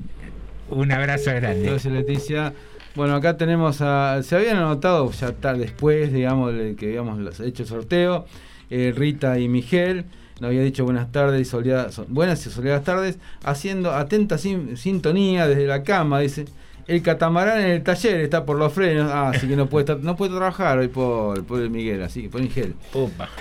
[0.70, 1.64] un abrazo grande.
[1.70, 2.54] Gracias, Leticia.
[2.96, 4.22] Bueno, acá tenemos a.
[4.24, 8.26] Se habían anotado ya tal después, digamos, que habíamos hecho el sorteo.
[8.70, 10.06] eh, Rita y Miguel.
[10.42, 15.48] Nos había dicho buenas tardes y soleadas, buenas y soleadas tardes, haciendo atenta sin- sintonía
[15.48, 16.46] desde la cama, dice.
[16.88, 19.10] El catamarán en el taller está por los frenos.
[19.14, 22.24] Ah, así que no puede estar, no puede trabajar hoy por, por el Miguel, así
[22.24, 22.74] que por Miguel.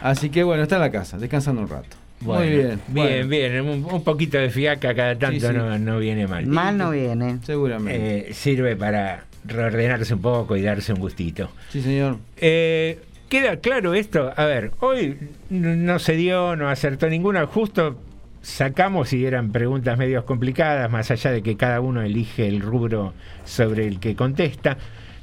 [0.03, 1.97] Así que bueno, está en la casa, descansando un rato.
[2.21, 2.81] Bueno, Muy bien.
[2.89, 3.61] Bien, bien.
[3.67, 5.53] Un, un poquito de fiaca cada tanto Sí, sí.
[5.55, 6.47] No, no viene mal.
[6.47, 7.39] Mal no viene.
[7.45, 8.29] Seguramente.
[8.31, 11.49] Eh, sirve para reordenarse un poco y darse un gustito.
[11.71, 12.19] Sí, señor.
[12.37, 12.99] Eh,
[13.31, 14.33] ¿Queda claro esto?
[14.37, 15.17] A ver, hoy
[15.51, 17.97] no se dio, no acertó ninguna, justo
[18.43, 23.15] sacamos y eran preguntas medio complicadas, más allá de que cada uno elige el rubro
[23.45, 24.79] sobre el que contesta,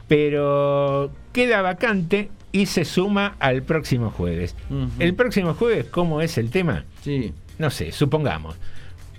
[0.08, 4.56] pero queda vacante y se suma al próximo jueves.
[5.00, 6.86] El próximo jueves, ¿cómo es el tema?
[7.02, 7.34] Sí.
[7.60, 8.56] No sé, supongamos.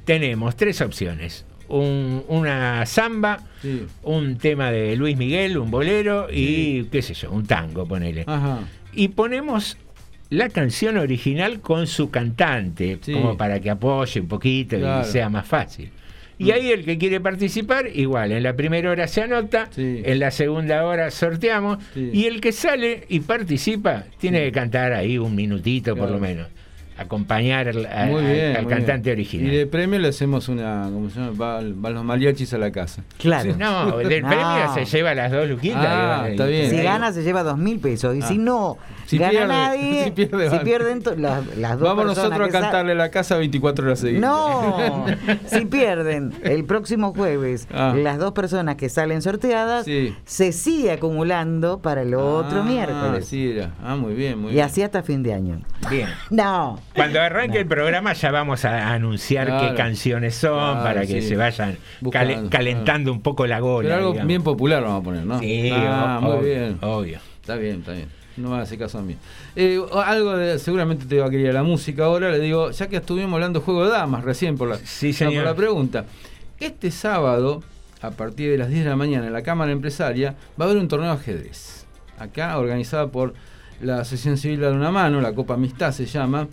[0.07, 1.45] Tenemos tres opciones.
[1.69, 3.85] Un- una samba, Sí.
[4.03, 8.25] un tema de Luis Miguel, un bolero y qué sé yo, un tango, ponele.
[8.27, 8.61] Ajá.
[8.95, 9.77] Y ponemos
[10.31, 13.13] la canción original con su cantante, Sí.
[13.13, 15.07] como para que apoye un poquito Claro.
[15.07, 15.91] y sea más fácil.
[16.41, 20.31] Y ahí el que quiere participar, igual, en la primera hora se anota, en la
[20.31, 22.11] segunda hora sorteamos, Sí.
[22.13, 26.47] y el que sale y participa tiene que cantar ahí un minutito por lo menos,
[26.99, 29.17] acompañar al, a- bien, cantante bien.
[29.19, 29.53] original.
[29.53, 31.33] Y de premio le hacemos una, ¿cómo se llama?
[31.37, 33.03] Van, van los mariachis a la casa.
[33.19, 33.55] Claro.
[33.57, 34.29] No, del No.
[34.29, 35.85] premio se lleva las dos luquitas.
[35.87, 36.71] Ah, y- está bien.
[36.71, 38.27] Si gana se lleva dos mil pesos y Ah.
[38.29, 38.77] si no
[39.07, 43.11] Si gana pierde- nadie, si pierde, pierden las, las dos Vamos nosotros a cantarle la
[43.11, 44.21] casa 24 horas seguidas.
[44.23, 45.07] No,
[45.47, 47.95] si pierden el próximo jueves Ah.
[47.97, 50.15] las dos personas que salen sorteadas, Sí.
[50.25, 53.27] se sigue acumulando para el otro miércoles.
[53.27, 53.73] sí era.
[53.83, 54.67] Ah, muy bien, muy Y bien.
[54.67, 55.61] así hasta fin de año.
[55.91, 56.09] Bien.
[56.31, 56.79] No.
[56.99, 59.69] Cuando arranque el programa ya vamos a anunciar Claro.
[59.71, 61.29] qué canciones son Claro, para que sí.
[61.29, 63.89] se vayan Buscando, calentando un poco la gola.
[63.89, 64.29] Pero algo digamos.
[64.29, 65.39] bien popular vamos a poner, ¿no?
[65.41, 66.79] Sí, ah, muy obvio, bien.
[66.83, 67.19] obvio.
[67.41, 68.09] Está bien, está bien.
[68.37, 69.17] No me hagas caso a mí.
[69.57, 72.31] Eh, algo de, seguramente te va a querer la música ahora.
[72.31, 75.13] Le digo, ya que estuvimos hablando de juego de damas recién por la, Sí, no,
[75.15, 75.35] señor.
[75.35, 76.05] por la pregunta.
[76.61, 77.63] Este sábado,
[78.01, 80.81] a partir de las 10 de la mañana, en la Cámara Empresaria, va a haber
[80.81, 81.85] un torneo de ajedrez.
[82.19, 83.35] Acá, organizada por
[83.81, 86.47] la Asociación Civil de Una Mano, la Copa Amistad se llama.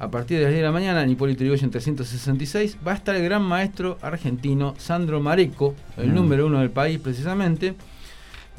[0.00, 3.16] A partir de las 10 de la mañana, en Hipólito Yrigoyen 366, va a estar
[3.16, 6.14] el gran maestro argentino Sandro Mareco, el Mm.
[6.14, 7.74] número uno del país precisamente.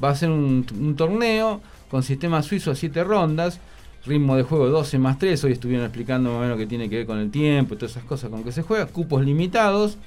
[0.03, 3.59] Va a ser un, un torneo con sistema suizo a 7 rondas,
[4.05, 5.41] ritmo de juego 12 más 3.
[5.45, 7.91] Hoy estuvieron explicando más o menos qué tiene que ver con el tiempo y todas
[7.91, 9.97] esas cosas con que se juega, cupos limitados.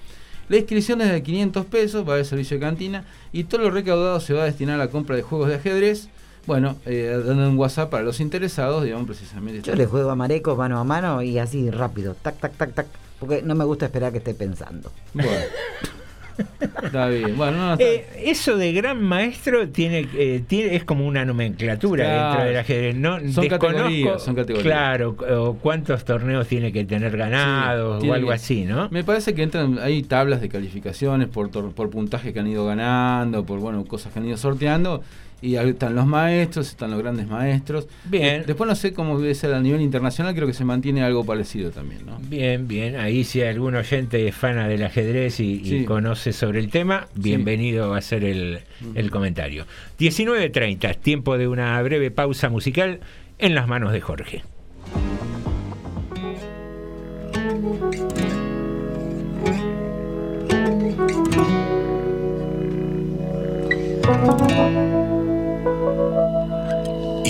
[0.50, 3.70] La inscripción es de 500 pesos, va a haber servicio de cantina y todo lo
[3.70, 6.08] recaudado se va a destinar a la compra de juegos de ajedrez.
[6.46, 9.62] Bueno, eh, dando un WhatsApp para los interesados, digamos precisamente.
[9.62, 12.86] Yo le juego a Mareco mano a mano y así rápido, tac, tac, tac, tac,
[13.20, 14.90] porque no me gusta esperar que esté pensando.
[15.14, 15.30] Bueno.
[16.82, 17.36] Está bien.
[17.36, 22.04] Bueno, no, está- Eh, eso de gran maestro tiene, eh, tiene es como una nomenclatura
[22.04, 22.28] Claro.
[22.30, 22.96] dentro del ajedrez.
[22.96, 24.64] No, Son categorías, son categorías.
[24.64, 28.88] Claro, o cuántos torneos tiene que tener ganados o algo que- así, ¿no?
[28.90, 32.64] Me parece que entran, hay tablas de calificaciones por, tor- por puntaje que han ido
[32.66, 35.02] ganando, por bueno, cosas que han ido sorteando.
[35.42, 37.88] Y ahí están los maestros, están los grandes maestros.
[38.04, 38.42] Bien.
[38.42, 41.24] Eh, Después no sé cómo debe ser a nivel internacional, creo que se mantiene algo
[41.24, 42.18] parecido también, ¿no?
[42.20, 42.96] Bien, bien.
[42.96, 47.98] Ahí si algún oyente es fana del ajedrez y, conoce sobre el tema, bienvenido a
[47.98, 48.60] hacer el,
[48.94, 49.66] el comentario.
[49.98, 53.00] 19.30, tiempo de una breve pausa musical
[53.38, 54.42] en las manos de Jorge.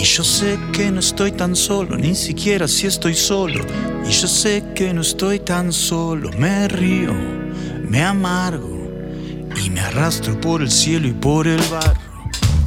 [0.02, 3.64] Y yo sé que no estoy tan solo, ni siquiera si estoy solo.
[4.04, 6.28] Y yo sé que no estoy tan solo.
[6.32, 7.14] Me río,
[7.88, 8.90] me amargo
[9.64, 12.00] y me arrastro por el cielo y por el barro.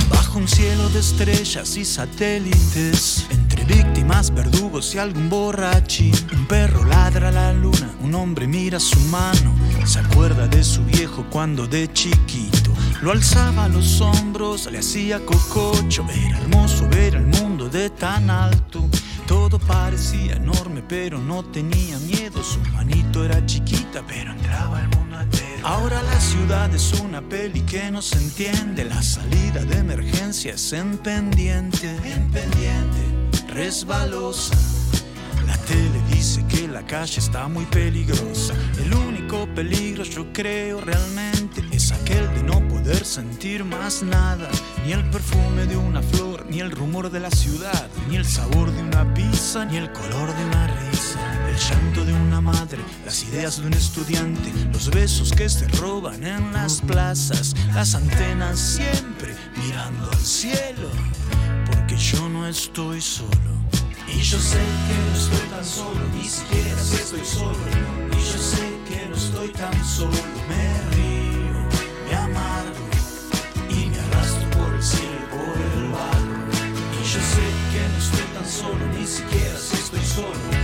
[0.09, 3.25] Bajo un cielo de estrellas y satélites,
[3.67, 6.13] víctimas, verdugos y algún borrachín.
[6.33, 9.53] Un perro ladra a la luna, un hombre mira su mano,
[9.85, 12.65] se acuerda de su viejo cuando de chiquito
[13.01, 16.05] lo alzaba a los hombros, le hacía cococho.
[16.09, 18.87] Era hermoso ver el mundo de tan alto.
[19.27, 22.43] Todo parecía enorme, pero no tenía miedo.
[22.43, 25.67] Su manito era chiquita, pero entraba el mundo entero.
[25.67, 28.85] Ahora la ciudad es una peli que no se entiende.
[28.85, 33.24] La salida de emergencia es en pendiente, en pendiente,
[33.55, 34.53] resbalosa.
[35.47, 38.53] La tele dice que la calle está muy peligrosa.
[38.83, 44.49] El único peligro, yo creo realmente, es aquel de no poder sentir más nada.
[44.85, 48.71] Ni el perfume de una flor, ni el rumor de la ciudad, ni el sabor
[48.71, 51.19] de una pizza, ni el color de una risa.
[51.47, 56.23] El llanto de una madre, las ideas de un estudiante, los besos que se roban
[56.25, 59.33] en las plazas, las antenas siempre
[59.63, 60.89] mirando al cielo,
[62.11, 63.51] yo no estoy solo.
[64.07, 67.57] Y yo sé que no estoy tan solo, ni siquiera si estoy solo.
[68.11, 70.65] Y yo sé que no estoy tan solo, me
[70.95, 71.57] río,
[72.07, 72.85] me amargo
[73.69, 76.37] y me arrastro por el cielo por el barro.
[76.93, 80.54] Y yo sé que no estoy tan solo, ni siquiera si estoy solo.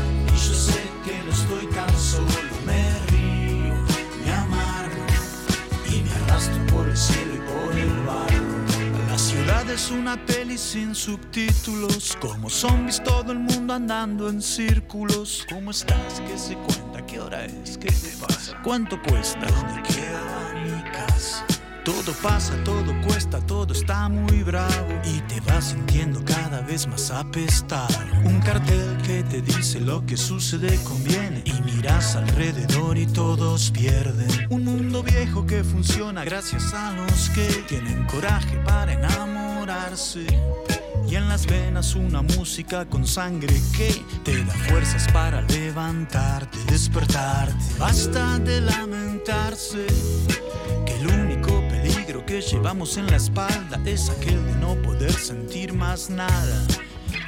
[9.74, 15.46] Es una peli sin subtítulos, como zombies todo el mundo andando en círculos.
[15.50, 16.22] ¿Cómo estás?
[16.28, 17.06] ¿Qué se cuenta?
[17.06, 17.78] ¿Qué hora es?
[17.78, 18.60] ¿Qué te pasa?
[18.64, 19.40] ¿Cuánto cuesta?
[19.40, 21.46] ¿Dónde queda mi casa?
[21.86, 27.10] Todo pasa, todo cuesta, todo está muy bravo y te vas sintiendo cada vez más
[27.10, 27.96] apestado.
[28.26, 34.30] Un cartel que te dice lo que sucede conviene y miras alrededor y todos pierden.
[34.50, 38.94] Un mundo viejo que funciona gracias a los que tienen coraje para
[41.08, 47.56] Y en las venas una música con sangre que te da fuerzas para levantarte, despertarte.
[47.78, 49.86] Basta de lamentarse
[50.86, 55.74] que el único peligro que llevamos en la espalda es aquel de no poder sentir
[55.74, 56.66] más nada.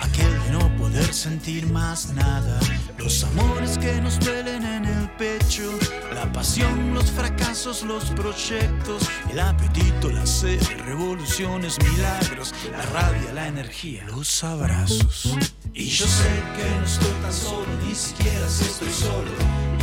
[0.01, 2.59] Aquel de no poder sentir más nada.
[3.03, 5.77] Los amores que nos duelen en el pecho,
[6.15, 13.47] la pasión, los fracasos, los proyectos, el apetito, la sed, revoluciones, milagros, la rabia, la
[13.49, 15.35] energía, los abrazos.
[15.73, 19.31] Y yo sé que no estoy tan solo, ni siquiera si estoy solo.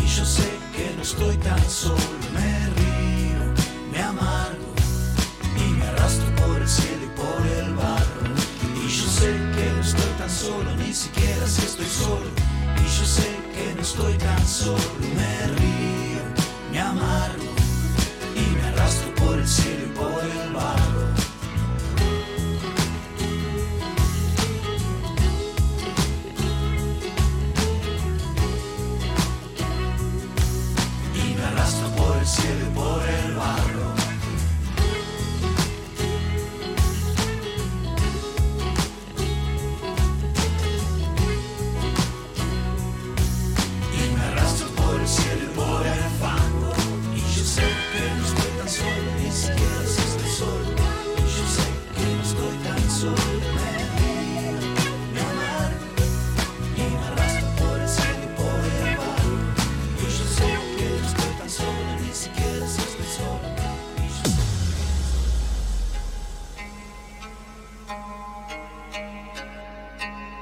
[0.03, 2.01] Y yo sé que no estoy tan solo,
[2.33, 3.55] me río,
[3.93, 4.73] me amargo
[5.59, 8.35] y me arrastro por el cielo y por el barro.
[8.83, 12.50] Y yo sé que no estoy tan solo, ni siquiera si estoy solo.
[12.79, 14.79] Y yo sé que no estoy tan solo,
[15.17, 16.23] me río,
[16.73, 17.53] me amargo
[18.35, 21.10] y me arrastro por el cielo y por el barro.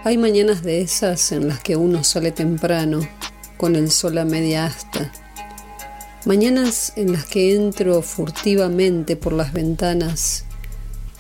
[0.08, 3.06] Hay mañanas de esas en las que uno sale temprano,
[3.58, 5.12] con el sol a media asta.
[6.24, 10.46] Mañanas en las que entro furtivamente por las ventanas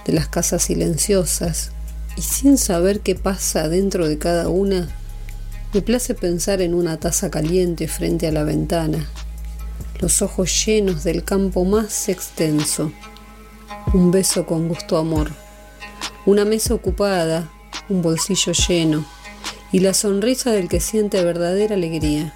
[0.06, 1.72] de las casas silenciosas
[2.16, 4.88] y sin saber qué pasa dentro de cada una,
[5.74, 9.06] me place pensar en una taza caliente frente a la ventana,
[10.00, 12.90] los ojos llenos del campo más extenso,
[13.92, 15.30] un beso con gusto amor,
[16.24, 17.50] una mesa ocupada,
[17.88, 19.04] un bolsillo lleno
[19.72, 22.34] y la sonrisa del que siente verdadera alegría.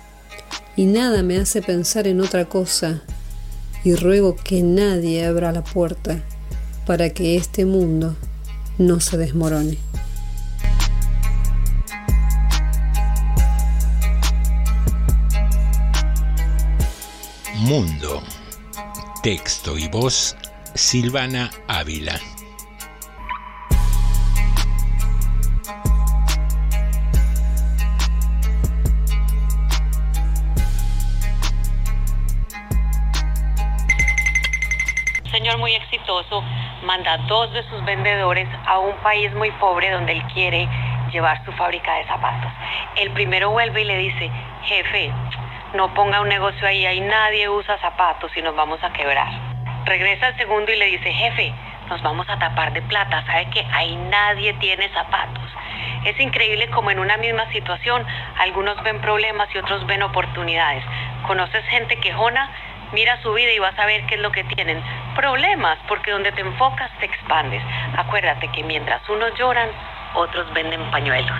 [0.76, 3.02] Y nada me hace pensar en otra cosa
[3.84, 6.22] y ruego que nadie abra la puerta
[6.86, 8.16] para que este mundo
[8.78, 9.78] no se desmorone.
[17.56, 18.22] Mundo.
[19.22, 20.36] Texto y voz
[20.74, 22.18] Silvana Ávila.
[36.82, 40.68] Manda dos de sus vendedores a un país muy pobre donde él quiere
[41.12, 42.52] llevar su fábrica de zapatos.
[42.96, 44.30] El primero vuelve y le dice,
[44.64, 45.12] jefe,
[45.74, 49.28] no ponga un negocio ahí, ahí nadie usa zapatos y nos vamos a quebrar.
[49.84, 51.52] Regresa el segundo y le dice, jefe,
[51.88, 55.42] nos vamos a tapar de plata, sabe que ahí nadie tiene zapatos.
[56.04, 58.04] Es increíble como en una misma situación
[58.38, 60.84] algunos ven problemas y otros ven oportunidades.
[61.26, 62.50] ¿Conoces gente quejona?
[62.92, 64.82] Mira su vida y vas a ver qué es lo que tienen.
[65.16, 67.62] Problemas, porque donde te enfocas te expandes.
[67.96, 69.70] Acuérdate que mientras unos lloran,
[70.14, 71.36] otros venden pañuelos.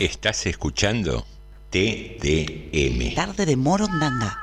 [0.00, 1.24] Estás escuchando
[1.70, 3.14] TDM.
[3.14, 4.38] Tarde de Morondanga.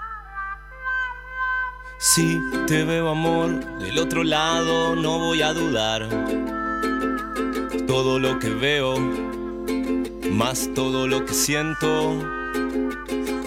[1.98, 6.08] Si te veo amor del otro lado, no voy a dudar.
[7.88, 9.00] Todo lo que veo,
[10.30, 12.45] más todo lo que siento.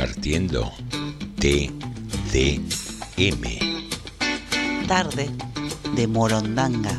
[0.00, 0.72] Compartiendo
[1.40, 1.68] TDM.
[4.88, 5.28] Tarde
[5.94, 6.98] de Morondanga.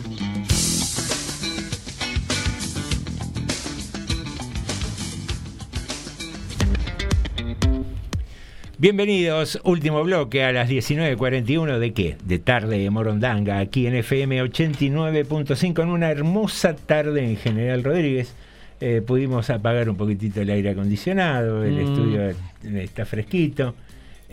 [8.78, 12.18] Bienvenidos, último bloque a las 19.41 de qué?
[12.24, 18.36] De tarde de Morondanga, aquí en FM 89.5 en una hermosa tarde en General Rodríguez.
[18.82, 21.80] Eh, pudimos apagar un poquitito el aire acondicionado, el Mm.
[21.88, 22.34] estudio
[22.82, 23.76] está fresquito.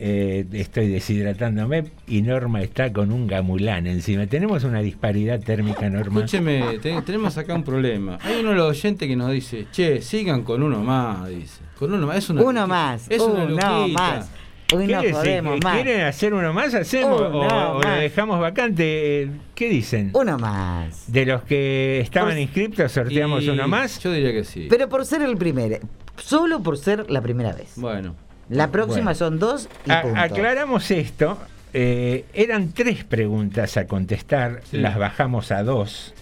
[0.00, 4.28] eh, estoy deshidratándome y Norma está con un gamulán encima.
[4.28, 6.20] Tenemos una disparidad térmica, Norma.
[6.20, 8.16] Escúcheme, te- tenemos acá un problema.
[8.22, 11.62] Hay uno de los oyentes que nos dice, che, sigan con uno más, dice.
[11.76, 14.30] Con uno más, es una Uno más, Es una uno más.
[14.74, 15.74] Hoy ¿Qué no podemos más.
[15.82, 16.74] ¿Quieren hacer uno más?
[16.74, 17.20] ¿Hacemos?
[17.22, 19.22] Uno o, o lo dejamos vacante?
[19.22, 20.10] Eh, ¿Qué dicen?
[20.12, 21.10] Uno más.
[21.10, 23.98] De los que estaban inscriptos, sorteamos Y uno más.
[24.00, 24.66] Yo diría que sí.
[24.68, 25.78] Pero por ser el primero,
[26.16, 27.72] solo por ser la primera vez.
[27.76, 28.14] Bueno.
[28.50, 29.14] La próxima Bueno.
[29.14, 30.20] son dos y A- punto.
[30.20, 31.38] aclaramos esto.
[31.74, 34.78] Eh, eran tres preguntas a contestar, Sí.
[34.78, 36.14] las bajamos a dos.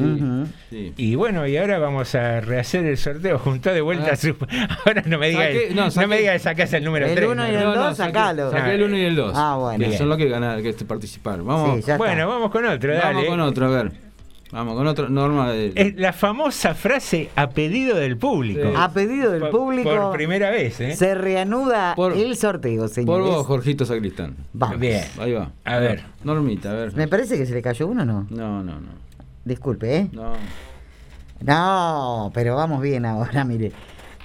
[0.70, 0.92] Sí.
[0.96, 3.38] Y bueno, y ahora vamos a rehacer el sorteo.
[3.38, 4.16] Juntó de vuelta Ah.
[4.16, 4.36] su.
[4.86, 7.28] Ahora no me digas no, no, me digas que sacás el número El 3.
[7.28, 8.50] uno y el dos, saqué- sacalo.
[8.50, 9.32] Saqué el 1 y el 2.
[9.34, 9.84] Ah, bueno.
[9.84, 11.46] Que son los que ganaron, que participaron.
[11.46, 11.84] Vamos.
[11.98, 13.26] Bueno, vamos con otro, vamos dale.
[13.26, 14.05] con otro, a ver.
[14.52, 15.08] Vamos con otro.
[15.08, 15.72] Norma de.
[15.74, 18.60] Es la famosa frase a pedido del público.
[18.62, 18.74] Sí.
[18.76, 20.94] A pedido del Por- público, Por primera vez, ¿eh?
[20.94, 23.26] se reanuda Por- el sorteo, Por señores.
[23.26, 24.36] vos, Jorgito Sacristán.
[24.52, 24.78] Vamos.
[24.78, 25.02] Bien.
[25.18, 25.50] Ahí va.
[25.64, 26.04] A ver.
[26.22, 26.94] Normita, a ver.
[26.94, 28.26] Me parece que se le cayó uno, ¿no?
[28.30, 28.88] No, no, no.
[29.44, 30.08] Disculpe, ¿eh?
[30.12, 30.32] No.
[31.40, 33.72] No, pero vamos bien ahora, mire.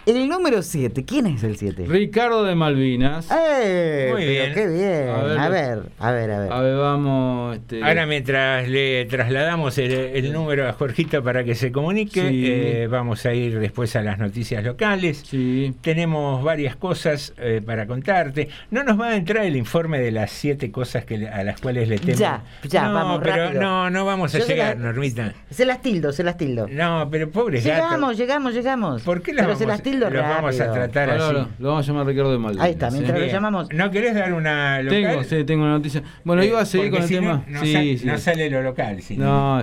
[0.07, 1.85] El número 7, ¿quién es el 7?
[1.87, 3.29] Ricardo de Malvinas.
[3.31, 4.09] ¡Eh!
[4.11, 4.51] Muy bien.
[4.51, 5.09] qué bien.
[5.09, 6.51] A ver, A ver, a ver, a ver.
[6.51, 7.57] A ver, vamos.
[7.57, 12.43] Este, Ahora mientras le trasladamos el, el número a Jorgito para que se comunique, Sí.
[12.47, 15.21] eh, vamos a ir después a las noticias locales.
[15.23, 15.75] Sí.
[15.81, 18.49] Tenemos varias cosas eh, para contarte.
[18.71, 21.87] No nos va a entrar el informe de las siete cosas que, a las cuales
[21.87, 22.17] le temo.
[22.17, 23.61] Ya, ya, no, vamos, pero rápido.
[23.61, 25.33] no, no vamos a Yo llegar, la- Normita.
[25.51, 26.67] Se las tildo, se las tildo.
[26.71, 27.63] No, pero gatos.
[27.63, 29.01] Llegamos, llegamos, llegamos.
[29.03, 31.33] ¿Por qué las Pero se vamos, las tildo los vamos a tratar Ahora así?
[31.33, 32.65] lo, lo vamos a llamar Ricardo de Malvinas.
[32.65, 33.67] Ahí está, mientras lo llamamos.
[33.73, 34.89] ¿No querés dar una local?
[35.01, 36.03] Tengo, sí, tengo una noticia.
[36.23, 37.43] Bueno, Eh, iba a seguir con el si tema.
[37.47, 38.05] No, no sí, sal- sí.
[38.05, 39.01] no sale lo local.
[39.01, 39.61] si No,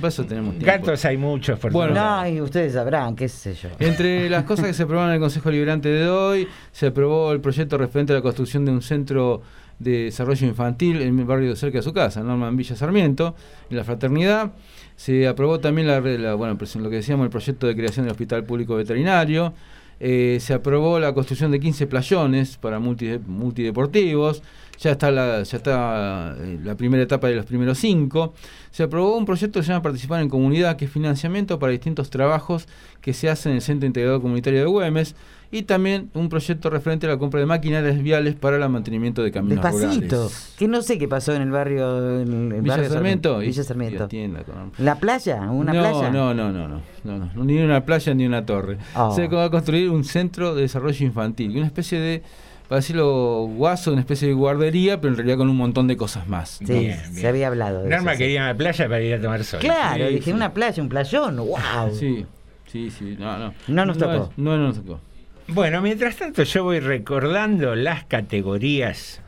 [0.00, 0.66] para eso tenemos tiempo.
[0.66, 1.94] Gatos hay muchos, por Bueno.
[1.94, 3.68] No, y ustedes sabrán, qué sé yo.
[3.78, 7.40] Entre las cosas que se aprobaron en el Consejo Liberante de hoy, se aprobó el
[7.40, 9.42] proyecto referente a la construcción de un centro
[9.78, 13.34] de desarrollo infantil en el barrio cerca de su casa, Norma en Villa Sarmiento,
[13.68, 14.52] en la Fraternidad.
[14.96, 16.00] Se aprobó también la,
[16.34, 19.52] bueno, lo que decíamos, el proyecto de creación del Hospital Público Veterinario.
[19.98, 24.42] Eh, se aprobó la construcción de 15 playones para multi- multideportivos.
[24.78, 28.34] Ya está, la, ya está eh, la primera etapa de los primeros cinco.
[28.70, 32.10] Se aprobó un proyecto que se llama Participar en Comunidad, que es financiamiento para distintos
[32.10, 32.66] trabajos
[33.00, 35.14] que se hacen en el Centro Integrado Comunitario de Güemes.
[35.52, 39.30] Y también un proyecto referente a la compra de maquinarias viales para el mantenimiento de
[39.30, 40.16] caminos Despacito.
[40.16, 40.54] rurales.
[40.58, 42.20] Que no sé qué pasó en el barrio.
[42.20, 43.42] En el Villa barrio Sarmiento.
[43.42, 44.08] y- Villa y Sarmiento.
[44.44, 45.40] con- ¿La playa?
[45.50, 46.10] ¿Una no, playa?
[46.10, 48.78] No, no, no, no, no, no, ni una playa ni una torre.
[48.96, 49.14] Oh.
[49.14, 52.22] Se va a construir un centro de desarrollo infantil, una especie de,
[52.68, 56.26] para decirlo guaso, una especie de guardería, pero en realidad con un montón de cosas
[56.26, 56.58] más.
[56.58, 58.18] Sí, Bien, se había hablado de Norma eso.
[58.18, 58.24] sí.
[58.24, 59.60] quería una playa para ir a tomar sol.
[59.60, 60.32] Claro, Sí, dije sí.
[60.32, 61.94] una playa, un playón, wow.
[61.94, 62.26] Sí,
[62.66, 63.54] sí, sí, no, no.
[63.68, 64.32] No nos tocó.
[64.36, 65.00] no nos tocó.
[65.48, 69.20] Bueno, mientras tanto yo voy recordando las categorías.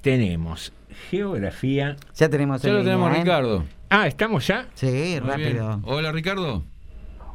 [0.00, 0.72] Tenemos
[1.10, 1.96] geografía.
[2.14, 3.20] Ya tenemos Ya lo línea, tenemos, ¿eh?
[3.20, 3.64] Ricardo.
[3.90, 4.66] Ah, ¿estamos ya?
[4.74, 5.24] Sí, Muy bien.
[5.26, 5.80] rápido.
[5.84, 6.62] Hola, Ricardo.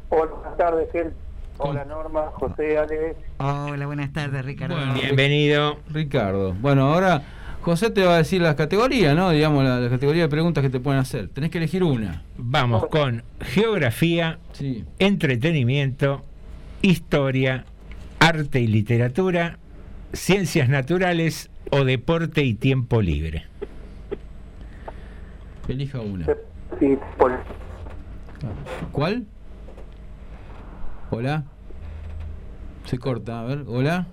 [0.08, 1.12] Hola, buenas tardes, Gel.
[1.58, 3.16] Hola, Norma, José, Ale.
[3.38, 4.74] Hola, buenas tardes, Ricardo.
[4.76, 5.78] Bueno, Bienvenido.
[5.90, 6.54] Ricardo.
[6.54, 7.22] Bueno, ahora
[7.60, 9.30] José te va a decir las categorías, ¿no?
[9.30, 11.28] Digamos, la, la categoría de preguntas que te pueden hacer.
[11.28, 12.22] Tenés que elegir una.
[12.38, 14.84] Vamos con geografía, Sí.
[14.98, 16.24] entretenimiento,
[16.82, 17.64] historia,
[18.18, 19.58] arte y literatura,
[20.12, 23.44] ciencias naturales o deporte y tiempo libre.
[25.68, 26.26] Elija una.
[26.78, 27.38] Sí, por...
[28.92, 29.26] ¿Cuál?
[31.10, 31.44] Hola.
[32.84, 34.06] Se corta, a ver, hola.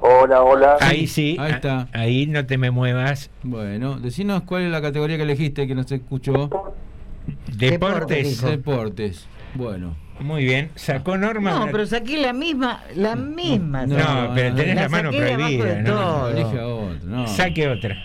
[0.00, 0.76] Hola, hola.
[0.80, 1.88] Ahí sí, Ahí está.
[1.92, 3.30] ahí no te me muevas.
[3.42, 6.48] Bueno, decinos cuál es la categoría que elegiste que no se escuchó.
[7.56, 8.40] Deportes.
[8.42, 9.26] Deportes.
[9.54, 9.94] Bueno.
[10.20, 10.70] Muy bien.
[10.74, 11.50] Sacó Norma.
[11.50, 13.86] No, pero saqué la misma, la misma.
[13.86, 13.96] No.
[13.96, 15.74] No, pero tenés la, mano prohibida.
[15.74, 16.22] de ¿no?
[16.24, 16.94] otro.
[17.04, 17.26] No.
[17.26, 17.96] Saque otra.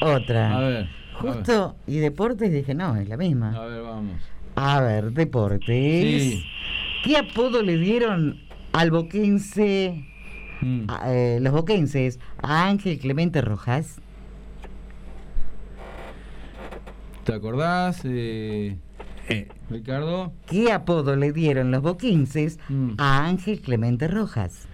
[0.00, 0.56] Otra.
[0.56, 0.76] A ver.
[0.76, 0.88] a ver.
[1.14, 3.54] Justo, y deportes dije, no, es la misma.
[3.56, 4.20] A ver, vamos.
[4.56, 5.66] A ver, deportes.
[5.66, 6.44] Sí.
[7.04, 8.40] ¿Qué apodo le dieron
[8.72, 10.04] al boquense,
[10.60, 10.84] Mm.
[10.88, 14.00] a, eh, los boquenses, a Ángel Clemente Rojas?
[17.24, 18.76] ¿Te acordás, eh,
[19.28, 20.32] Eh, Ricardo?
[20.46, 22.92] ¿Qué apodo le dieron los boquenses Mm.
[22.98, 24.66] a Ángel Clemente Rojas?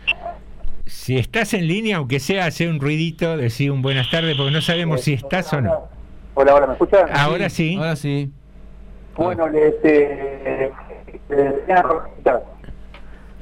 [0.87, 4.63] si estás en línea, aunque sea, hace un ruidito, decir un buenas tardes, porque no
[4.63, 5.89] sabemos si estás o no.
[6.35, 7.07] Hola, hola, ¿me escuchan?
[7.13, 7.77] Ahora sí.
[7.77, 8.33] Ahora sí.
[9.15, 10.71] Bueno, le, este,
[11.29, 11.83] le.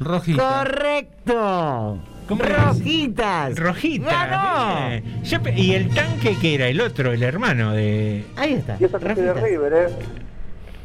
[0.01, 0.61] Rojita.
[0.65, 1.99] ¡Correcto!
[2.29, 3.57] ¡Rojitas!
[3.57, 4.27] Rojita.
[4.27, 4.93] ¡Ganó!
[4.95, 5.03] eh.
[5.23, 6.67] Yo pe- ¿Y el tanque que era?
[6.67, 8.25] El otro, el hermano de.
[8.37, 8.77] Ahí está.
[8.81, 9.43] Y eso que es de Rojitas.
[9.51, 9.87] River, ¿eh?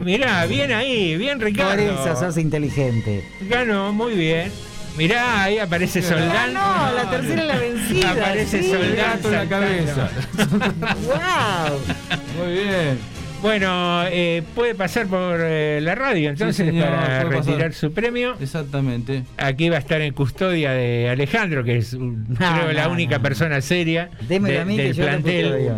[0.03, 1.72] Mirá, bien ahí, bien Ricardo.
[1.98, 3.23] Por eso sos inteligente.
[3.49, 4.52] Ganó, muy bien.
[4.98, 6.53] Mirá, ahí aparece Soldán.
[6.53, 8.11] No, la tercera es la vencida.
[8.11, 8.69] Aparece sí.
[8.72, 10.10] Soldán Gato en la cabeza.
[11.06, 11.80] ¡Wow!
[12.44, 13.11] Muy bien.
[13.41, 17.73] Bueno, eh, puede pasar por eh, la radio entonces señor, para retirar pasar.
[17.73, 18.36] su premio.
[18.40, 19.23] Exactamente.
[19.38, 23.18] Aquí va a estar en custodia de Alejandro, que es No, creo la no, única
[23.18, 23.23] no.
[23.23, 25.72] persona seria Démelo de- a mí que del yo lo plantel.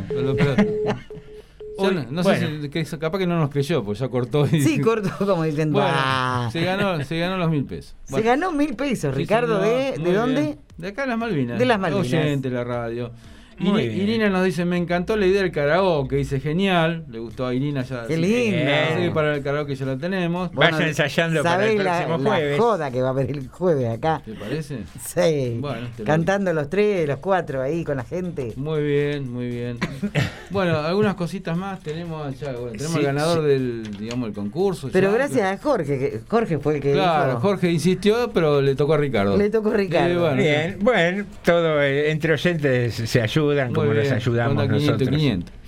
[1.91, 2.23] No, bueno.
[2.23, 4.45] sé si que- capaz que no nos creyó, porque ya cortó.
[4.51, 5.73] Y, Sí, cortó como diciendo.
[5.79, 6.49] Bueno, "Ah".
[6.51, 7.95] se ganó, se ganó los mil pesos.
[8.05, 10.41] Se ganó mil pesos, Ricardo, ¿de, ¿de dónde?
[10.41, 10.59] bien.
[10.77, 11.59] De acá de las Malvinas.
[11.59, 12.05] De las Malvinas.
[12.13, 13.11] Oyente la radio.
[13.59, 17.83] Irina nos dice, me encantó la idea del karaoke, dice genial, le gustó a Irina
[17.83, 18.05] ya.
[18.07, 20.51] Qué que para el karaoke ya la tenemos.
[20.53, 22.59] Vaya ensayando para ¿sabés el la, próximo la jueves.
[22.59, 24.21] joda que va a haber el jueves acá?
[24.25, 24.79] ¿Te parece?
[25.05, 25.57] Sí.
[25.59, 28.53] Bueno, te lo- Cantando los tres, los cuatro ahí con la gente.
[28.55, 29.77] Muy bien, muy bien.
[30.49, 33.45] bueno, algunas cositas más tenemos ya, bueno, tenemos Sí, el ganador sí.
[33.47, 34.89] del, digamos, el concurso.
[34.91, 35.15] Pero ya.
[35.17, 38.93] gracias a Jorge, que Jorge fue el que Claro, dijo- Jorge insistió, pero le tocó
[38.93, 39.37] a Ricardo.
[39.37, 40.13] Le tocó a Ricardo.
[40.13, 43.21] Eh, bueno, Bien, bueno, todo eh, entre oyentes se
[43.51, 45.09] ayudan Muy como nos bien, ayudamos onda 500, nosotros.
[45.09, 45.63] 500.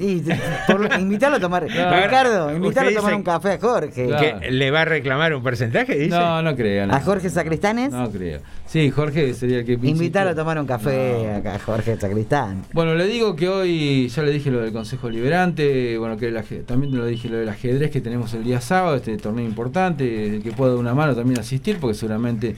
[0.00, 0.22] Y,
[0.66, 1.66] por, invitarlo a tomar.
[1.76, 2.02] Claro.
[2.04, 4.06] Ricardo, invitarlo a tomar un café a Jorge.
[4.06, 4.40] Claro.
[4.40, 5.96] ¿Que ¿Le va a reclamar un porcentaje?
[5.96, 6.16] Dice.
[6.16, 6.90] No, no crean.
[6.90, 7.92] ¿A Jorge Sacristanes?
[7.92, 8.40] No creo.
[8.66, 12.64] Sí, Jorge sería el que Invitarlo a tomar un café acá a Jorge Sacristán.
[12.72, 16.64] Bueno, le digo que hoy ya le dije lo del Consejo Liberante, bueno, que el
[16.64, 20.42] también lo dije lo del ajedrez que tenemos el día sábado, este torneo importante, el
[20.42, 22.56] que pueda dar una mano también asistir, porque seguramente,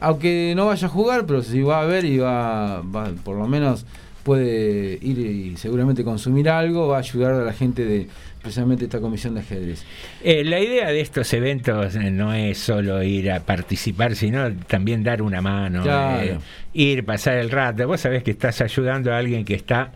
[0.00, 3.46] aunque no vaya a jugar, pero si va a ver y va, va por lo
[3.48, 3.84] menos
[4.22, 8.08] puede ir y seguramente consumir algo, va a ayudar a la gente de
[8.42, 9.84] precisamente esta comisión de ajedrez.
[10.22, 15.02] Eh, la idea de estos eventos eh, no es solo ir a participar, sino también
[15.02, 16.22] dar una mano, Claro.
[16.24, 16.38] eh,
[16.74, 17.86] ir, pasar el rato.
[17.86, 19.92] Vos sabés que estás ayudando a alguien que está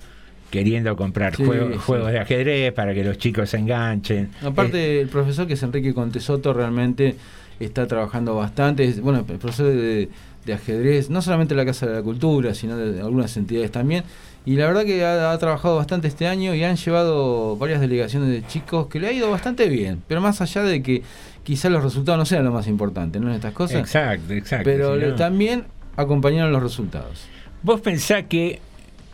[0.51, 1.79] queriendo comprar Sí, juegos, sí.
[1.79, 4.31] juegos de ajedrez para que los chicos se enganchen.
[4.43, 7.17] Aparte, el profesor que es Enrique Contesoto realmente
[7.65, 8.91] está trabajando bastante.
[9.01, 10.09] Bueno, el profesor de,
[10.45, 14.05] de ajedrez, no solamente en la Casa de la Cultura, sino de algunas entidades también.
[14.45, 18.29] Y la verdad que ha, ha trabajado bastante este año y han llevado varias delegaciones
[18.29, 20.03] de chicos que le ha ido bastante bien.
[20.09, 21.03] Pero más allá de que
[21.45, 23.29] quizás los resultados no sean lo más importante, ¿no?
[23.29, 23.81] En estas cosas.
[23.81, 24.65] Exacto, exacto.
[24.65, 25.65] Pero le- también
[25.97, 27.25] acompañaron los resultados.
[27.63, 28.61] Vos pensás que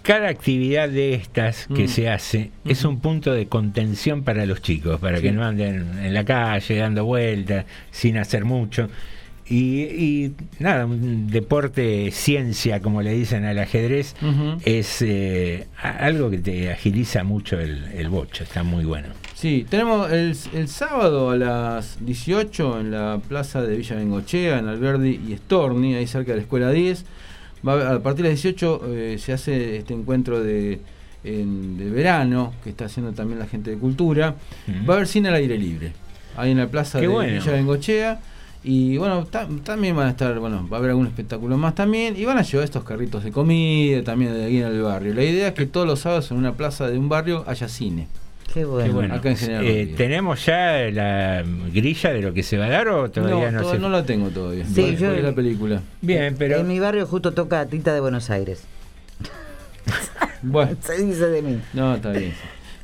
[0.09, 1.89] cada actividad de estas que Mm.
[1.89, 6.15] se hace es un punto de contención para los chicos, para que no anden en
[6.15, 8.89] la calle dando vueltas, sin hacer mucho.
[9.51, 14.15] Y, y nada, un deporte ciencia, como le dicen al ajedrez,
[14.65, 19.09] es eh, algo que te agiliza mucho el, el bocho, está muy bueno.
[19.35, 24.69] Sí, tenemos el, el sábado a las 18 en la plaza de Villa Bengochea, en
[24.69, 27.05] Alberdi y Storni, ahí cerca de la escuela 10.
[27.67, 30.81] Va a, partir de las 18 eh, se hace este encuentro de,
[31.25, 34.37] en- de verano que está haciendo también la gente de cultura.
[34.89, 35.93] Va a haber cine al aire libre,
[36.37, 37.33] ahí en la plaza Qué de bueno.
[37.41, 38.21] Villa Bengochea.
[38.65, 42.17] Y bueno, ta- también van a estar, bueno, va a haber algún espectáculo más también.
[42.17, 45.15] Y van a llevar estos carritos de comida también de aquí en el barrio.
[45.15, 48.09] La idea es que todos los sábados en una plaza de un barrio haya cine.
[48.53, 48.87] Qué bueno.
[48.87, 49.15] Qué bueno.
[49.15, 49.95] Acá en General Eh.
[49.97, 53.71] ¿Tenemos ya la grilla de lo que se va a dar o todavía no, no,
[53.71, 54.65] se no la tengo todavía.
[54.65, 55.81] Sí, yo- la película.
[56.01, 58.65] Bien, pero En mi barrio justo toca Tita de Buenos Aires.
[60.43, 61.59] Bueno, Se dice de mí.
[61.75, 62.33] no, está bien.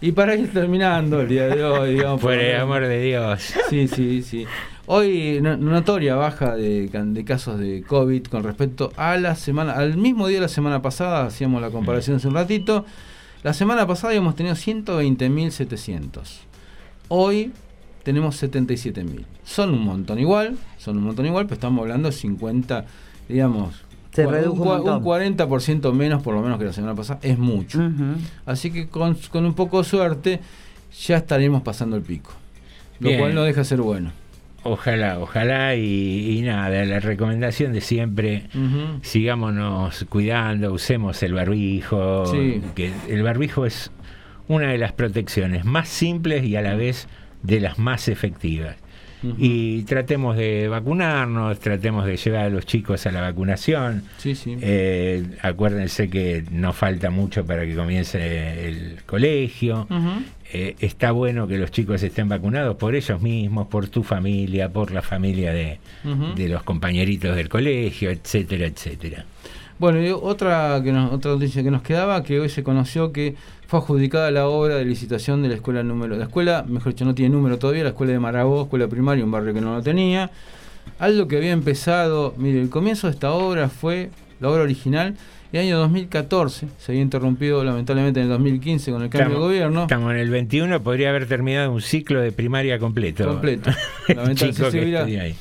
[0.00, 2.20] Y para ir terminando el día de hoy, digamos.
[2.20, 3.54] por el amor de Dios.
[3.70, 4.44] Sí, sí, sí.
[4.86, 9.72] Hoy no- notoria baja de, can- de casos de COVID con respecto a la semana,
[9.72, 12.84] al mismo día de la semana pasada, hacíamos la comparación hace un ratito.
[13.44, 16.08] La semana pasada habíamos tenido 120.700.
[17.08, 17.52] Hoy
[18.02, 19.26] tenemos 77.000.
[19.44, 22.86] Son un montón igual, son un montón igual, pero estamos hablando de 50,
[23.28, 24.96] digamos, Se redujo un montón.
[24.96, 27.80] un 40% menos por lo menos que la semana pasada, es mucho.
[28.46, 30.40] Así que con, con un poco de suerte
[31.06, 32.30] ya estaremos pasando el pico.
[32.98, 33.20] Lo Bien.
[33.20, 34.10] cual no deja de ser bueno.
[34.64, 38.44] Ojalá, ojalá y, y nada, la recomendación de siempre,
[39.02, 42.60] sigámonos cuidando, usemos el barbijo, Sí.
[42.74, 43.90] que el barbijo es
[44.48, 47.06] una de las protecciones más simples y a la vez
[47.42, 48.76] de las más efectivas.
[49.38, 54.02] Y tratemos de vacunarnos, tratemos de llevar a los chicos a la vacunación.
[54.18, 54.54] Sí, sí.
[54.60, 59.86] Eh, acuérdense que no falta mucho para que comience el colegio.
[59.88, 60.22] Ujú.
[60.56, 64.92] Eh, está bueno que los chicos estén vacunados por ellos mismos, por tu familia, por
[64.92, 65.80] la familia de,
[66.48, 69.24] los compañeritos del colegio, etcétera, etcétera.
[69.80, 73.34] Bueno, y otra, que nos- otra noticia que nos quedaba, que hoy se conoció que
[73.66, 76.16] fue adjudicada la obra de licitación de la escuela número.
[76.16, 79.32] La escuela, mejor dicho, no tiene número todavía, la escuela de Marabó, escuela primaria, un
[79.32, 80.30] barrio que no lo tenía.
[81.00, 85.16] Algo que había empezado, mire, el comienzo de esta obra fue, la obra original,
[85.54, 89.46] Y año 2014 se había interrumpido lamentablemente en el 2015 con el cambio Estamos- de
[89.54, 89.82] gobierno.
[89.82, 93.24] Estamos en el 21, podría haber terminado un ciclo de primaria completo.
[93.24, 93.70] Completo.
[94.08, 95.36] El Lamentablemente.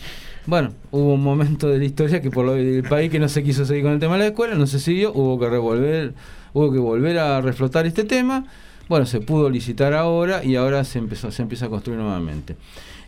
[0.46, 3.42] Bueno, hubo un momento de la historia que por lo del país que no se
[3.42, 6.14] quiso seguir con el tema de la escuela, no se siguió, hubo que revolver,
[6.54, 8.46] hubo que volver a reflotar este tema.
[8.88, 12.56] Bueno, se pudo licitar ahora y ahora se empezó, se empieza a construir nuevamente.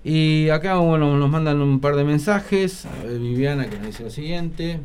[0.03, 2.87] Y acá bueno, nos mandan un par de mensajes.
[2.87, 4.79] A ver, Viviana que nos dice lo siguiente.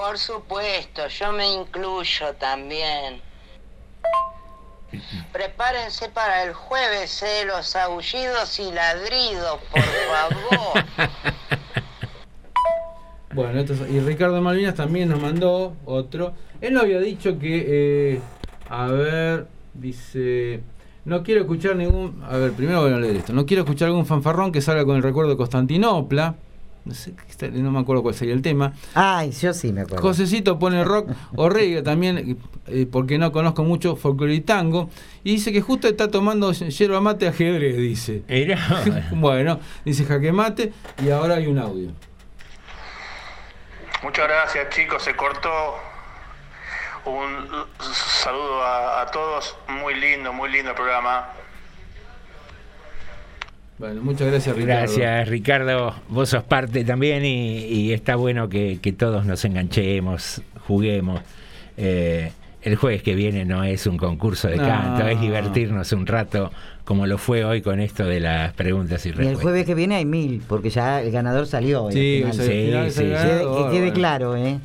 [0.00, 3.20] Por supuesto, yo me incluyo también.
[5.30, 10.84] Prepárense para el jueves, eh, los aullidos y ladridos, por favor.
[13.32, 16.32] Bueno, esto es- y Ricardo Malvinas también nos mandó otro.
[16.62, 18.20] Él no había dicho que, eh,
[18.68, 20.62] a ver, dice,
[21.04, 24.04] no quiero escuchar ningún, a ver, primero voy a leer esto, no quiero escuchar algún
[24.04, 26.34] fanfarrón que salga con el recuerdo de Constantinopla.
[26.84, 27.12] No sé,
[27.52, 28.72] no me acuerdo cuál sería el tema.
[28.94, 30.02] Ay, yo sí me acuerdo.
[30.02, 34.88] Josecito pone rock o reggae también, eh, porque no conozco mucho folclore y tango.
[35.22, 38.22] Y dice que justo está tomando yerba mate ajedrez, dice.
[39.12, 40.72] bueno, dice jaque mate
[41.04, 41.90] y ahora hay un audio.
[44.02, 45.76] Muchas gracias chicos, se cortó.
[47.04, 47.48] Un
[48.22, 51.28] saludo a, a todos, muy lindo, muy lindo el programa.
[53.80, 54.82] Bueno, muchas gracias Ricardo.
[54.82, 55.94] Gracias, Ricardo.
[56.10, 61.20] Vos sos parte también y, y está bueno que, que todos nos enganchemos, juguemos.
[61.78, 62.30] Eh,
[62.62, 64.64] el jueves que viene no es un concurso de No.
[64.66, 66.52] canto, es divertirnos un rato,
[66.84, 69.42] como lo fue hoy con esto de las preguntas y Y el respuestas.
[69.42, 71.90] jueves que viene hay mil, porque ya el ganador salió.
[71.90, 73.38] Sí, salió- al final
[73.72, 74.58] Que quede- claro, ¿eh?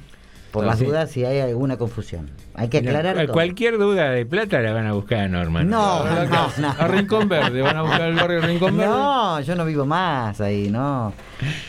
[0.56, 0.86] Por No, las sí.
[0.86, 2.30] dudas si hay alguna confusión.
[2.54, 5.70] Hay que aclarar No, cualquier duda de plata la van a buscar a Norman.
[5.70, 8.90] No, que no, A Rincón Verde, van a buscar el barrio Rincón Verde.
[8.92, 11.12] No, yo no vivo más ahí, no.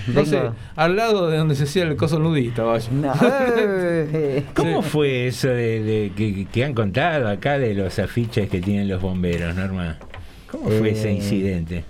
[0.06, 0.40] No sé,
[0.76, 2.88] al lado de donde se hacía el coso nudista, vaya.
[2.92, 3.12] No.
[4.54, 8.88] ¿Cómo fue eso de, de- que, que han contado acá de los afiches que tienen
[8.88, 9.96] los bomberos, Norma?
[10.50, 11.84] ¿Cómo fue ese Eh, incidente?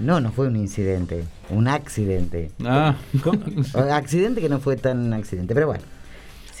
[0.00, 2.50] No, no fue un incidente, un accidente.
[2.64, 2.94] Ah,
[3.74, 5.84] O accidente que no fue tan accidente, pero bueno.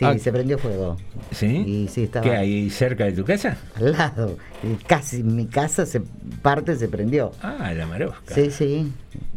[0.00, 0.18] Sí, Ah.
[0.18, 0.96] se prendió fuego.
[1.30, 1.46] ¿Sí?
[1.46, 3.58] Y sí, estaba ¿Qué hay cerca de tu casa?
[3.76, 4.38] al lado.
[4.62, 6.00] Y casi mi casa se
[6.40, 7.32] parte se prendió.
[7.42, 8.34] Ah, la marosca.
[8.34, 8.90] Sí, sí.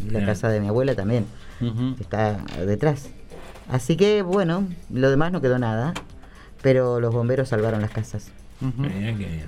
[0.07, 0.25] Y la Ah.
[0.25, 1.25] casa de mi abuela también.
[1.99, 3.09] Está detrás.
[3.69, 5.93] Así que bueno, lo demás no quedó nada.
[6.61, 8.31] Pero los bomberos salvaron las casas.
[8.61, 9.41] Que bien.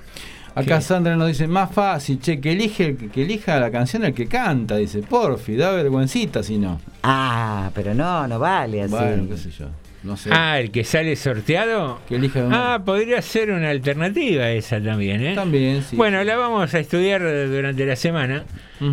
[0.54, 4.04] Acá Sandra nos dice, más fácil, che, que elige el que, que elija la canción
[4.04, 6.78] el que canta, dice, porfi, da vergüencita si no.
[7.02, 8.90] Ah, pero no, no vale así.
[8.92, 9.66] Bueno, qué sé yo.
[10.06, 10.30] No sé.
[10.32, 11.98] Ah, el que sale sorteado.
[12.08, 12.46] Que elija.
[12.52, 15.34] Ah, podría ser una alternativa esa también, ¿eh?
[15.34, 15.96] También, sí.
[15.96, 18.44] Bueno, la vamos a estudiar durante la semana.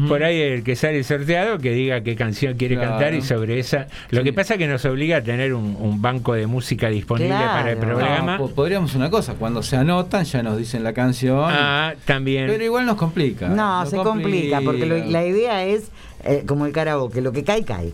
[0.07, 2.91] Por ahí el que sale sorteado que diga qué canción quiere Claro.
[2.91, 3.87] cantar y sobre esa.
[4.11, 7.71] Lo que pasa que nos obliga a tener un, un banco de música disponible para
[7.73, 8.37] el programa.
[8.37, 11.37] No, po- podríamos una cosa, cuando se anotan ya nos dicen la canción.
[11.47, 12.47] Ah, también.
[12.47, 13.49] Pero igual nos complica.
[13.49, 15.91] No, Nos se complica, porque lo- la idea es
[16.23, 17.91] eh, como el karaoke, lo que cae, cae.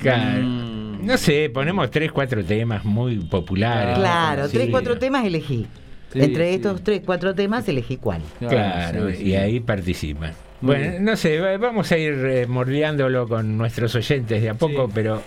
[0.00, 0.42] Claro.
[0.42, 0.79] Mm.
[1.02, 3.98] No sé, ponemos tres, cuatro temas muy populares.
[3.98, 5.66] Claro, tres, cuatro temas elegí.
[6.12, 6.54] Sí, Entre sí.
[6.56, 8.22] estos tres, cuatro temas elegí cuál.
[8.40, 9.24] Claro, sí, sí.
[9.28, 10.32] y ahí participan.
[10.60, 11.04] Bueno, bien.
[11.04, 15.22] no sé, va- vamos a ir eh, morleándolo con nuestros oyentes de a poco, pero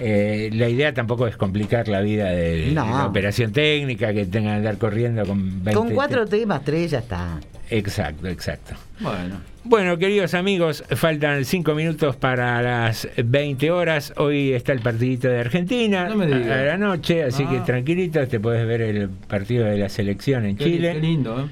[0.00, 2.84] eh, la idea tampoco es complicar la vida de, No.
[2.84, 6.90] de la operación técnica, que tengan que andar corriendo con 20 Con cuatro temas, tres
[6.90, 7.38] ya está.
[7.70, 8.74] Exacto, exacto.
[9.00, 9.40] Bueno.
[9.66, 14.12] Bueno, queridos amigos, faltan cinco minutos para las 20 horas.
[14.18, 16.50] Hoy está el partidito de Argentina No me digas.
[16.50, 17.50] a la noche, así Ah.
[17.50, 20.92] que tranquilitos, te puedes ver el partido de la selección en Qué, Chile.
[20.92, 21.44] qué lindo, ¿eh?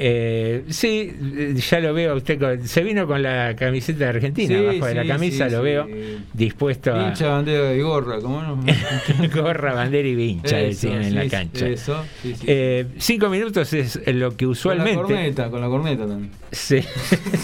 [0.00, 2.38] Eh, sí, eh, ya lo veo a usted.
[2.38, 5.58] con- se vino con la camiseta de Argentina, Sí, abajo de la camisa, sí, lo
[5.58, 5.64] sí.
[5.64, 5.86] veo
[6.32, 8.60] dispuesto a Hincha, bandera y gorra, ¿cómo no?
[9.34, 11.66] gorra, bandera y vincha, Eso, decían en sí, la cancha.
[11.66, 12.44] eso, sí, sí.
[12.46, 14.94] Eh, cinco minutos es lo que usualmente.
[14.94, 16.30] Con la corneta, con la corneta también.
[16.52, 16.80] Sí.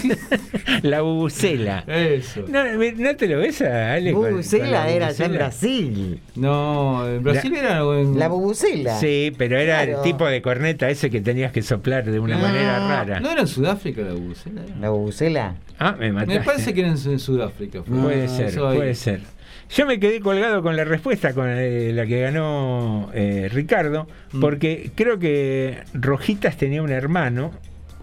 [0.81, 1.83] la bubucela.
[1.87, 2.43] Eso.
[2.47, 4.11] No, ¿No te lo ves a Ale?
[4.13, 5.37] con- con Bubucela la era allá en bubucela?
[5.45, 6.19] Brasil.
[6.35, 8.17] No, en Brasil La- era en...
[8.19, 8.99] La bubucela.
[8.99, 9.97] Sí, pero era Claro.
[9.97, 13.19] el tipo de corneta ese que tenías que soplar de una Ah, manera rara.
[13.19, 14.61] ¿No era en Sudáfrica la bubucela?
[14.79, 15.55] La bubucela.
[15.79, 16.39] Ah, me mataste.
[16.39, 17.83] Me parece que era en, en Sudáfrica.
[17.83, 17.97] fue.
[18.01, 19.21] Puede Ah, ser, puede ser.
[19.69, 24.39] Yo me quedé colgado con la respuesta con eh, la que ganó eh, Ricardo, Mm.
[24.39, 27.51] porque creo que Rojitas tenía un hermano,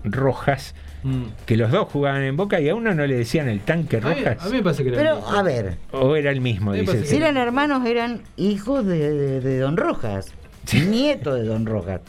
[0.05, 0.75] Rojas,
[1.05, 1.25] Mm.
[1.47, 4.01] que los dos jugaban en Boca y a uno no le decían el tanque A
[4.01, 4.39] mí, Rojas.
[4.41, 5.33] a mí me parece que era el Pero, mismo.
[5.33, 7.05] a ver, O era el mismo, dice.
[7.07, 10.33] si el- eran hermanos, eran hijos de, de- de Don Rojas.
[10.73, 12.01] Nieto de Don Rojas.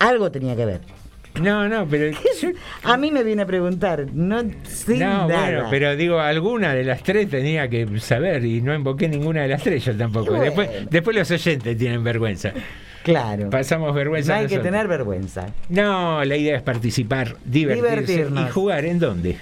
[0.00, 0.80] Algo tenía que ver.
[1.40, 2.10] No, no, pero
[2.40, 2.50] yo-
[2.84, 5.40] A mí me viene a preguntar, no sé no, nada.
[5.40, 9.48] bueno, pero digo, alguna de las tres tenía que saber y no invoqué ninguna de
[9.48, 10.26] las tres yo tampoco.
[10.26, 10.44] Bueno.
[10.44, 12.52] Después, después los oyentes tienen vergüenza.
[13.02, 13.50] Claro.
[13.50, 14.34] Pasamos vergüenza.
[14.34, 15.46] No hay que tener vergüenza.
[15.70, 18.48] No, la idea es participar, divertirse Divertirnos.
[18.48, 18.84] y jugar.
[18.84, 19.36] ¿En dónde?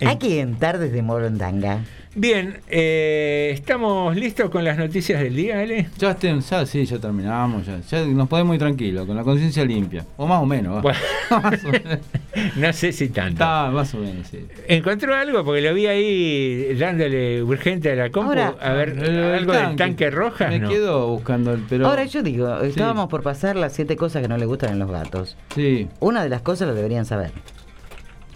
[0.00, 1.80] En- Aquí en Tardes de Morondanga.
[2.16, 5.88] Bien, eh, ¿estamos listos con las noticias del día, Ale?
[5.98, 9.64] Ya, estén, ya sí, ya terminamos, ya, ya nos podemos ir tranquilos, con la conciencia
[9.64, 10.04] limpia.
[10.16, 10.80] O más o menos, va.
[10.82, 10.98] Bueno.
[11.42, 11.98] Más o menos.
[12.56, 13.32] No sé si tanto.
[13.34, 14.44] Está, más o menos, sí.
[14.66, 15.44] ¿Encontró algo?
[15.44, 18.30] Porque lo vi ahí dándole urgente a la compu.
[18.30, 20.48] Ahora- a ver, El- el algo del tanque roja.
[20.48, 20.68] Me no?
[20.68, 21.86] quedo buscando el pero.
[21.86, 24.90] Ahora yo digo, estábamos por pasar las siete cosas que no le gustan en los
[24.90, 25.36] gatos.
[25.54, 25.86] Sí.
[26.00, 27.30] Una de las cosas lo deberían saber.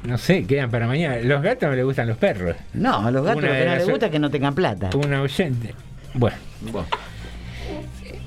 [0.04, 1.18] No sé, quedan para mañana.
[1.18, 2.56] Los gatos no le gustan los perros.
[2.74, 4.90] No, a los gatos Una lo que no les gusta es que no tengan plata.
[4.94, 5.74] Un oyente.
[6.14, 6.36] Bueno.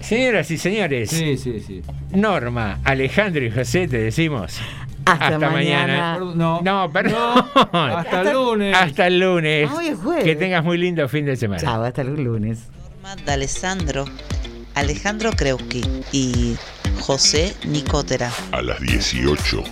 [0.01, 1.09] Señoras y señores.
[1.09, 1.81] Sí, sí, sí.
[2.11, 4.59] Norma, Alejandro y José, te decimos.
[5.05, 6.17] Hasta mañana.
[6.35, 7.45] No, no, perdón.
[7.73, 8.75] hasta el lunes.
[8.75, 9.69] Hasta el lunes.
[9.71, 10.23] Ah, hoy es jueves.
[10.23, 11.61] Que tengas muy lindo fin de semana.
[11.61, 12.67] Chao, hasta el lunes.
[13.25, 14.05] de Alessandro,
[14.75, 16.55] Alejandro Kreuski y
[16.99, 18.31] José Nicotera.
[18.51, 19.63] A las 18